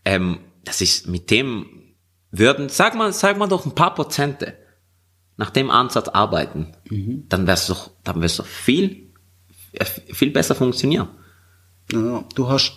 ähm, 0.05 0.39
das 0.63 0.81
ist 0.81 1.07
mit 1.07 1.31
dem 1.31 1.65
würden, 2.31 2.69
sag 2.69 2.95
mal, 2.95 3.13
sag 3.13 3.37
mal 3.37 3.47
doch 3.47 3.65
ein 3.65 3.75
paar 3.75 3.93
Prozente 3.93 4.57
nach 5.37 5.49
dem 5.49 5.69
Ansatz 5.69 6.09
arbeiten, 6.09 6.73
dann 7.29 7.47
wär's 7.47 7.67
doch, 7.67 7.91
dann 8.03 8.21
wär's 8.21 8.37
doch 8.37 8.45
viel, 8.45 9.13
äh, 9.73 9.85
viel 9.85 10.31
besser 10.31 10.55
funktionieren. 10.55 11.09
Ja, 11.91 12.23
du 12.35 12.47
hast, 12.47 12.73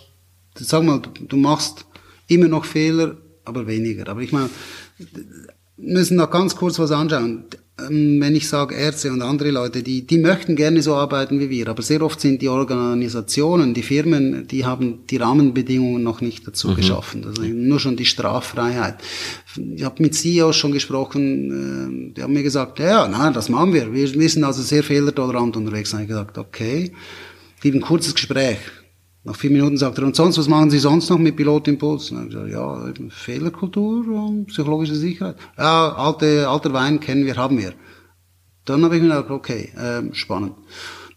sag 0.54 0.82
mal, 0.82 1.00
du, 1.00 1.10
du 1.10 1.36
machst 1.36 1.86
immer 2.28 2.48
noch 2.48 2.64
Fehler, 2.64 3.16
aber 3.44 3.66
weniger. 3.66 4.08
Aber 4.08 4.20
ich 4.20 4.32
meine, 4.32 4.50
müssen 5.76 6.16
noch 6.16 6.30
ganz 6.30 6.56
kurz 6.56 6.78
was 6.78 6.90
anschauen. 6.90 7.46
Ähm, 7.78 8.20
Wenn 8.20 8.34
ich 8.34 8.48
sage 8.48 8.74
Ärzte 8.74 9.12
und 9.12 9.20
andere 9.20 9.50
Leute, 9.50 9.82
die, 9.82 10.06
die 10.06 10.18
möchten 10.18 10.56
gerne 10.56 10.80
so 10.80 10.94
arbeiten 10.94 11.40
wie 11.40 11.50
wir, 11.50 11.68
aber 11.68 11.82
sehr 11.82 12.00
oft 12.02 12.20
sind 12.20 12.40
die 12.40 12.48
Organisationen, 12.48 13.74
die 13.74 13.82
Firmen, 13.82 14.46
die 14.48 14.64
haben 14.64 15.06
die 15.10 15.18
Rahmenbedingungen 15.18 16.02
noch 16.02 16.22
nicht 16.22 16.46
dazu 16.46 16.74
geschaffen. 16.74 17.24
Also 17.26 17.42
nur 17.42 17.78
schon 17.78 17.96
die 17.96 18.06
Straffreiheit. 18.06 18.96
Ich 19.74 19.84
habe 19.84 20.02
mit 20.02 20.14
CEOs 20.14 20.56
schon 20.56 20.72
gesprochen, 20.72 22.12
äh, 22.12 22.14
die 22.14 22.22
haben 22.22 22.32
mir 22.32 22.42
gesagt, 22.42 22.78
ja, 22.78 23.08
nein, 23.08 23.34
das 23.34 23.48
machen 23.48 23.74
wir. 23.74 23.92
Wir, 23.92 24.14
wir 24.14 24.28
sind 24.28 24.44
also 24.44 24.62
sehr 24.62 24.82
fehlertolerant 24.82 25.56
unterwegs. 25.56 25.92
Habe 25.92 26.04
ich 26.04 26.08
gesagt, 26.08 26.38
okay, 26.38 26.92
gibt 27.60 27.76
ein 27.76 27.82
kurzes 27.82 28.14
Gespräch. 28.14 28.58
Nach 29.26 29.34
vier 29.34 29.50
Minuten 29.50 29.76
sagt 29.76 29.98
er, 29.98 30.04
und 30.04 30.14
sonst, 30.14 30.38
was 30.38 30.46
machen 30.46 30.70
Sie 30.70 30.78
sonst 30.78 31.10
noch 31.10 31.18
mit 31.18 31.34
Pilotimpuls? 31.34 32.12
Und 32.12 32.32
habe 32.32 32.46
ich 32.46 32.52
ja, 32.54 33.10
Fehlerkultur 33.10 34.06
und 34.06 34.46
psychologische 34.46 34.94
Sicherheit. 34.94 35.34
Ja, 35.58 35.96
alte, 35.96 36.48
alter 36.48 36.72
Wein 36.72 37.00
kennen 37.00 37.26
wir, 37.26 37.36
haben 37.36 37.58
wir. 37.58 37.72
Dann 38.66 38.84
habe 38.84 38.94
ich 38.94 39.02
mir 39.02 39.08
gedacht, 39.08 39.30
okay, 39.30 39.72
ähm, 39.76 40.14
spannend. 40.14 40.52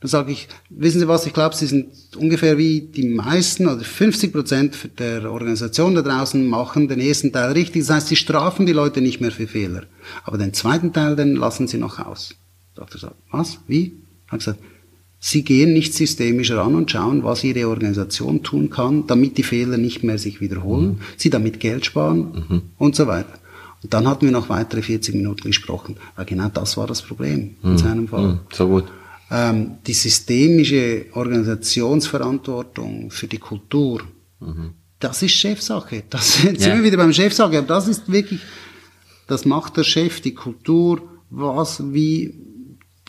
Dann 0.01 0.09
sage 0.09 0.31
ich, 0.31 0.47
wissen 0.71 0.99
Sie 0.99 1.07
was, 1.07 1.27
ich 1.27 1.33
glaube, 1.33 1.55
Sie 1.55 1.67
sind 1.67 1.91
ungefähr 2.17 2.57
wie 2.57 2.81
die 2.81 3.07
meisten 3.07 3.67
oder 3.67 3.83
50 3.83 4.33
Prozent 4.33 4.89
der 4.97 5.31
Organisation 5.31 5.93
da 5.93 6.01
draußen 6.01 6.47
machen 6.47 6.87
den 6.87 7.01
ersten 7.01 7.31
Teil 7.31 7.51
richtig. 7.51 7.85
Das 7.85 7.95
heißt, 7.95 8.07
Sie 8.07 8.15
strafen 8.15 8.65
die 8.65 8.73
Leute 8.73 9.01
nicht 9.01 9.21
mehr 9.21 9.31
für 9.31 9.45
Fehler. 9.45 9.83
Aber 10.23 10.39
den 10.39 10.53
zweiten 10.55 10.93
Teil, 10.93 11.15
den 11.15 11.35
lassen 11.35 11.67
Sie 11.67 11.77
noch 11.77 11.99
aus. 11.99 12.33
Sagt 12.75 12.95
er 12.95 12.99
so, 12.99 13.11
was? 13.29 13.59
Wie? 13.67 14.01
Hat 14.29 14.39
gesagt, 14.39 14.59
Sie 15.21 15.43
gehen 15.43 15.73
nicht 15.73 15.93
systemisch 15.93 16.51
ran 16.51 16.75
und 16.75 16.89
schauen, 16.91 17.23
was 17.23 17.43
Ihre 17.43 17.67
Organisation 17.67 18.41
tun 18.41 18.69
kann, 18.69 19.05
damit 19.07 19.37
die 19.37 19.43
Fehler 19.43 19.77
nicht 19.77 20.01
mehr 20.03 20.17
sich 20.17 20.39
wiederholen, 20.39 21.01
Sie 21.17 21.29
damit 21.29 21.59
Geld 21.59 21.85
sparen 21.85 22.61
und 22.77 22.95
so 22.95 23.05
weiter. 23.07 23.33
Und 23.83 23.93
dann 23.93 24.07
hatten 24.07 24.25
wir 24.25 24.31
noch 24.31 24.49
weitere 24.49 24.81
40 24.81 25.15
Minuten 25.15 25.43
gesprochen, 25.47 25.97
weil 26.15 26.25
genau 26.25 26.49
das 26.53 26.77
war 26.77 26.87
das 26.87 27.01
Problem 27.01 27.55
in 27.63 27.77
seinem 27.77 28.07
Fall. 28.07 28.39
So 28.53 28.67
gut. 28.67 28.85
Ähm, 29.31 29.71
die 29.87 29.93
systemische 29.93 31.05
Organisationsverantwortung 31.13 33.11
für 33.11 33.27
die 33.27 33.37
Kultur, 33.37 34.01
das 34.99 35.21
ist 35.21 35.31
Chefsache. 35.33 36.03
Das 36.09 36.43
jetzt 36.43 36.61
sind 36.61 36.69
Ja. 36.71 36.75
wir 36.77 36.83
wieder 36.83 36.97
beim 36.97 37.13
Chefsache, 37.13 37.57
aber 37.57 37.67
das 37.67 37.87
ist 37.87 38.11
wirklich, 38.11 38.39
das 39.27 39.45
macht 39.45 39.77
der 39.77 39.83
Chef, 39.83 40.21
die 40.21 40.33
Kultur, 40.33 41.01
was, 41.29 41.83
wie, 41.93 42.33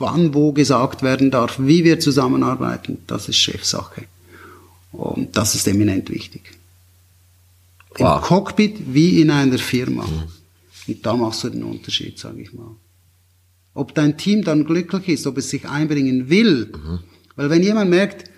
wann, 0.00 0.34
wo 0.34 0.52
gesagt 0.52 1.02
werden 1.02 1.30
darf, 1.30 1.58
wie 1.58 1.84
wir 1.84 2.00
zusammenarbeiten, 2.00 2.98
das 3.06 3.28
ist 3.28 3.36
Chefsache. 3.36 4.04
Und 4.92 5.36
das 5.36 5.54
ist 5.54 5.68
eminent 5.68 6.10
wichtig. 6.10 6.42
Wow. 7.96 8.16
Im 8.16 8.22
Cockpit 8.22 8.94
wie 8.94 9.20
in 9.20 9.30
einer 9.30 9.58
Firma. 9.58 10.04
Und 10.86 11.06
da 11.06 11.14
machst 11.14 11.44
du 11.44 11.50
den 11.50 11.62
Unterschied, 11.62 12.18
sage 12.18 12.42
ich 12.42 12.52
mal. 12.52 12.74
Ob 13.74 13.94
dein 13.94 14.16
Team 14.18 14.42
dann 14.42 14.64
glücklich 14.64 15.08
ist, 15.08 15.26
ob 15.26 15.38
es 15.38 15.50
sich 15.50 15.68
einbringen 15.68 16.28
will. 16.28 16.72
Weil 17.36 17.50
wenn 17.50 17.62
jemand 17.62 17.90
merkt, 17.90 18.30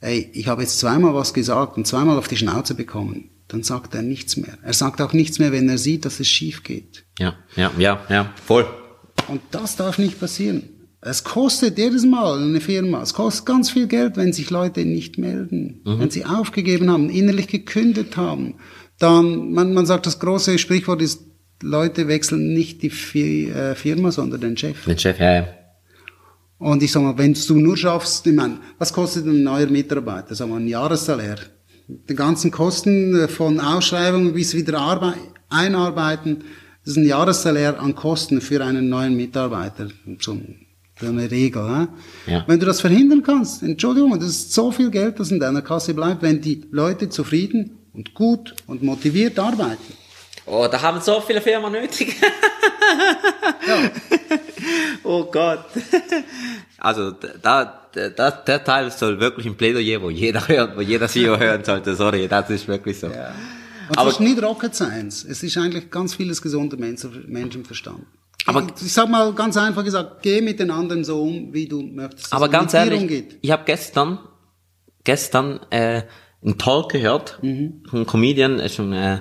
ey, 0.00 0.30
ich 0.34 0.46
habe 0.48 0.62
jetzt 0.62 0.78
zweimal 0.78 1.14
was 1.14 1.32
gesagt 1.32 1.76
und 1.76 1.86
zweimal 1.86 2.18
auf 2.18 2.28
die 2.28 2.36
Schnauze 2.36 2.74
bekommen, 2.74 3.30
dann 3.48 3.62
sagt 3.62 3.94
er 3.94 4.02
nichts 4.02 4.36
mehr. 4.36 4.58
Er 4.62 4.72
sagt 4.72 5.00
auch 5.00 5.12
nichts 5.12 5.38
mehr, 5.38 5.52
wenn 5.52 5.68
er 5.68 5.78
sieht, 5.78 6.04
dass 6.04 6.20
es 6.20 6.28
schief 6.28 6.62
geht. 6.62 7.04
Ja, 7.18 7.36
ja, 7.56 7.72
ja, 7.78 8.04
ja, 8.08 8.34
voll. 8.44 8.66
Und 9.28 9.40
das 9.50 9.76
darf 9.76 9.98
nicht 9.98 10.20
passieren. 10.20 10.73
Es 11.06 11.22
kostet 11.22 11.76
jedes 11.76 12.06
Mal 12.06 12.42
eine 12.42 12.62
Firma, 12.62 13.02
es 13.02 13.12
kostet 13.12 13.44
ganz 13.44 13.68
viel 13.68 13.86
Geld, 13.86 14.16
wenn 14.16 14.32
sich 14.32 14.48
Leute 14.48 14.86
nicht 14.86 15.18
melden, 15.18 15.82
wenn 15.84 16.08
sie 16.08 16.24
aufgegeben 16.24 16.90
haben, 16.90 17.10
innerlich 17.10 17.46
gekündigt 17.46 18.16
haben. 18.16 18.54
Dann, 18.98 19.52
man, 19.52 19.74
man 19.74 19.84
sagt, 19.84 20.06
das 20.06 20.18
große 20.18 20.58
Sprichwort 20.58 21.02
ist, 21.02 21.20
Leute 21.62 22.08
wechseln 22.08 22.54
nicht 22.54 22.82
die 22.82 23.48
äh, 23.50 23.74
Firma, 23.74 24.12
sondern 24.12 24.40
den 24.40 24.56
Chef. 24.56 24.82
Den 24.86 24.98
Chef, 24.98 25.18
ja, 25.18 25.34
ja. 25.34 25.46
Und 26.58 26.82
ich 26.82 26.90
sag 26.90 27.02
mal, 27.02 27.18
wenn 27.18 27.34
du 27.34 27.54
nur 27.54 27.76
schaffst, 27.76 28.26
ich 28.26 28.34
meine, 28.34 28.58
was 28.78 28.92
kostet 28.92 29.26
ein 29.26 29.42
neuer 29.42 29.66
Mitarbeiter? 29.66 30.34
Sag 30.34 30.48
mal, 30.48 30.58
ein 30.58 30.68
Jahressalär. 30.68 31.36
Die 31.86 32.14
ganzen 32.14 32.50
Kosten 32.50 33.14
äh, 33.14 33.28
von 33.28 33.60
Ausschreibung 33.60 34.32
bis 34.32 34.54
wieder 34.54 34.78
Arbeit, 34.78 35.18
einarbeiten, 35.50 36.44
das 36.82 36.92
ist 36.92 36.96
ein 36.96 37.06
Jahressalär 37.06 37.78
an 37.78 37.94
Kosten 37.94 38.40
für 38.40 38.64
einen 38.64 38.88
neuen 38.88 39.16
Mitarbeiter. 39.16 39.88
So 40.18 40.38
so 41.00 41.06
eine 41.06 41.30
Regel. 41.30 41.62
Ne? 41.62 41.88
Ja. 42.26 42.44
Wenn 42.46 42.60
du 42.60 42.66
das 42.66 42.80
verhindern 42.80 43.22
kannst, 43.22 43.62
Entschuldigung, 43.62 44.18
das 44.18 44.28
ist 44.28 44.52
so 44.52 44.70
viel 44.70 44.90
Geld, 44.90 45.18
das 45.20 45.30
in 45.30 45.40
deiner 45.40 45.62
Kasse 45.62 45.92
bleibt, 45.94 46.22
wenn 46.22 46.40
die 46.40 46.62
Leute 46.70 47.08
zufrieden 47.08 47.78
und 47.92 48.14
gut 48.14 48.54
und 48.66 48.82
motiviert 48.82 49.38
arbeiten. 49.38 49.92
Oh, 50.46 50.68
da 50.70 50.80
haben 50.82 51.00
so 51.00 51.20
viele 51.20 51.40
Firmen 51.40 51.72
nötig. 51.72 52.14
oh 55.04 55.24
Gott. 55.24 55.64
Also 56.76 57.12
da, 57.12 57.80
da, 57.94 58.30
der 58.30 58.62
Teil 58.62 58.90
soll 58.90 59.18
wirklich 59.18 59.46
ein 59.46 59.56
Plädoyer, 59.56 60.02
wo 60.02 60.10
jeder 60.10 60.46
hört, 60.46 60.76
wo 60.76 60.82
jeder 60.82 61.08
CEO 61.08 61.38
hören 61.38 61.64
sollte. 61.64 61.94
Sorry, 61.96 62.28
das 62.28 62.50
ist 62.50 62.68
wirklich 62.68 63.00
so. 63.00 63.06
Und 63.06 63.14
Aber- 63.96 64.04
das 64.10 64.14
ist 64.14 64.20
nicht 64.20 64.42
Rocket 64.42 64.74
Science. 64.74 65.24
Es 65.24 65.42
ist 65.42 65.56
eigentlich 65.56 65.90
ganz 65.90 66.14
vieles 66.14 66.42
gesunder 66.42 66.76
Menschen- 66.76 67.24
Menschenverstand. 67.26 68.00
Aber- 68.46 68.66
ich 68.80 68.92
sag 68.92 69.08
mal 69.08 69.32
ganz 69.34 69.56
einfach 69.56 69.84
gesagt, 69.84 70.22
geh 70.22 70.40
mit 70.40 70.58
den 70.60 70.70
anderen 70.70 71.04
so 71.04 71.22
um, 71.22 71.52
wie 71.54 71.66
du 71.66 71.82
möchtest. 71.82 72.32
Aber 72.32 72.46
man 72.46 72.50
ganz 72.52 72.74
ehrlich, 72.74 73.00
umgeht. 73.00 73.38
ich 73.40 73.50
habe 73.50 73.62
gestern, 73.64 74.18
gestern 75.04 75.60
äh, 75.70 76.02
einen 76.42 76.58
Talk 76.58 76.92
gehört, 76.92 77.38
Mhm. 77.42 77.82
von 77.88 78.00
einem 78.00 78.06
Comedian, 78.06 78.58
ist 78.58 78.74
schon, 78.74 78.92
äh, 78.92 79.20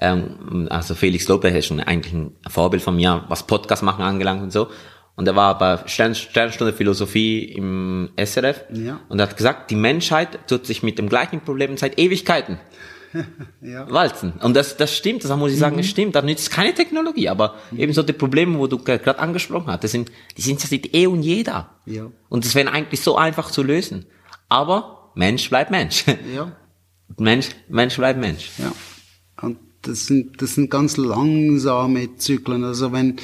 ähm, 0.00 0.68
also 0.70 0.94
Felix 0.94 1.28
Lopez 1.28 1.54
ist 1.54 1.66
schon 1.66 1.80
eigentlich 1.80 2.14
ein 2.14 2.36
Vorbild 2.48 2.82
von 2.82 2.96
mir, 2.96 3.24
was 3.28 3.46
Podcast 3.46 3.82
machen 3.82 4.02
angelangt 4.02 4.42
und 4.42 4.52
so. 4.52 4.68
Und 5.14 5.28
er 5.28 5.36
war 5.36 5.58
bei 5.58 5.78
Stern, 5.86 6.14
Sternstunde 6.14 6.72
Philosophie 6.72 7.44
im 7.44 8.10
SRF 8.16 8.64
Ja. 8.72 9.00
und 9.10 9.18
er 9.20 9.28
hat 9.28 9.36
gesagt, 9.36 9.70
die 9.70 9.76
Menschheit 9.76 10.48
tut 10.48 10.64
sich 10.66 10.82
mit 10.82 10.98
dem 10.98 11.10
gleichen 11.10 11.42
Problem 11.42 11.76
seit 11.76 11.98
Ewigkeiten 11.98 12.58
Ja. 13.60 13.90
walzen. 13.90 14.32
Und 14.42 14.54
das, 14.54 14.76
das 14.76 14.96
stimmt, 14.96 15.24
das 15.24 15.36
muss 15.36 15.52
ich 15.52 15.58
sagen, 15.58 15.76
das 15.76 15.86
stimmt. 15.86 16.14
Da 16.14 16.22
nützt 16.22 16.50
keine 16.50 16.74
Technologie, 16.74 17.28
aber 17.28 17.56
eben 17.76 17.92
so 17.92 18.02
die 18.02 18.12
Probleme, 18.12 18.58
wo 18.58 18.66
du 18.66 18.78
gerade 18.78 19.18
angesprochen 19.18 19.68
hast, 19.68 19.84
das 19.84 19.92
sind, 19.92 20.10
die 20.36 20.42
sind 20.42 20.62
ja 20.62 20.68
seit 20.68 20.94
eh 20.94 21.06
und 21.06 21.22
je 21.22 21.42
da. 21.42 21.76
Ja. 21.86 22.10
Und 22.28 22.44
das 22.44 22.54
wäre 22.54 22.70
eigentlich 22.70 23.00
so 23.00 23.16
einfach 23.16 23.50
zu 23.50 23.62
lösen. 23.62 24.06
Aber 24.48 25.10
Mensch 25.14 25.48
bleibt 25.48 25.70
Mensch. 25.70 26.04
Ja. 26.34 26.52
Mensch, 27.18 27.50
Mensch 27.68 27.96
bleibt 27.96 28.18
Mensch. 28.18 28.50
Ja. 28.56 28.72
Und 29.42 29.58
das 29.82 30.06
sind, 30.06 30.40
das 30.40 30.54
sind 30.54 30.70
ganz 30.70 30.96
langsame 30.96 32.16
Zyklen. 32.16 32.64
Also 32.64 32.92
wenn, 32.92 33.16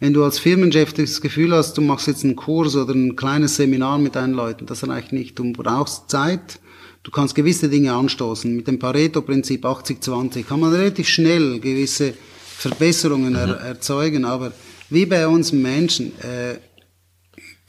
wenn 0.00 0.12
du 0.12 0.24
als 0.24 0.38
Firmenchef 0.38 0.92
das 0.94 1.20
Gefühl 1.20 1.52
hast, 1.52 1.74
du 1.78 1.82
machst 1.82 2.08
jetzt 2.08 2.24
einen 2.24 2.34
Kurs 2.34 2.74
oder 2.74 2.94
ein 2.94 3.14
kleines 3.14 3.56
Seminar 3.56 3.98
mit 3.98 4.16
deinen 4.16 4.34
Leuten, 4.34 4.66
das 4.66 4.86
reicht 4.88 5.12
nicht. 5.12 5.38
Du 5.38 5.52
brauchst 5.52 6.10
Zeit. 6.10 6.58
Du 7.06 7.12
kannst 7.12 7.36
gewisse 7.36 7.68
Dinge 7.68 7.92
anstoßen. 7.92 8.56
Mit 8.56 8.66
dem 8.66 8.80
Pareto-Prinzip 8.80 9.64
80-20 9.64 10.42
kann 10.42 10.58
man 10.58 10.74
relativ 10.74 11.06
schnell 11.06 11.60
gewisse 11.60 12.14
Verbesserungen 12.44 13.36
er, 13.36 13.60
erzeugen. 13.60 14.24
Aber 14.24 14.50
wie 14.90 15.06
bei 15.06 15.28
uns 15.28 15.52
Menschen, 15.52 16.06
äh, 16.18 16.56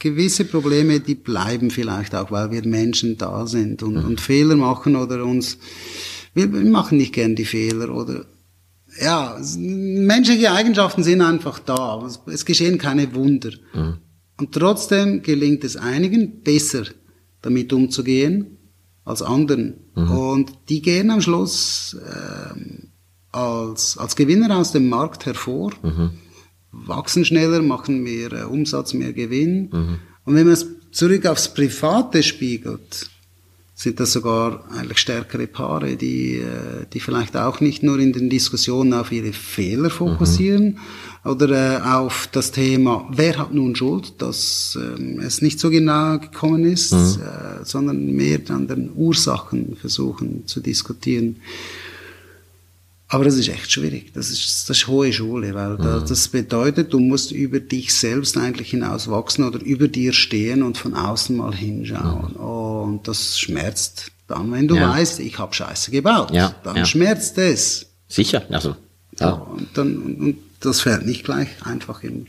gewisse 0.00 0.44
Probleme, 0.44 0.98
die 0.98 1.14
bleiben 1.14 1.70
vielleicht 1.70 2.16
auch, 2.16 2.32
weil 2.32 2.50
wir 2.50 2.66
Menschen 2.66 3.16
da 3.16 3.46
sind 3.46 3.84
und, 3.84 3.98
und 3.98 4.20
Fehler 4.20 4.56
machen 4.56 4.96
oder 4.96 5.24
uns, 5.24 5.58
wir, 6.34 6.52
wir 6.52 6.64
machen 6.64 6.98
nicht 6.98 7.12
gern 7.12 7.36
die 7.36 7.44
Fehler 7.44 7.94
oder, 7.94 8.24
ja, 9.00 9.40
menschliche 9.56 10.50
Eigenschaften 10.50 11.04
sind 11.04 11.20
einfach 11.20 11.60
da, 11.60 12.04
es, 12.04 12.18
es 12.26 12.44
geschehen 12.44 12.76
keine 12.76 13.14
Wunder. 13.14 13.50
Und 14.36 14.52
trotzdem 14.52 15.22
gelingt 15.22 15.62
es 15.62 15.76
einigen 15.76 16.42
besser, 16.42 16.86
damit 17.40 17.72
umzugehen, 17.72 18.57
als 19.08 19.22
anderen. 19.22 19.74
Und 19.94 20.52
die 20.68 20.82
gehen 20.82 21.10
am 21.10 21.20
Schluss 21.20 21.96
ähm, 22.04 22.90
als, 23.32 23.98
als 23.98 24.16
Gewinner 24.16 24.56
aus 24.56 24.72
dem 24.72 24.88
Markt 24.88 25.26
hervor 25.26 25.72
wachsen 26.70 27.24
schneller, 27.24 27.62
machen 27.62 28.02
mehr 28.02 28.32
äh, 28.32 28.42
Umsatz, 28.44 28.94
mehr 28.94 29.12
Gewinn. 29.12 29.70
Und 30.24 30.34
wenn 30.34 30.44
man 30.44 30.52
es 30.52 30.66
zurück 30.90 31.26
aufs 31.26 31.52
Private 31.52 32.22
spiegelt, 32.22 33.10
sind 33.78 34.00
das 34.00 34.12
sogar 34.12 34.64
eigentlich 34.76 34.98
stärkere 34.98 35.46
Paare, 35.46 35.94
die, 35.94 36.38
äh, 36.38 36.84
die 36.92 36.98
vielleicht 36.98 37.36
auch 37.36 37.60
nicht 37.60 37.84
nur 37.84 38.00
in 38.00 38.12
den 38.12 38.28
Diskussionen 38.28 38.92
auf 38.92 39.12
ihre 39.12 39.32
Fehler 39.32 39.88
fokussieren 39.88 40.78
oder 41.24 41.78
äh, 41.78 41.82
auf 41.82 42.28
das 42.32 42.50
Thema, 42.50 43.08
wer 43.12 43.38
hat 43.38 43.54
nun 43.54 43.76
Schuld, 43.76 44.14
dass 44.18 44.76
ähm, 44.80 45.20
es 45.20 45.42
nicht 45.42 45.60
so 45.60 45.70
genau 45.70 46.18
gekommen 46.18 46.64
ist, 46.64 46.92
äh, 46.92 47.62
sondern 47.62 48.10
mehr 48.10 48.40
an 48.48 48.66
den 48.66 48.90
Ursachen 48.96 49.76
versuchen 49.76 50.44
zu 50.48 50.58
diskutieren. 50.58 51.36
Aber 53.10 53.24
das 53.24 53.36
ist 53.36 53.48
echt 53.48 53.72
schwierig. 53.72 54.12
Das 54.12 54.28
ist, 54.28 54.68
das 54.68 54.76
ist 54.76 54.86
hohe 54.86 55.10
Schule, 55.12 55.54
weil 55.54 55.78
da, 55.78 56.00
das 56.00 56.28
bedeutet, 56.28 56.92
du 56.92 56.98
musst 56.98 57.32
über 57.32 57.58
dich 57.58 57.94
selbst 57.94 58.36
eigentlich 58.36 58.70
hinaus 58.70 59.08
wachsen 59.08 59.44
oder 59.44 59.62
über 59.62 59.88
dir 59.88 60.12
stehen 60.12 60.62
und 60.62 60.76
von 60.76 60.92
außen 60.92 61.34
mal 61.34 61.54
hinschauen. 61.54 62.36
Oh, 62.36 62.57
und 62.88 63.06
das 63.08 63.38
schmerzt 63.38 64.10
dann, 64.26 64.50
wenn 64.52 64.68
du 64.68 64.76
Ja. 64.76 64.90
weißt, 64.90 65.20
ich 65.20 65.38
habe 65.38 65.54
Scheiße 65.54 65.90
gebaut. 65.90 66.30
Ja, 66.32 66.54
Dann 66.64 66.76
ja. 66.76 66.84
schmerzt 66.86 67.38
es. 67.38 67.86
Sicher, 68.08 68.42
also. 68.50 68.70
Ja. 69.20 69.26
Ja. 69.26 69.32
Und, 69.32 69.68
dann, 69.76 69.96
und, 69.96 70.38
das 70.60 70.80
fällt 70.80 71.06
nicht 71.06 71.24
gleich 71.24 71.48
einfach 71.64 72.02
immer. 72.02 72.24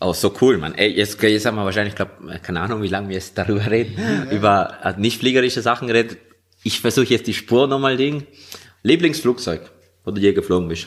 Oh, 0.00 0.12
so 0.14 0.34
cool, 0.40 0.56
Mann. 0.58 0.74
Ey, 0.74 0.90
jetzt, 0.96 1.22
jetzt 1.22 1.44
haben 1.46 1.56
wir 1.56 1.64
wahrscheinlich, 1.64 1.94
glaub, 1.94 2.08
keine 2.42 2.60
Ahnung, 2.60 2.80
wie 2.82 2.88
lange 2.88 3.08
wir 3.08 3.16
jetzt 3.16 3.36
darüber 3.36 3.70
reden, 3.70 4.30
über 4.30 4.78
äh, 4.82 4.94
nicht 4.98 5.18
fliegerische 5.20 5.60
Sachen 5.62 5.88
geredet. 5.88 6.16
Ich 6.62 6.80
versuche 6.80 7.06
jetzt 7.06 7.26
die 7.26 7.34
Spur 7.34 7.66
nochmal 7.66 7.96
Ding. 7.96 8.26
Lieblingsflugzeug, 8.82 9.70
wo 10.04 10.10
du 10.10 10.20
je 10.20 10.32
geflogen 10.32 10.68
bist. 10.68 10.86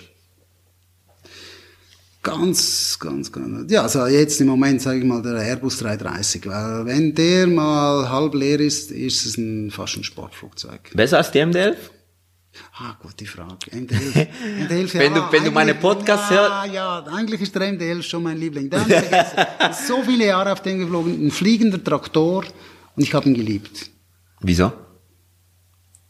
Ganz, 2.24 2.98
ganz, 3.00 3.32
ganz. 3.32 3.70
Ja, 3.72 3.82
also 3.82 4.08
jetzt 4.08 4.40
im 4.40 4.48
Moment 4.48 4.82
sage 4.82 5.00
ich 5.00 5.06
mal 5.06 5.22
der 5.22 5.34
Airbus 5.34 5.78
330, 5.80 6.48
weil 6.48 6.86
wenn 6.86 7.14
der 7.14 7.48
mal 7.48 8.10
halb 8.10 8.34
leer 8.34 8.62
ist, 8.62 8.92
ist 8.92 9.26
es 9.26 9.38
ein, 9.38 9.70
fast 9.70 9.98
ein 9.98 10.06
Sportflugzeug. 10.06 10.92
Besser 10.94 11.18
als 11.18 11.32
die 11.32 11.40
MD-11? 11.42 11.76
Ah, 12.78 12.96
gute 13.02 13.26
Frage. 13.26 13.72
MD11. 13.72 14.28
MD11 14.70 14.94
Wenn 15.00 15.14
du- 15.16 15.24
wenn 15.32 15.44
du 15.44 15.52
meine 15.52 15.76
Podcasts 15.76 16.30
ja, 16.30 16.64
Ja, 16.66 17.04
eigentlich 17.12 17.42
ist 17.42 17.54
der 17.56 17.64
MD11 17.74 18.02
schon 18.04 18.24
mein 18.24 18.38
Liebling. 18.38 18.66
Ich 18.68 18.72
bin 18.72 18.88
so 19.88 20.02
viele 20.04 20.28
Jahre 20.28 20.54
auf 20.54 20.62
den 20.62 20.80
geflogen. 20.80 21.28
Ein 21.28 21.32
fliegender 21.32 21.84
Traktor 21.84 22.46
und 22.96 23.04
ich 23.04 23.14
habe 23.14 23.28
ihn 23.28 23.34
geliebt. 23.36 23.90
Wieso? 24.40 24.72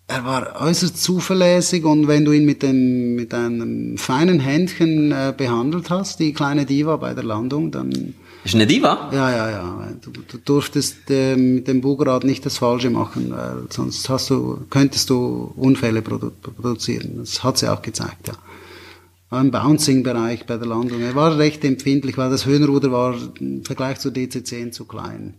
Er 0.07 0.25
war 0.25 0.61
äußerst 0.61 1.01
zuverlässig 1.01 1.85
und 1.85 2.07
wenn 2.07 2.25
du 2.25 2.33
ihn 2.33 2.45
mit, 2.45 2.61
dem, 2.61 3.15
mit 3.15 3.33
einem 3.33 3.97
feinen 3.97 4.39
Händchen 4.39 5.11
äh, 5.11 5.33
behandelt 5.35 5.89
hast, 5.89 6.19
die 6.19 6.33
kleine 6.33 6.65
Diva 6.65 6.97
bei 6.97 7.13
der 7.13 7.23
Landung, 7.23 7.71
dann 7.71 8.13
Ist 8.43 8.53
eine 8.53 8.67
Diva? 8.67 9.09
ja, 9.13 9.31
ja, 9.31 9.49
ja. 9.49 9.93
Du, 10.01 10.11
du 10.11 10.37
durftest 10.37 11.09
äh, 11.09 11.37
mit 11.37 11.69
dem 11.69 11.79
Bugrad 11.79 12.25
nicht 12.25 12.45
das 12.45 12.57
Falsche 12.57 12.89
machen, 12.89 13.31
weil 13.31 13.63
sonst 13.69 14.09
hast 14.09 14.29
du, 14.29 14.65
könntest 14.69 15.09
du 15.09 15.53
Unfälle 15.55 16.01
produ 16.01 16.31
produzieren. 16.41 17.19
Das 17.19 17.41
hat 17.41 17.57
sie 17.57 17.71
auch 17.71 17.81
gezeigt, 17.81 18.27
ja. 18.27 19.39
Im 19.39 19.49
Bouncing-Bereich 19.49 20.45
bei 20.45 20.57
der 20.57 20.67
Landung. 20.67 21.01
Er 21.01 21.15
war 21.15 21.37
recht 21.39 21.63
empfindlich, 21.63 22.17
weil 22.17 22.29
das 22.29 22.45
Höhenruder 22.45 22.91
war 22.91 23.15
im 23.39 23.63
Vergleich 23.63 23.99
zur 23.99 24.11
DC-10 24.11 24.71
zu 24.71 24.85
klein. 24.85 25.33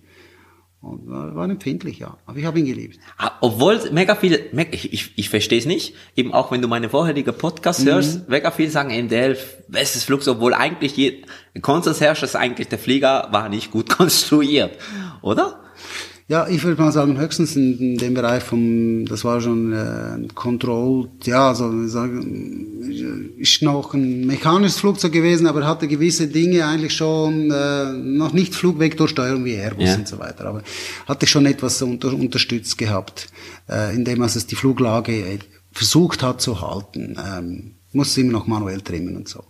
Und 0.85 1.09
war, 1.09 1.35
war 1.35 1.49
empfindlich, 1.49 1.99
ja. 1.99 2.19
Aber 2.27 2.39
ich 2.39 2.45
habe 2.45 2.59
ihn 2.59 2.67
geliebt. 2.67 2.99
Ah, 3.17 3.33
Obwohl 3.41 3.81
mega 3.91 4.15
viele, 4.15 4.39
ich, 4.71 4.93
ich, 4.93 5.13
ich 5.17 5.29
verstehe 5.31 5.59
es 5.59 5.65
nicht, 5.65 5.95
eben 6.15 6.35
auch 6.35 6.51
wenn 6.53 6.61
du 6.61 6.69
meine 6.69 6.91
vorherige 6.91 7.33
Podcast 7.33 7.87
hörst, 7.87 8.29
mega 8.29 8.51
viele 8.51 8.71
sagen 8.71 8.91
MD-11, 8.91 9.39
bestes 9.69 10.05
Flugzeug, 10.05 10.37
obwohl 10.37 10.53
eigentlich 10.53 10.95
je, 10.97 11.23
Konsens 11.63 12.03
herrscht, 12.03 12.23
dass 12.23 12.37
eigentlich 12.37 12.69
der 12.69 12.79
Flieger 12.79 13.29
war 13.31 13.49
nicht 13.49 13.71
gut 13.71 13.89
konstruiert, 13.97 14.79
oder? 15.23 15.61
Ja, 16.27 16.49
ich 16.49 16.65
würde 16.65 16.81
mal 16.81 16.91
sagen, 16.91 17.19
höchstens 17.19 17.55
in, 17.55 17.79
in 17.79 17.97
dem 17.99 18.15
Bereich 18.15 18.43
vom, 18.43 19.05
das 19.05 19.25
war 19.25 19.43
schon 19.43 19.75
äh, 19.75 19.77
ein 19.77 20.35
Controlled, 20.35 21.27
ja, 21.27 21.49
also 21.49 21.71
wir 21.71 21.89
sagen, 21.89 23.35
ist 23.37 23.61
noch 23.61 23.93
ein 23.93 24.27
mechanisches 24.27 24.79
Flugzeug 24.79 25.13
gewesen, 25.13 25.47
aber 25.47 25.67
hatte 25.67 25.87
gewisse 25.87 26.27
Dinge 26.29 26.65
eigentlich 26.65 26.95
schon 26.95 27.51
äh, 27.51 27.93
noch 27.93 28.33
nicht 28.33 28.55
Flugvektorsteuerung 28.55 29.45
wie 29.45 29.53
Airbus 29.57 29.87
Ja. 29.91 29.97
und 29.97 30.09
so 30.09 30.19
weiter, 30.19 30.47
aber 30.47 30.63
hatte 31.07 31.27
schon 31.27 31.45
etwas 31.45 31.83
unter, 31.83 32.15
unterstützt 32.15 32.79
gehabt, 32.79 33.29
äh, 33.69 33.95
indem 33.95 34.23
also 34.23 34.39
es 34.39 34.47
die 34.47 34.57
Fluglage 34.57 35.13
äh, 35.13 35.39
versucht 35.73 36.23
hat 36.23 36.41
zu 36.41 36.63
halten. 36.63 37.19
Ähm, 37.23 37.73
musste 37.93 38.23
immer 38.23 38.33
noch 38.33 38.47
manuell 38.47 38.81
trimmen 38.81 39.15
und 39.17 39.29
so. 39.29 39.45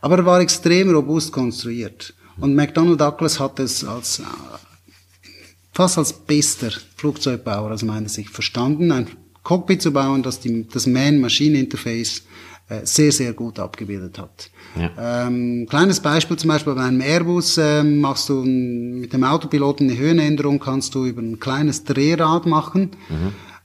Aber 0.00 0.16
er 0.16 0.26
war 0.26 0.40
extrem 0.40 0.90
robust 0.90 1.30
konstruiert. 1.30 2.14
Und 2.38 2.54
McDonnell 2.54 2.96
Douglas 2.96 3.38
hat 3.38 3.60
es 3.60 3.84
als 3.84 4.20
äh, 4.20 4.22
fast 5.76 5.98
als 5.98 6.14
bester 6.14 6.70
Flugzeugbauer 6.96 7.70
aus 7.70 7.82
meiner 7.82 8.08
Sicht 8.08 8.30
verstanden, 8.30 8.90
ein 8.92 9.08
Cockpit 9.42 9.82
zu 9.82 9.92
bauen, 9.92 10.22
das 10.22 10.40
die, 10.40 10.66
das 10.66 10.86
Man-Machine-Interface 10.86 12.22
äh, 12.70 12.80
sehr, 12.84 13.12
sehr 13.12 13.34
gut 13.34 13.58
abgebildet 13.58 14.18
hat. 14.18 14.50
Ja. 14.74 15.26
Ähm, 15.26 15.66
kleines 15.68 16.00
Beispiel 16.00 16.38
zum 16.38 16.48
Beispiel 16.48 16.74
bei 16.74 16.82
einem 16.82 17.02
Airbus 17.02 17.58
ähm, 17.58 18.00
machst 18.00 18.30
du 18.30 18.42
mit 18.42 19.12
dem 19.12 19.22
Autopiloten 19.22 19.90
eine 19.90 19.98
Höhenänderung, 19.98 20.60
kannst 20.60 20.94
du 20.94 21.04
über 21.04 21.20
ein 21.20 21.40
kleines 21.40 21.84
Drehrad 21.84 22.46
machen. 22.46 22.92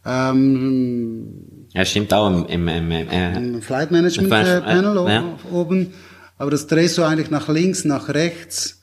Ähm, 0.05 1.27
Ja, 1.73 1.85
stimmt 1.85 2.13
auch 2.13 2.27
im, 2.27 2.45
im, 2.47 2.67
im, 2.67 2.91
im 2.91 3.09
äh, 3.09 3.37
ein 3.37 3.61
Flight 3.61 3.91
Management 3.91 4.33
äh, 4.33 4.59
Panel 4.59 4.97
äh, 4.97 5.13
ja. 5.13 5.39
oben, 5.49 5.93
aber 6.37 6.51
das 6.51 6.67
drehst 6.67 6.97
du 6.97 7.03
eigentlich 7.03 7.31
nach 7.31 7.47
links, 7.47 7.85
nach 7.85 8.09
rechts. 8.09 8.80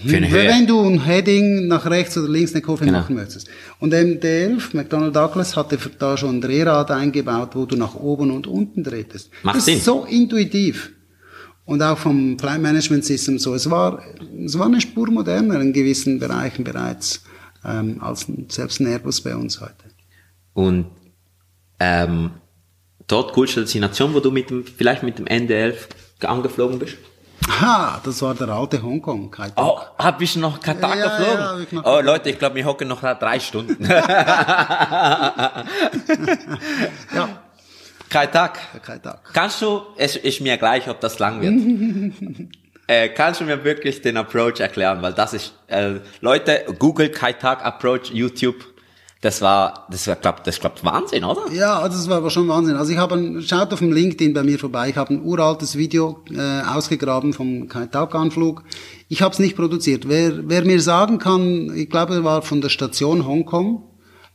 Höhe. 0.00 0.30
Wenn 0.48 0.66
du 0.66 0.80
ein 0.88 1.04
Heading 1.04 1.66
nach 1.68 1.84
rechts 1.86 2.16
oder 2.16 2.28
links 2.28 2.52
eine 2.52 2.62
Kurve 2.62 2.84
Genau. 2.84 3.00
machen 3.00 3.14
möchtest. 3.16 3.48
Und 3.78 3.92
MD11, 3.92 4.74
McDonnell 4.74 5.12
Douglas, 5.12 5.56
hatte 5.56 5.78
da 5.98 6.16
schon 6.16 6.36
ein 6.36 6.40
Drehrad 6.40 6.90
eingebaut, 6.90 7.50
wo 7.54 7.66
du 7.66 7.76
nach 7.76 7.94
oben 7.94 8.30
und 8.30 8.46
unten 8.46 8.82
drehtest. 8.82 9.30
Macht 9.42 9.56
das 9.56 9.66
Sinn. 9.66 9.76
ist 9.78 9.84
so 9.84 10.04
intuitiv. 10.04 10.92
Und 11.64 11.82
auch 11.82 11.98
vom 11.98 12.38
Flight 12.38 12.60
Management 12.60 13.04
System 13.04 13.38
so. 13.38 13.54
Es 13.54 13.70
war, 13.70 14.02
es 14.44 14.58
war 14.58 14.66
eine 14.66 14.80
Spur 14.80 15.10
moderner 15.10 15.60
in 15.60 15.72
gewissen 15.72 16.18
Bereichen 16.18 16.64
bereits, 16.64 17.22
ähm, 17.64 17.98
als 18.00 18.26
selbst 18.48 18.80
ein 18.80 18.86
Airbus 18.86 19.20
bei 19.20 19.36
uns 19.36 19.60
heute. 19.60 19.74
Und 20.54 20.86
ähm, 21.78 22.30
dort 23.06 23.32
coolste 23.32 23.60
Destination, 23.60 24.12
wo 24.14 24.20
du 24.20 24.30
mit 24.30 24.50
dem, 24.50 24.64
vielleicht 24.64 25.02
mit 25.02 25.18
dem 25.18 25.26
ND11 25.26 25.74
angeflogen 26.24 26.78
bist? 26.78 26.96
Ha, 27.48 28.00
das 28.04 28.22
war 28.22 28.34
der 28.34 28.48
alte 28.48 28.82
Hongkong. 28.82 29.30
Kai. 29.30 29.48
Oh, 29.56 29.78
hab 29.98 30.20
ich 30.20 30.36
noch 30.36 30.60
Katar 30.60 30.96
Ja, 30.96 31.04
ja, 31.04 31.16
geflogen? 31.18 31.44
hab 31.44 31.58
ich 31.60 31.72
noch 31.72 31.84
oh 31.84 32.00
Leute, 32.00 32.30
ich 32.30 32.38
glaube, 32.38 32.54
wir 32.56 32.64
hocken 32.64 32.88
noch 32.88 33.00
drei 33.00 33.40
Stunden. 33.40 33.84
Ja, 37.14 37.28
Kai 38.08 38.26
Tak. 38.26 38.58
Kai 38.82 38.98
Tak. 38.98 39.32
Kannst 39.32 39.62
du, 39.62 39.82
es 39.96 40.16
ist 40.16 40.40
mir 40.40 40.56
gleich, 40.58 40.88
ob 40.88 41.00
das 41.00 41.18
lang 41.18 41.40
wird. 41.40 42.48
äh, 42.86 43.08
kannst 43.08 43.40
du 43.40 43.44
mir 43.44 43.64
wirklich 43.64 44.02
den 44.02 44.16
Approach 44.18 44.60
erklären? 44.60 45.00
Weil 45.02 45.14
das 45.14 45.32
ist, 45.32 45.54
äh, 45.68 45.94
Leute, 46.20 46.64
Google 46.78 47.08
Kai 47.10 47.32
Tak 47.32 47.64
Approach, 47.64 48.10
YouTube. 48.12 48.56
Das 49.22 49.40
war, 49.40 49.86
das 49.88 50.08
war, 50.08 50.16
glaub, 50.16 50.42
das 50.42 50.58
glaubt 50.58 50.84
Wahnsinn, 50.84 51.22
oder? 51.22 51.50
Ja, 51.52 51.78
also 51.78 51.96
das 51.96 52.08
war 52.08 52.16
aber 52.16 52.30
schon 52.30 52.48
Wahnsinn. 52.48 52.74
Also 52.74 52.90
ich 52.90 52.98
habe, 52.98 53.40
schaut 53.40 53.72
auf 53.72 53.78
dem 53.78 53.92
LinkedIn 53.92 54.34
bei 54.34 54.42
mir 54.42 54.58
vorbei, 54.58 54.88
ich 54.88 54.96
habe 54.96 55.14
ein 55.14 55.22
uraltes 55.22 55.78
Video 55.78 56.24
äh, 56.32 56.62
ausgegraben 56.62 57.32
vom 57.32 57.68
Kai 57.68 57.86
Tak 57.86 58.16
Anflug. 58.16 58.64
Ich 59.08 59.22
habe 59.22 59.32
es 59.32 59.38
nicht 59.38 59.54
produziert. 59.54 60.08
Wer, 60.08 60.48
wer 60.48 60.64
mir 60.64 60.80
sagen 60.80 61.18
kann, 61.18 61.72
ich 61.72 61.88
glaube, 61.88 62.14
er 62.14 62.24
war 62.24 62.42
von 62.42 62.60
der 62.60 62.68
Station 62.68 63.24
Hongkong 63.24 63.84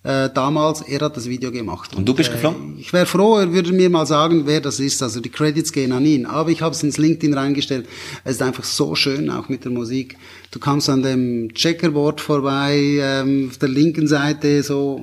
äh, 0.07 0.29
damals, 0.33 0.81
er 0.81 0.99
hat 1.01 1.17
das 1.17 1.27
Video 1.27 1.51
gemacht. 1.51 1.95
Und 1.95 2.07
du 2.07 2.13
bist 2.13 2.29
äh, 2.29 2.33
geflogen? 2.33 2.75
Ich 2.79 2.93
wäre 2.93 3.05
froh, 3.05 3.37
er 3.37 3.51
würde 3.51 3.73
mir 3.73 3.89
mal 3.89 4.05
sagen, 4.05 4.43
wer 4.45 4.61
das 4.61 4.79
ist. 4.79 5.03
Also 5.03 5.19
die 5.19 5.29
Credits 5.29 5.71
gehen 5.73 5.91
an 5.91 6.05
ihn. 6.05 6.25
Aber 6.25 6.49
ich 6.49 6.61
habe 6.61 6.73
es 6.73 6.81
ins 6.83 6.97
LinkedIn 6.97 7.33
reingestellt. 7.33 7.85
Es 8.23 8.35
ist 8.37 8.41
einfach 8.41 8.63
so 8.63 8.95
schön, 8.95 9.29
auch 9.29 9.49
mit 9.49 9.65
der 9.65 9.71
Musik. 9.71 10.15
Du 10.51 10.59
kommst 10.59 10.89
an 10.89 11.03
dem 11.03 11.53
Checkerboard 11.53 12.21
vorbei, 12.21 12.99
ähm, 13.01 13.47
auf 13.51 13.57
der 13.57 13.69
linken 13.69 14.07
Seite 14.07 14.63
so. 14.63 15.01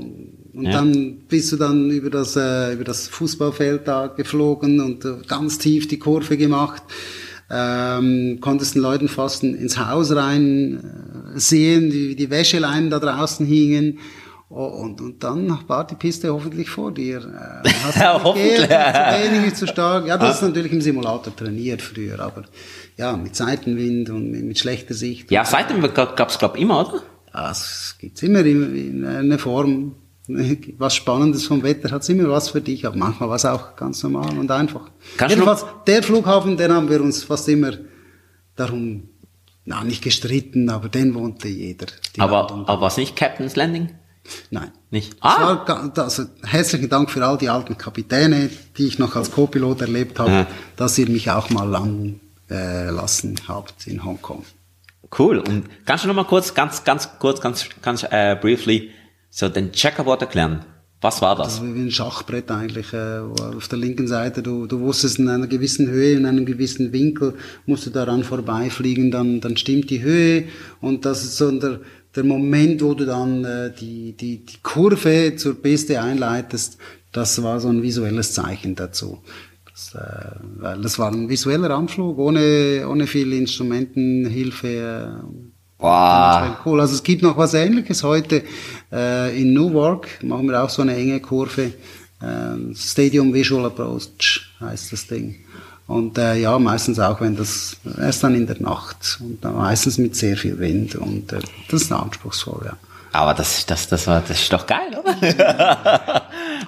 Und 0.54 0.64
Ja. 0.66 0.72
dann 0.72 1.18
bist 1.28 1.50
du 1.52 1.56
dann 1.56 1.90
über 1.90 2.10
das, 2.10 2.36
äh, 2.36 2.72
über 2.74 2.84
das 2.84 3.08
Fußballfeld 3.08 3.86
da 3.88 4.06
geflogen 4.06 4.80
und 4.80 5.04
äh, 5.04 5.14
ganz 5.28 5.58
tief 5.58 5.86
die 5.88 5.98
Kurve 5.98 6.36
gemacht. 6.36 6.82
Ähm, 7.50 8.38
konntest 8.40 8.74
den 8.74 8.82
Leuten 8.82 9.08
fast 9.08 9.42
in- 9.42 9.54
ins 9.54 9.78
Haus 9.78 10.14
rein 10.16 10.78
äh, 11.34 11.38
sehen, 11.38 11.92
wie 11.92 12.14
die 12.16 12.30
Wäscheleinen 12.30 12.88
da 12.88 12.98
draußen 12.98 13.44
hingen. 13.44 13.98
Oh, 14.56 14.66
und, 14.66 15.00
und 15.00 15.24
dann 15.24 15.58
war 15.66 15.84
die 15.84 15.96
Piste 15.96 16.32
hoffentlich 16.32 16.70
vor 16.70 16.92
dir. 16.92 17.18
Äh, 17.64 17.68
hast 17.82 17.96
du 17.96 18.00
nicht 18.00 18.24
Hoffentlich. 18.24 18.60
gegeben, 18.60 18.94
Zu 18.94 19.32
wenig, 19.32 19.54
zu 19.54 19.66
stark. 19.66 20.06
Ja, 20.06 20.16
das 20.16 20.36
ist 20.36 20.42
natürlich 20.42 20.70
im 20.70 20.80
Simulator 20.80 21.34
trainiert 21.34 21.82
früher, 21.82 22.20
aber 22.20 22.44
ja, 22.96 23.16
mit 23.16 23.34
Seitenwind 23.34 24.10
und 24.10 24.30
mit, 24.30 24.44
mit 24.44 24.56
schlechter 24.56 24.94
Sicht. 24.94 25.32
Ja, 25.32 25.44
seitdem 25.44 25.82
gab's 25.92 26.38
glaub 26.38 26.56
immer, 26.56 26.88
oder? 26.88 27.02
Das 27.32 27.96
gibt's 27.98 28.22
immer 28.22 28.44
in, 28.44 28.76
in 28.76 29.04
einer 29.04 29.40
Form. 29.40 29.96
Was 30.78 30.94
Spannendes 30.94 31.46
vom 31.46 31.64
Wetter 31.64 31.90
hat's 31.90 32.08
immer 32.08 32.30
was 32.30 32.48
für 32.48 32.60
dich, 32.62 32.86
aber 32.86 32.96
manchmal 32.96 33.28
was 33.28 33.44
auch 33.44 33.76
ganz 33.76 34.02
normal 34.02 34.38
und 34.38 34.50
einfach. 34.50 34.88
Kannst 35.18 35.34
du 35.34 35.40
Jedenfalls, 35.40 35.66
der 35.86 36.02
Flughafen, 36.02 36.56
den 36.56 36.72
haben 36.72 36.88
wir 36.88 37.02
uns 37.02 37.24
fast 37.24 37.46
immer 37.48 37.72
darum, 38.56 39.08
na, 39.66 39.84
nicht 39.84 40.02
gestritten, 40.02 40.70
aber 40.70 40.88
den 40.88 41.14
wohnte 41.14 41.48
jeder. 41.48 41.88
Aber, 42.16 42.50
aber 42.50 42.80
was 42.80 42.96
nicht 42.96 43.16
Captain's 43.16 43.54
Landing? 43.56 43.90
Nein. 44.50 44.70
Nicht? 44.90 45.16
Ah, 45.20 45.64
war 45.66 45.98
Also, 45.98 46.24
herzlichen 46.42 46.88
Dank 46.88 47.10
für 47.10 47.24
all 47.24 47.36
die 47.38 47.48
alten 47.48 47.76
Kapitäne, 47.76 48.48
die 48.78 48.86
ich 48.86 48.98
noch 48.98 49.16
als 49.16 49.30
Co-Pilot 49.30 49.82
erlebt 49.82 50.18
habe, 50.18 50.30
Ja. 50.30 50.46
dass 50.76 50.96
ihr 50.98 51.08
mich 51.08 51.30
auch 51.30 51.50
mal 51.50 51.68
lang 51.68 52.20
äh, 52.50 52.90
lassen 52.90 53.36
habt 53.48 53.86
in 53.86 54.04
Hongkong. 54.04 54.44
cool. 55.18 55.38
Und 55.38 55.64
kannst 55.86 56.04
du 56.04 56.08
noch 56.08 56.14
mal 56.14 56.24
kurz, 56.24 56.54
ganz, 56.54 56.82
ganz 56.84 57.08
kurz, 57.18 57.40
ganz, 57.40 57.66
ganz 57.82 58.04
äh, 58.10 58.36
briefly 58.40 58.90
so 59.30 59.48
den 59.48 59.70
Checkerboard 59.72 60.22
erklären? 60.22 60.64
Was 61.00 61.20
war 61.20 61.36
das? 61.36 61.60
Also 61.60 61.74
wie 61.74 61.80
ein 61.82 61.90
Schachbrett 61.90 62.50
eigentlich. 62.50 62.92
Äh, 62.94 63.18
auf 63.18 63.68
der 63.68 63.78
linken 63.78 64.08
Seite, 64.08 64.42
du, 64.42 64.66
du 64.66 64.80
wusstest 64.80 65.18
in 65.18 65.28
einer 65.28 65.46
gewissen 65.46 65.86
Höhe, 65.88 66.14
in 66.16 66.24
einem 66.26 66.46
gewissen 66.46 66.92
Winkel, 66.92 67.34
musst 67.66 67.84
du 67.86 67.90
daran 67.90 68.24
vorbeifliegen, 68.24 69.10
dann, 69.10 69.40
dann 69.40 69.56
stimmt 69.58 69.90
die 69.90 70.00
Höhe 70.02 70.44
und 70.80 71.04
das 71.04 71.22
ist 71.24 71.36
so 71.36 71.50
der, 71.50 71.80
der 72.16 72.24
Moment, 72.24 72.82
wo 72.82 72.94
du 72.94 73.04
dann 73.04 73.44
äh, 73.44 73.72
die, 73.72 74.12
die, 74.12 74.44
die 74.44 74.58
Kurve 74.62 75.34
zur 75.36 75.60
Piste 75.60 76.00
einleitest, 76.00 76.78
das 77.12 77.42
war 77.42 77.60
so 77.60 77.68
ein 77.68 77.82
visuelles 77.82 78.32
Zeichen 78.32 78.74
dazu. 78.74 79.22
Das, 79.70 79.94
äh, 79.94 80.36
weil 80.58 80.80
das 80.82 80.98
war 80.98 81.10
ein 81.10 81.28
visueller 81.28 81.70
Anflug, 81.70 82.18
ohne, 82.18 82.86
ohne 82.88 83.06
viel 83.06 83.32
Instrumentenhilfe. 83.32 84.68
Äh, 84.68 85.54
Wow. 85.78 86.56
Cool. 86.64 86.80
Also 86.80 86.94
es 86.94 87.02
gibt 87.02 87.22
noch 87.22 87.36
was 87.36 87.52
Ähnliches 87.52 88.02
heute 88.04 88.42
äh, 88.90 89.38
in 89.38 89.52
Newark. 89.52 90.08
Machen 90.22 90.48
wir 90.48 90.62
auch 90.62 90.70
so 90.70 90.80
eine 90.80 90.96
enge 90.96 91.20
Kurve. 91.20 91.72
Äh, 92.22 92.74
Stadium 92.74 93.34
Visual 93.34 93.66
Approach 93.66 94.50
heißt 94.60 94.92
das 94.92 95.06
Ding. 95.06 95.43
Und 95.86 96.16
äh, 96.16 96.36
ja, 96.36 96.58
meistens 96.58 96.98
auch, 96.98 97.20
wenn 97.20 97.36
das 97.36 97.76
erst 97.98 98.24
dann 98.24 98.34
in 98.34 98.46
der 98.46 98.60
Nacht 98.60 99.18
und 99.20 99.44
dann 99.44 99.56
meistens 99.56 99.98
mit 99.98 100.16
sehr 100.16 100.36
viel 100.36 100.58
Wind 100.58 100.94
und 100.94 101.32
äh, 101.32 101.40
das 101.68 101.82
ist 101.82 101.92
anspruchsvoll, 101.92 102.62
ja. 102.64 102.76
Aber 103.12 103.32
das, 103.32 103.64
das, 103.64 103.86
das 103.86 104.08
war, 104.08 104.22
das 104.26 104.42
ist 104.42 104.52
doch 104.52 104.66
geil, 104.66 104.90
oder? 104.90 105.14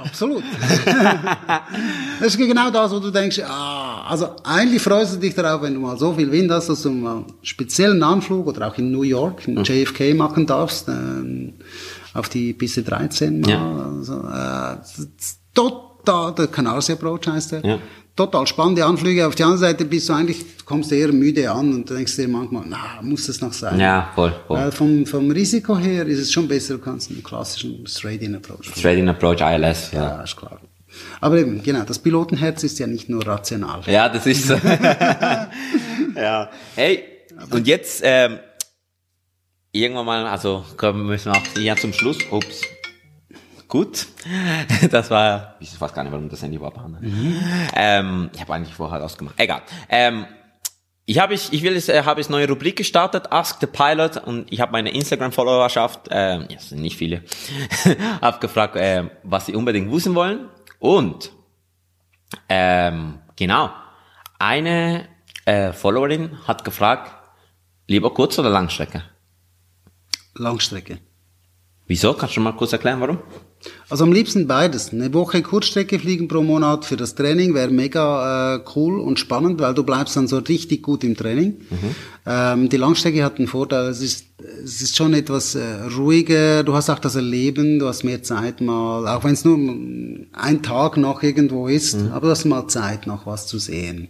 Absolut. 0.04 0.44
das 2.20 2.28
ist 2.28 2.38
genau 2.38 2.70
das, 2.70 2.92
wo 2.92 3.00
du 3.00 3.10
denkst, 3.10 3.40
ah, 3.40 4.06
also 4.08 4.36
eigentlich 4.44 4.80
freust 4.80 5.16
du 5.16 5.18
dich 5.18 5.34
darauf, 5.34 5.62
wenn 5.62 5.74
du 5.74 5.80
mal 5.80 5.98
so 5.98 6.14
viel 6.14 6.30
Wind 6.30 6.52
hast, 6.52 6.68
dass 6.68 6.82
du 6.82 6.90
mal 6.90 7.16
einen 7.16 7.24
speziellen 7.42 8.00
Anflug 8.00 8.46
oder 8.46 8.68
auch 8.68 8.78
in 8.78 8.92
New 8.92 9.02
York, 9.02 9.48
in 9.48 9.60
JFK 9.64 10.14
machen 10.14 10.46
darfst, 10.46 10.86
ähm, 10.86 11.54
auf 12.14 12.28
die 12.28 12.52
Piste 12.52 12.84
13 12.84 13.40
mal. 13.40 13.50
Ja. 13.50 13.92
Also, 13.98 14.20
äh, 14.20 15.06
total, 15.52 16.32
der 16.32 16.46
Canarsie 16.46 16.92
Approach 16.92 17.26
heißt 17.26 17.52
der. 17.52 17.66
Ja. 17.66 17.78
Total 18.16 18.46
spannende 18.46 18.82
Anflüge. 18.82 19.26
Auf 19.26 19.34
der 19.34 19.44
anderen 19.44 19.60
Seite 19.60 19.84
bist 19.84 20.08
du 20.08 20.14
eigentlich, 20.14 20.64
kommst 20.64 20.90
du 20.90 20.94
eher 20.94 21.12
müde 21.12 21.50
an 21.50 21.74
und 21.74 21.90
denkst 21.90 22.16
dir 22.16 22.26
manchmal, 22.26 22.64
na, 22.66 23.00
muss 23.02 23.26
das 23.26 23.42
noch 23.42 23.52
sein? 23.52 23.78
Ja, 23.78 24.10
voll, 24.14 24.34
voll. 24.46 24.56
Weil 24.56 24.72
vom, 24.72 25.04
vom 25.04 25.30
Risiko 25.30 25.76
her 25.76 26.06
ist 26.06 26.20
es 26.20 26.32
schon 26.32 26.48
besser, 26.48 26.74
du 26.74 26.80
kannst 26.80 27.10
einen 27.10 27.22
klassischen 27.22 27.86
Straight-In-Approach 27.86 28.72
Trading 28.80 29.10
Approach 29.10 29.42
ILS, 29.42 29.92
ja. 29.92 30.02
ja, 30.02 30.22
ist 30.22 30.34
klar. 30.34 30.58
Aber 31.20 31.36
eben, 31.36 31.62
genau, 31.62 31.82
das 31.82 31.98
Pilotenherz 31.98 32.64
ist 32.64 32.78
ja 32.78 32.86
nicht 32.86 33.10
nur 33.10 33.26
rational. 33.26 33.82
Ja, 33.86 34.08
das 34.08 34.26
ist 34.26 34.46
so. 34.46 34.54
ja. 36.16 36.50
Hey, 36.74 37.04
und 37.50 37.66
jetzt, 37.66 38.00
ähm, 38.02 38.38
irgendwann 39.72 40.06
mal, 40.06 40.26
also 40.26 40.64
kommen 40.78 41.06
müssen 41.06 41.32
wir 41.32 41.38
auch 41.38 41.46
hier 41.54 41.76
zum 41.76 41.92
Schluss. 41.92 42.16
Ups. 42.30 42.62
Gut. 43.68 44.06
Das 44.90 45.10
war, 45.10 45.56
ich 45.60 45.80
weiß 45.80 45.92
gar 45.92 46.02
nicht, 46.02 46.12
warum 46.12 46.28
das 46.28 46.42
Handy 46.42 46.56
überhaupt 46.56 46.78
an. 46.78 46.98
Ähm, 47.74 48.30
ich 48.34 48.40
habe 48.40 48.54
eigentlich 48.54 48.74
vorher 48.74 49.02
ausgemacht. 49.04 49.34
Egal. 49.38 49.62
Ähm, 49.88 50.26
ich 51.08 51.20
habe 51.20 51.34
ich, 51.34 51.52
ich 51.52 51.62
will 51.62 51.74
jetzt, 51.74 51.88
äh, 51.88 52.02
habe 52.02 52.20
jetzt 52.20 52.30
neue 52.30 52.48
Rubrik 52.48 52.76
gestartet, 52.76 53.30
Ask 53.30 53.60
the 53.60 53.66
Pilot, 53.66 54.16
und 54.16 54.52
ich 54.52 54.60
habe 54.60 54.72
meine 54.72 54.90
Instagram-Followerschaft, 54.90 56.08
ähm, 56.10 56.46
ja, 56.48 56.56
es 56.56 56.70
sind 56.70 56.82
nicht 56.82 56.96
viele, 56.96 57.22
abgefragt, 58.20 58.76
äh, 58.76 59.04
was 59.22 59.46
sie 59.46 59.54
unbedingt 59.54 59.90
wissen 59.92 60.14
wollen. 60.16 60.48
Und 60.80 61.30
ähm, 62.48 63.20
genau. 63.36 63.70
Eine 64.38 65.08
äh, 65.44 65.72
Followerin 65.72 66.38
hat 66.46 66.64
gefragt, 66.64 67.12
lieber 67.86 68.12
Kurz- 68.12 68.38
oder 68.38 68.50
Langstrecke? 68.50 69.04
Langstrecke. 70.34 70.98
Wieso? 71.86 72.14
Kannst 72.14 72.36
du 72.36 72.40
mal 72.40 72.52
kurz 72.52 72.72
erklären, 72.72 73.00
warum? 73.00 73.18
Also 73.88 74.04
am 74.04 74.12
liebsten 74.12 74.46
beides. 74.46 74.92
Eine 74.92 75.12
Woche 75.14 75.42
Kurzstrecke 75.42 75.98
fliegen 75.98 76.28
pro 76.28 76.42
Monat 76.42 76.84
für 76.84 76.96
das 76.96 77.14
Training 77.14 77.54
wäre 77.54 77.70
mega 77.70 78.56
äh, 78.56 78.60
cool 78.74 79.00
und 79.00 79.18
spannend, 79.18 79.60
weil 79.60 79.74
du 79.74 79.84
bleibst 79.84 80.16
dann 80.16 80.26
so 80.26 80.38
richtig 80.38 80.82
gut 80.82 81.04
im 81.04 81.16
Training. 81.16 81.60
Ähm, 82.26 82.68
die 82.68 82.76
Langstrecke 82.76 83.24
hat 83.24 83.38
einen 83.38 83.46
Vorteil, 83.46 83.86
es 83.86 84.00
ist, 84.00 84.25
es 84.38 84.82
ist 84.82 84.96
schon 84.96 85.14
etwas 85.14 85.54
äh, 85.54 85.64
ruhiger, 85.96 86.62
du 86.62 86.74
hast 86.74 86.90
auch 86.90 86.98
das 86.98 87.14
Erleben, 87.14 87.78
du 87.78 87.88
hast 87.88 88.04
mehr 88.04 88.22
Zeit 88.22 88.60
mal, 88.60 89.08
auch 89.08 89.24
wenn 89.24 89.32
es 89.32 89.46
nur 89.46 89.56
ein 90.32 90.62
Tag 90.62 90.98
noch 90.98 91.22
irgendwo 91.22 91.68
ist, 91.68 91.96
aber 92.12 92.26
du 92.26 92.30
hast 92.32 92.44
mal 92.44 92.68
Zeit 92.68 93.06
noch 93.06 93.26
was 93.26 93.46
zu 93.46 93.58
sehen. 93.58 94.08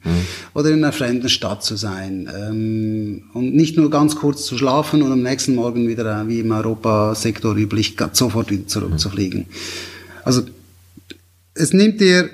Oder 0.52 0.70
in 0.70 0.82
einer 0.82 0.92
fremden 0.92 1.28
Stadt 1.28 1.62
zu 1.62 1.76
sein. 1.76 2.28
Ähm, 2.34 3.24
und 3.34 3.54
nicht 3.54 3.76
nur 3.76 3.88
ganz 3.88 4.16
kurz 4.16 4.44
zu 4.44 4.58
schlafen 4.58 5.02
und 5.02 5.12
am 5.12 5.22
nächsten 5.22 5.54
Morgen 5.54 5.86
wieder, 5.86 6.22
äh, 6.22 6.28
wie 6.28 6.40
im 6.40 6.50
Europasektor 6.50 7.54
üblich, 7.54 7.96
sofort 8.12 8.50
wieder 8.50 8.66
zurückzufliegen. 8.66 9.46
Also 10.24 10.42
es 11.54 11.72
nimmt 11.72 12.00
dir 12.00 12.28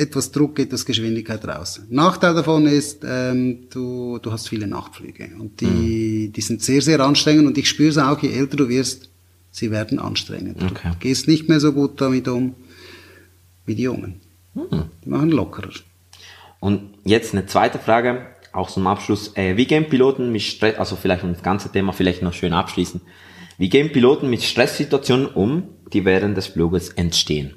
etwas 0.00 0.32
Druck, 0.32 0.58
etwas 0.58 0.84
Geschwindigkeit 0.84 1.46
raus. 1.46 1.80
Nachteil 1.90 2.34
davon 2.34 2.66
ist, 2.66 3.04
ähm, 3.06 3.68
du, 3.70 4.18
du 4.18 4.32
hast 4.32 4.48
viele 4.48 4.66
Nachtflüge 4.66 5.30
und 5.38 5.60
die, 5.60 6.32
die 6.34 6.40
sind 6.40 6.62
sehr, 6.62 6.82
sehr 6.82 7.00
anstrengend 7.00 7.46
und 7.46 7.58
ich 7.58 7.68
spüre 7.68 7.90
es 7.90 7.98
auch, 7.98 8.20
je 8.22 8.32
älter 8.32 8.56
du 8.56 8.68
wirst, 8.68 9.10
sie 9.50 9.70
werden 9.70 9.98
anstrengend. 9.98 10.62
Okay. 10.62 10.90
Du 10.92 10.98
gehst 10.98 11.28
nicht 11.28 11.48
mehr 11.48 11.60
so 11.60 11.72
gut 11.72 12.00
damit 12.00 12.26
um 12.28 12.54
wie 13.66 13.74
die 13.74 13.82
Jungen. 13.82 14.20
Die 15.04 15.08
machen 15.08 15.30
lockerer. 15.30 15.70
Und 16.58 16.94
jetzt 17.04 17.32
eine 17.32 17.46
zweite 17.46 17.78
Frage, 17.78 18.26
auch 18.52 18.70
zum 18.70 18.86
Abschluss. 18.86 19.36
Äh, 19.36 19.56
wie 19.56 19.66
gehen 19.66 19.88
Piloten 19.88 20.32
mit 20.32 20.42
Stress, 20.42 20.76
also 20.76 20.96
vielleicht 20.96 21.22
um 21.22 21.32
das 21.32 21.42
ganze 21.42 21.70
Thema 21.70 21.92
vielleicht 21.92 22.22
noch 22.22 22.34
schön 22.34 22.52
abschließen. 22.52 23.00
Wie 23.58 23.68
gehen 23.68 23.92
Piloten 23.92 24.28
mit 24.28 24.42
Stresssituationen 24.42 25.26
um, 25.26 25.64
die 25.92 26.04
während 26.04 26.36
des 26.36 26.48
Fluges 26.48 26.90
entstehen? 26.90 27.54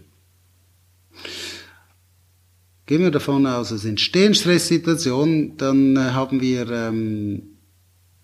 Gehen 2.85 3.01
wir 3.01 3.11
davon 3.11 3.45
aus, 3.45 3.71
es 3.71 3.85
entstehen 3.85 4.33
Stresssituationen, 4.33 5.57
dann 5.57 5.95
äh, 5.95 5.99
haben 5.99 6.41
wir, 6.41 6.69
ähm, 6.69 7.43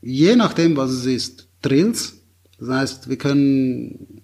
je 0.01 0.35
nachdem, 0.35 0.75
was 0.77 0.91
es 0.91 1.05
ist, 1.05 1.47
Drills. 1.61 2.15
Das 2.59 2.69
heißt, 2.69 3.09
wir 3.09 3.17
können 3.17 4.21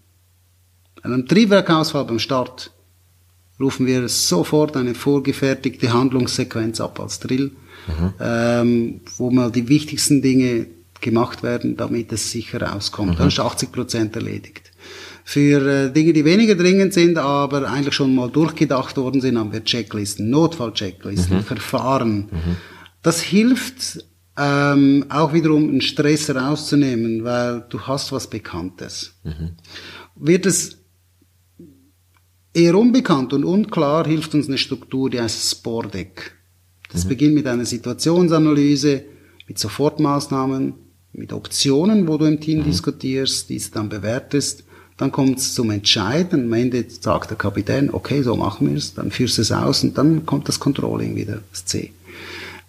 einem 1.01 1.27
Triebwerkausfall 1.27 2.05
beim 2.05 2.19
Start 2.19 2.71
rufen 3.59 3.85
wir 3.85 4.07
sofort 4.09 4.75
eine 4.75 4.95
vorgefertigte 4.95 5.93
Handlungssequenz 5.93 6.81
ab 6.81 6.99
als 6.99 7.19
Drill, 7.19 7.51
ähm, 8.19 9.01
wo 9.17 9.31
mal 9.31 9.51
die 9.51 9.69
wichtigsten 9.69 10.21
Dinge 10.21 10.67
gemacht 11.01 11.43
werden, 11.43 11.77
damit 11.77 12.11
es 12.11 12.31
sicher 12.31 12.61
rauskommt. 12.61 13.19
Dann 13.19 13.27
ist 13.27 13.39
80 13.39 13.71
Prozent 13.71 14.15
erledigt. 14.15 14.64
Für 15.27 15.87
äh, 15.87 15.91
Dinge, 15.91 16.13
die 16.13 16.23
weniger 16.23 16.53
dringend 16.53 16.93
sind, 16.93 17.17
aber 17.17 17.67
eigentlich 17.67 17.95
schon 17.95 18.13
mal 18.13 18.29
durchgedacht 18.29 18.95
worden 18.95 19.21
sind, 19.21 19.39
haben 19.39 19.51
wir 19.51 19.63
Checklisten, 19.63 20.29
Notfall-Checklisten, 20.29 21.41
Verfahren. 21.43 22.29
Das 23.01 23.21
hilft 23.21 24.05
ähm, 24.37 25.05
auch 25.09 25.33
wiederum 25.33 25.67
einen 25.69 25.81
Stress 25.81 26.29
rauszunehmen, 26.29 27.23
weil 27.23 27.65
du 27.69 27.79
hast 27.81 28.11
was 28.11 28.29
Bekanntes. 28.29 29.15
Wird 30.15 30.45
es 30.45 30.77
eher 32.53 32.75
unbekannt 32.75 33.33
und 33.33 33.43
unklar, 33.45 34.05
hilft 34.05 34.35
uns 34.35 34.47
eine 34.47 34.59
Struktur, 34.59 35.09
die 35.09 35.19
heißt 35.19 35.51
Spordeck. 35.57 36.35
Das 36.91 37.05
beginnt 37.05 37.33
mit 37.33 37.47
einer 37.47 37.65
Situationsanalyse, 37.65 39.03
mit 39.47 39.57
Sofortmaßnahmen, 39.57 40.73
mit 41.13 41.33
Optionen, 41.33 42.07
wo 42.07 42.17
du 42.17 42.25
im 42.25 42.39
Team 42.39 42.63
diskutierst, 42.63 43.49
diese 43.49 43.71
dann 43.71 43.89
bewertest. 43.89 44.64
Dann 44.97 45.11
kommt 45.11 45.39
es 45.39 45.53
zum 45.53 45.71
Entscheiden. 45.71 46.45
Am 46.45 46.53
Ende 46.53 46.85
sagt 46.87 47.29
der 47.29 47.37
Kapitän, 47.37 47.89
okay, 47.93 48.21
so 48.21 48.35
machen 48.35 48.69
wir 48.69 48.77
es. 48.77 48.93
Dann 48.93 49.11
führst 49.11 49.37
du 49.37 49.41
es 49.41 49.51
aus 49.51 49.83
und 49.83 49.97
dann 49.97 50.25
kommt 50.25 50.47
das 50.47 50.59
Controlling 50.59 51.15
wieder, 51.15 51.41
das 51.51 51.65
C. 51.65 51.91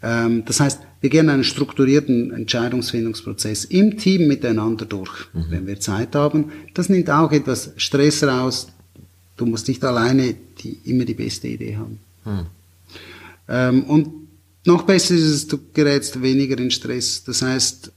Ähm, 0.02 0.44
das 0.44 0.60
heißt, 0.60 0.80
wir 1.00 1.10
gehen 1.10 1.28
einen 1.28 1.44
strukturierten 1.44 2.32
Entscheidungsfindungsprozess 2.32 3.64
im 3.66 3.96
Team 3.98 4.26
miteinander 4.26 4.86
durch, 4.86 5.28
wenn 5.50 5.66
wir 5.66 5.78
Zeit 5.78 6.14
haben. 6.14 6.50
Das 6.74 6.88
nimmt 6.88 7.10
auch 7.10 7.30
etwas 7.30 7.72
Stress 7.76 8.24
raus. 8.24 8.68
Du 9.36 9.46
musst 9.46 9.68
nicht 9.68 9.84
alleine 9.84 10.34
die, 10.58 10.78
immer 10.84 11.04
die 11.04 11.14
beste 11.14 11.48
Idee 11.48 11.76
haben. 11.76 12.00
Ähm, 13.48 13.84
und 13.84 14.08
noch 14.64 14.82
besser 14.82 15.14
ist 15.14 15.22
es, 15.22 15.46
du 15.46 15.58
gerätst 15.72 16.20
weniger 16.20 16.58
in 16.58 16.70
Stress. 16.70 17.22
Das 17.22 17.42
heißt, 17.42 17.92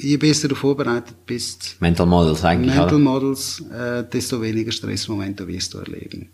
je 0.00 0.16
besser 0.16 0.48
du 0.48 0.54
vorbereitet 0.54 1.24
bist, 1.26 1.76
Mental 1.80 2.06
Models 2.06 2.44
eigentlich, 2.44 2.74
Mental 2.74 2.88
oder? 2.94 2.98
Models, 2.98 3.60
äh, 3.70 4.04
desto 4.04 4.40
weniger 4.42 4.72
Stressmomente 4.72 5.46
wirst 5.46 5.74
du 5.74 5.78
erleben. 5.78 6.30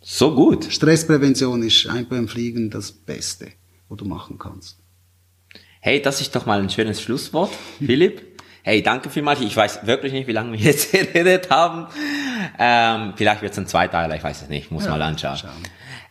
So 0.00 0.34
gut. 0.34 0.66
Stressprävention 0.70 1.62
ist 1.62 1.86
einfach 1.88 2.10
beim 2.10 2.28
Fliegen 2.28 2.70
das 2.70 2.92
Beste, 2.92 3.48
was 3.88 3.98
du 3.98 4.04
machen 4.04 4.38
kannst. 4.38 4.76
Hey, 5.80 6.00
das 6.00 6.20
ist 6.20 6.34
doch 6.34 6.46
mal 6.46 6.60
ein 6.60 6.70
schönes 6.70 7.00
Schlusswort, 7.00 7.52
Philipp. 7.78 8.22
Hey, 8.62 8.82
danke 8.82 9.10
vielmals. 9.10 9.40
Ich 9.42 9.54
weiß 9.54 9.86
wirklich 9.86 10.12
nicht, 10.14 10.26
wie 10.26 10.32
lange 10.32 10.52
wir 10.52 10.58
jetzt 10.58 10.92
geredet 10.92 11.50
haben. 11.50 11.86
Ähm, 12.58 13.12
vielleicht 13.16 13.42
wird 13.42 13.52
es 13.52 13.58
ein 13.58 13.66
Zweiteiler, 13.66 14.16
ich 14.16 14.22
weiß 14.24 14.42
es 14.42 14.48
nicht, 14.48 14.70
muss 14.70 14.84
Ja, 14.84 14.92
mal 14.92 15.02
anschauen. 15.02 15.36
schauen. 15.36 15.50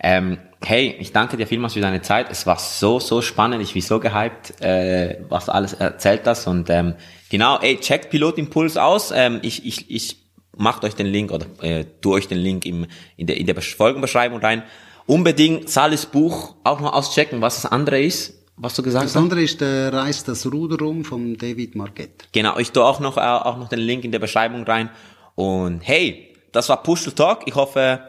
Ähm, 0.03 0.37
hey, 0.63 0.95
ich 0.99 1.13
danke 1.13 1.37
dir 1.37 1.47
vielmals 1.47 1.73
für 1.73 1.81
deine 1.81 2.01
Zeit. 2.01 2.27
Es 2.29 2.45
war 2.45 2.59
so, 2.59 2.99
so 2.99 3.21
spannend. 3.21 3.63
Ich 3.63 3.73
bin 3.73 3.81
so 3.81 3.99
gehypt, 3.99 4.61
äh, 4.61 5.21
was 5.29 5.45
du 5.45 5.53
alles 5.53 5.73
erzählt 5.73 6.21
hast. 6.25 6.45
Und 6.45 6.69
ähm, 6.69 6.95
genau, 7.29 7.57
ey, 7.59 7.77
checkt 7.79 8.09
Pilotimpuls 8.09 8.77
aus. 8.77 9.11
Ähm, 9.15 9.39
ich, 9.41 9.65
ich, 9.65 9.89
ich 9.89 10.17
macht 10.55 10.83
euch 10.83 10.95
den 10.95 11.07
Link 11.07 11.31
oder 11.31 11.45
äh, 11.61 11.85
tu 12.01 12.13
euch 12.13 12.27
den 12.27 12.37
Link 12.37 12.65
im, 12.65 12.85
in 13.17 13.27
der, 13.27 13.37
in 13.37 13.47
der 13.47 13.59
Folgenbeschreibung 13.61 14.39
rein. 14.39 14.63
Unbedingt 15.05 15.69
Salis 15.69 16.05
Buch 16.05 16.55
auch 16.63 16.79
noch 16.79 16.93
auschecken, 16.93 17.41
was 17.41 17.61
das 17.61 17.71
andere 17.71 18.01
ist, 18.01 18.39
was 18.55 18.75
du 18.75 18.83
gesagt 18.83 19.05
Das 19.05 19.15
hast. 19.15 19.21
andere 19.21 19.41
ist 19.41 19.59
der 19.59 19.91
Reis 19.91 20.23
das 20.23 20.45
Ruder 20.45 20.85
um 20.85 21.03
von 21.03 21.37
David 21.37 21.75
Marquette. 21.75 22.25
Genau, 22.31 22.57
ich 22.57 22.71
tue 22.71 22.83
auch 22.83 22.99
noch, 22.99 23.17
äh, 23.17 23.21
auch 23.21 23.57
noch 23.57 23.67
den 23.69 23.79
Link 23.79 24.03
in 24.05 24.11
der 24.11 24.19
Beschreibung 24.19 24.63
rein. 24.63 24.89
Und 25.35 25.81
hey, 25.81 26.35
das 26.51 26.69
war 26.69 26.83
Push 26.83 27.05
to 27.05 27.11
Talk. 27.11 27.41
Ich 27.47 27.55
hoffe, 27.55 28.01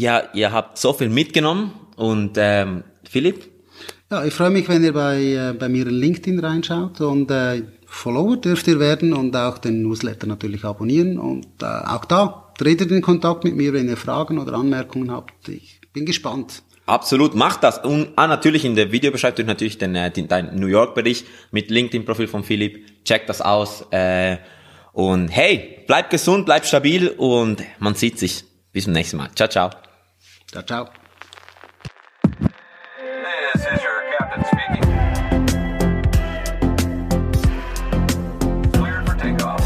ihr, 0.00 0.28
ihr 0.34 0.52
habt 0.52 0.78
so 0.78 0.92
viel 0.92 1.08
mitgenommen. 1.08 1.72
Und 1.96 2.32
ähm, 2.36 2.84
Philipp, 3.08 3.44
Ja, 4.10 4.24
ich 4.24 4.34
freue 4.34 4.50
mich, 4.50 4.68
wenn 4.68 4.82
ihr 4.82 4.92
bei, 4.92 5.20
äh, 5.22 5.52
bei 5.52 5.68
mir 5.68 5.86
in 5.86 5.94
LinkedIn 5.94 6.38
reinschaut 6.40 7.00
und 7.00 7.30
äh, 7.30 7.62
Follower 7.86 8.36
dürft 8.36 8.66
ihr 8.68 8.78
werden 8.78 9.12
und 9.12 9.36
auch 9.36 9.58
den 9.58 9.82
Newsletter 9.82 10.26
natürlich 10.26 10.64
abonnieren 10.64 11.18
und 11.18 11.46
äh, 11.62 11.66
auch 11.66 12.04
da 12.04 12.52
tretet 12.56 12.90
in 12.90 13.02
Kontakt 13.02 13.44
mit 13.44 13.56
mir, 13.56 13.72
wenn 13.72 13.88
ihr 13.88 13.96
Fragen 13.96 14.38
oder 14.38 14.54
Anmerkungen 14.54 15.10
habt. 15.10 15.48
Ich 15.48 15.80
bin 15.92 16.06
gespannt. 16.06 16.62
absolut, 16.86 17.34
macht 17.34 17.62
das. 17.62 17.78
Und 17.78 18.08
ah, 18.16 18.26
natürlich 18.26 18.64
in 18.64 18.74
der 18.76 18.92
Videobeschreibung 18.92 19.46
natürlich 19.46 19.78
den, 19.78 19.94
äh, 19.94 20.10
den, 20.10 20.28
dein 20.28 20.58
New 20.58 20.66
York-Bericht 20.66 21.26
mit 21.50 21.70
LinkedIn-Profil 21.70 22.28
von 22.28 22.42
Philipp. 22.42 23.04
Checkt 23.04 23.28
das 23.28 23.40
aus. 23.40 23.86
Äh, 23.90 24.38
und 24.92 25.28
hey, 25.28 25.84
bleibt 25.86 26.10
gesund, 26.10 26.46
bleibt 26.46 26.66
stabil 26.66 27.08
und 27.08 27.62
man 27.78 27.94
sieht 27.94 28.18
sich. 28.18 28.44
Bis 28.72 28.84
zum 28.84 28.92
nächsten 28.92 29.16
Mal. 29.16 29.30
Ciao, 29.34 29.48
ciao. 29.48 29.89
Ciao, 30.52 30.62
ciao. 30.62 30.88
This 32.40 33.62
is 33.72 33.80
your 33.84 34.02
captain 34.18 34.42
speaking. 34.50 34.82
Cleared 38.72 39.06
for 39.06 39.14
takeoff. 39.14 39.62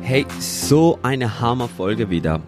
Hey, 0.00 0.24
so 0.38 0.98
eine 1.02 1.38
Hammerfolge 1.38 2.08
wieder. 2.08 2.40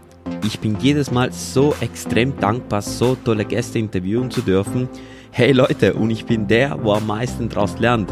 Ich 0.43 0.61
bin 0.61 0.79
jedes 0.81 1.11
Mal 1.11 1.33
so 1.33 1.75
extrem 1.83 2.41
dankbar, 2.41 2.81
so 2.81 3.17
tolle 3.17 3.45
Gäste 3.45 3.79
interviewen 3.79 4.31
zu 4.31 4.41
dürfen. 4.41 4.89
Hey 5.31 5.53
Leute, 5.53 5.93
und 5.93 6.09
ich 6.09 6.25
bin 6.25 6.49
der, 6.49 6.83
wo 6.83 6.95
am 6.95 7.07
meisten 7.07 7.51
draus 7.51 7.79
lernt. 7.79 8.11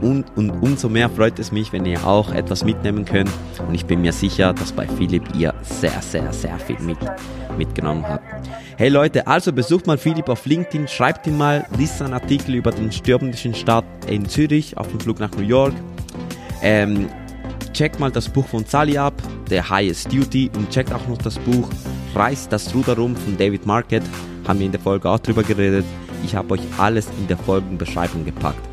Und, 0.00 0.24
und 0.36 0.50
umso 0.62 0.88
mehr 0.88 1.10
freut 1.10 1.38
es 1.38 1.52
mich, 1.52 1.72
wenn 1.72 1.84
ihr 1.84 2.06
auch 2.06 2.32
etwas 2.32 2.64
mitnehmen 2.64 3.04
könnt. 3.04 3.30
Und 3.66 3.74
ich 3.74 3.84
bin 3.84 4.00
mir 4.00 4.12
sicher, 4.12 4.52
dass 4.54 4.72
bei 4.72 4.86
Philipp 4.86 5.22
ihr 5.36 5.54
sehr, 5.62 6.00
sehr, 6.00 6.32
sehr 6.32 6.58
viel 6.58 6.78
mit, 6.80 6.98
mitgenommen 7.58 8.06
habt. 8.06 8.24
Hey 8.76 8.88
Leute, 8.88 9.26
also 9.26 9.52
besucht 9.52 9.86
mal 9.86 9.98
Philipp 9.98 10.28
auf 10.28 10.46
LinkedIn, 10.46 10.88
schreibt 10.88 11.26
ihn 11.26 11.36
mal, 11.36 11.66
liest 11.76 12.00
einen 12.00 12.14
Artikel 12.14 12.54
über 12.54 12.70
den 12.70 12.90
stürmischen 12.90 13.54
Start 13.54 13.84
in 14.08 14.26
Zürich 14.26 14.76
auf 14.78 14.88
dem 14.88 15.00
Flug 15.00 15.20
nach 15.20 15.30
New 15.32 15.42
York. 15.42 15.74
Ähm, 16.62 17.08
checkt 17.72 18.00
mal 18.00 18.10
das 18.10 18.28
Buch 18.28 18.46
von 18.46 18.64
Sally 18.64 18.96
ab, 18.96 19.14
The 19.48 19.60
Highest 19.62 20.12
Duty, 20.12 20.50
und 20.56 20.70
checkt 20.70 20.92
auch 20.92 21.06
noch 21.08 21.18
das 21.18 21.38
Buch 21.38 21.68
Reißt 22.14 22.52
das 22.52 22.74
Ruder 22.74 22.96
rum 22.96 23.14
von 23.14 23.36
David 23.36 23.66
Marquette. 23.66 24.06
Haben 24.46 24.58
wir 24.58 24.66
in 24.66 24.72
der 24.72 24.80
Folge 24.80 25.08
auch 25.08 25.20
drüber 25.20 25.42
geredet. 25.42 25.84
Ich 26.24 26.34
habe 26.34 26.54
euch 26.54 26.60
alles 26.78 27.06
in 27.18 27.28
der 27.28 27.36
Folgenbeschreibung 27.36 28.24
gepackt. 28.24 28.69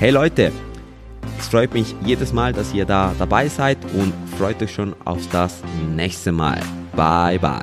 Hey 0.00 0.10
Leute, 0.10 0.50
es 1.38 1.46
freut 1.48 1.72
mich 1.72 1.94
jedes 2.04 2.32
Mal, 2.32 2.52
dass 2.52 2.74
ihr 2.74 2.84
da 2.84 3.14
dabei 3.16 3.48
seid 3.48 3.78
und 3.94 4.12
freut 4.36 4.60
euch 4.60 4.74
schon 4.74 4.94
auf 5.04 5.20
das 5.30 5.62
nächste 5.94 6.32
Mal. 6.32 6.60
Bye 6.96 7.38
bye. 7.38 7.62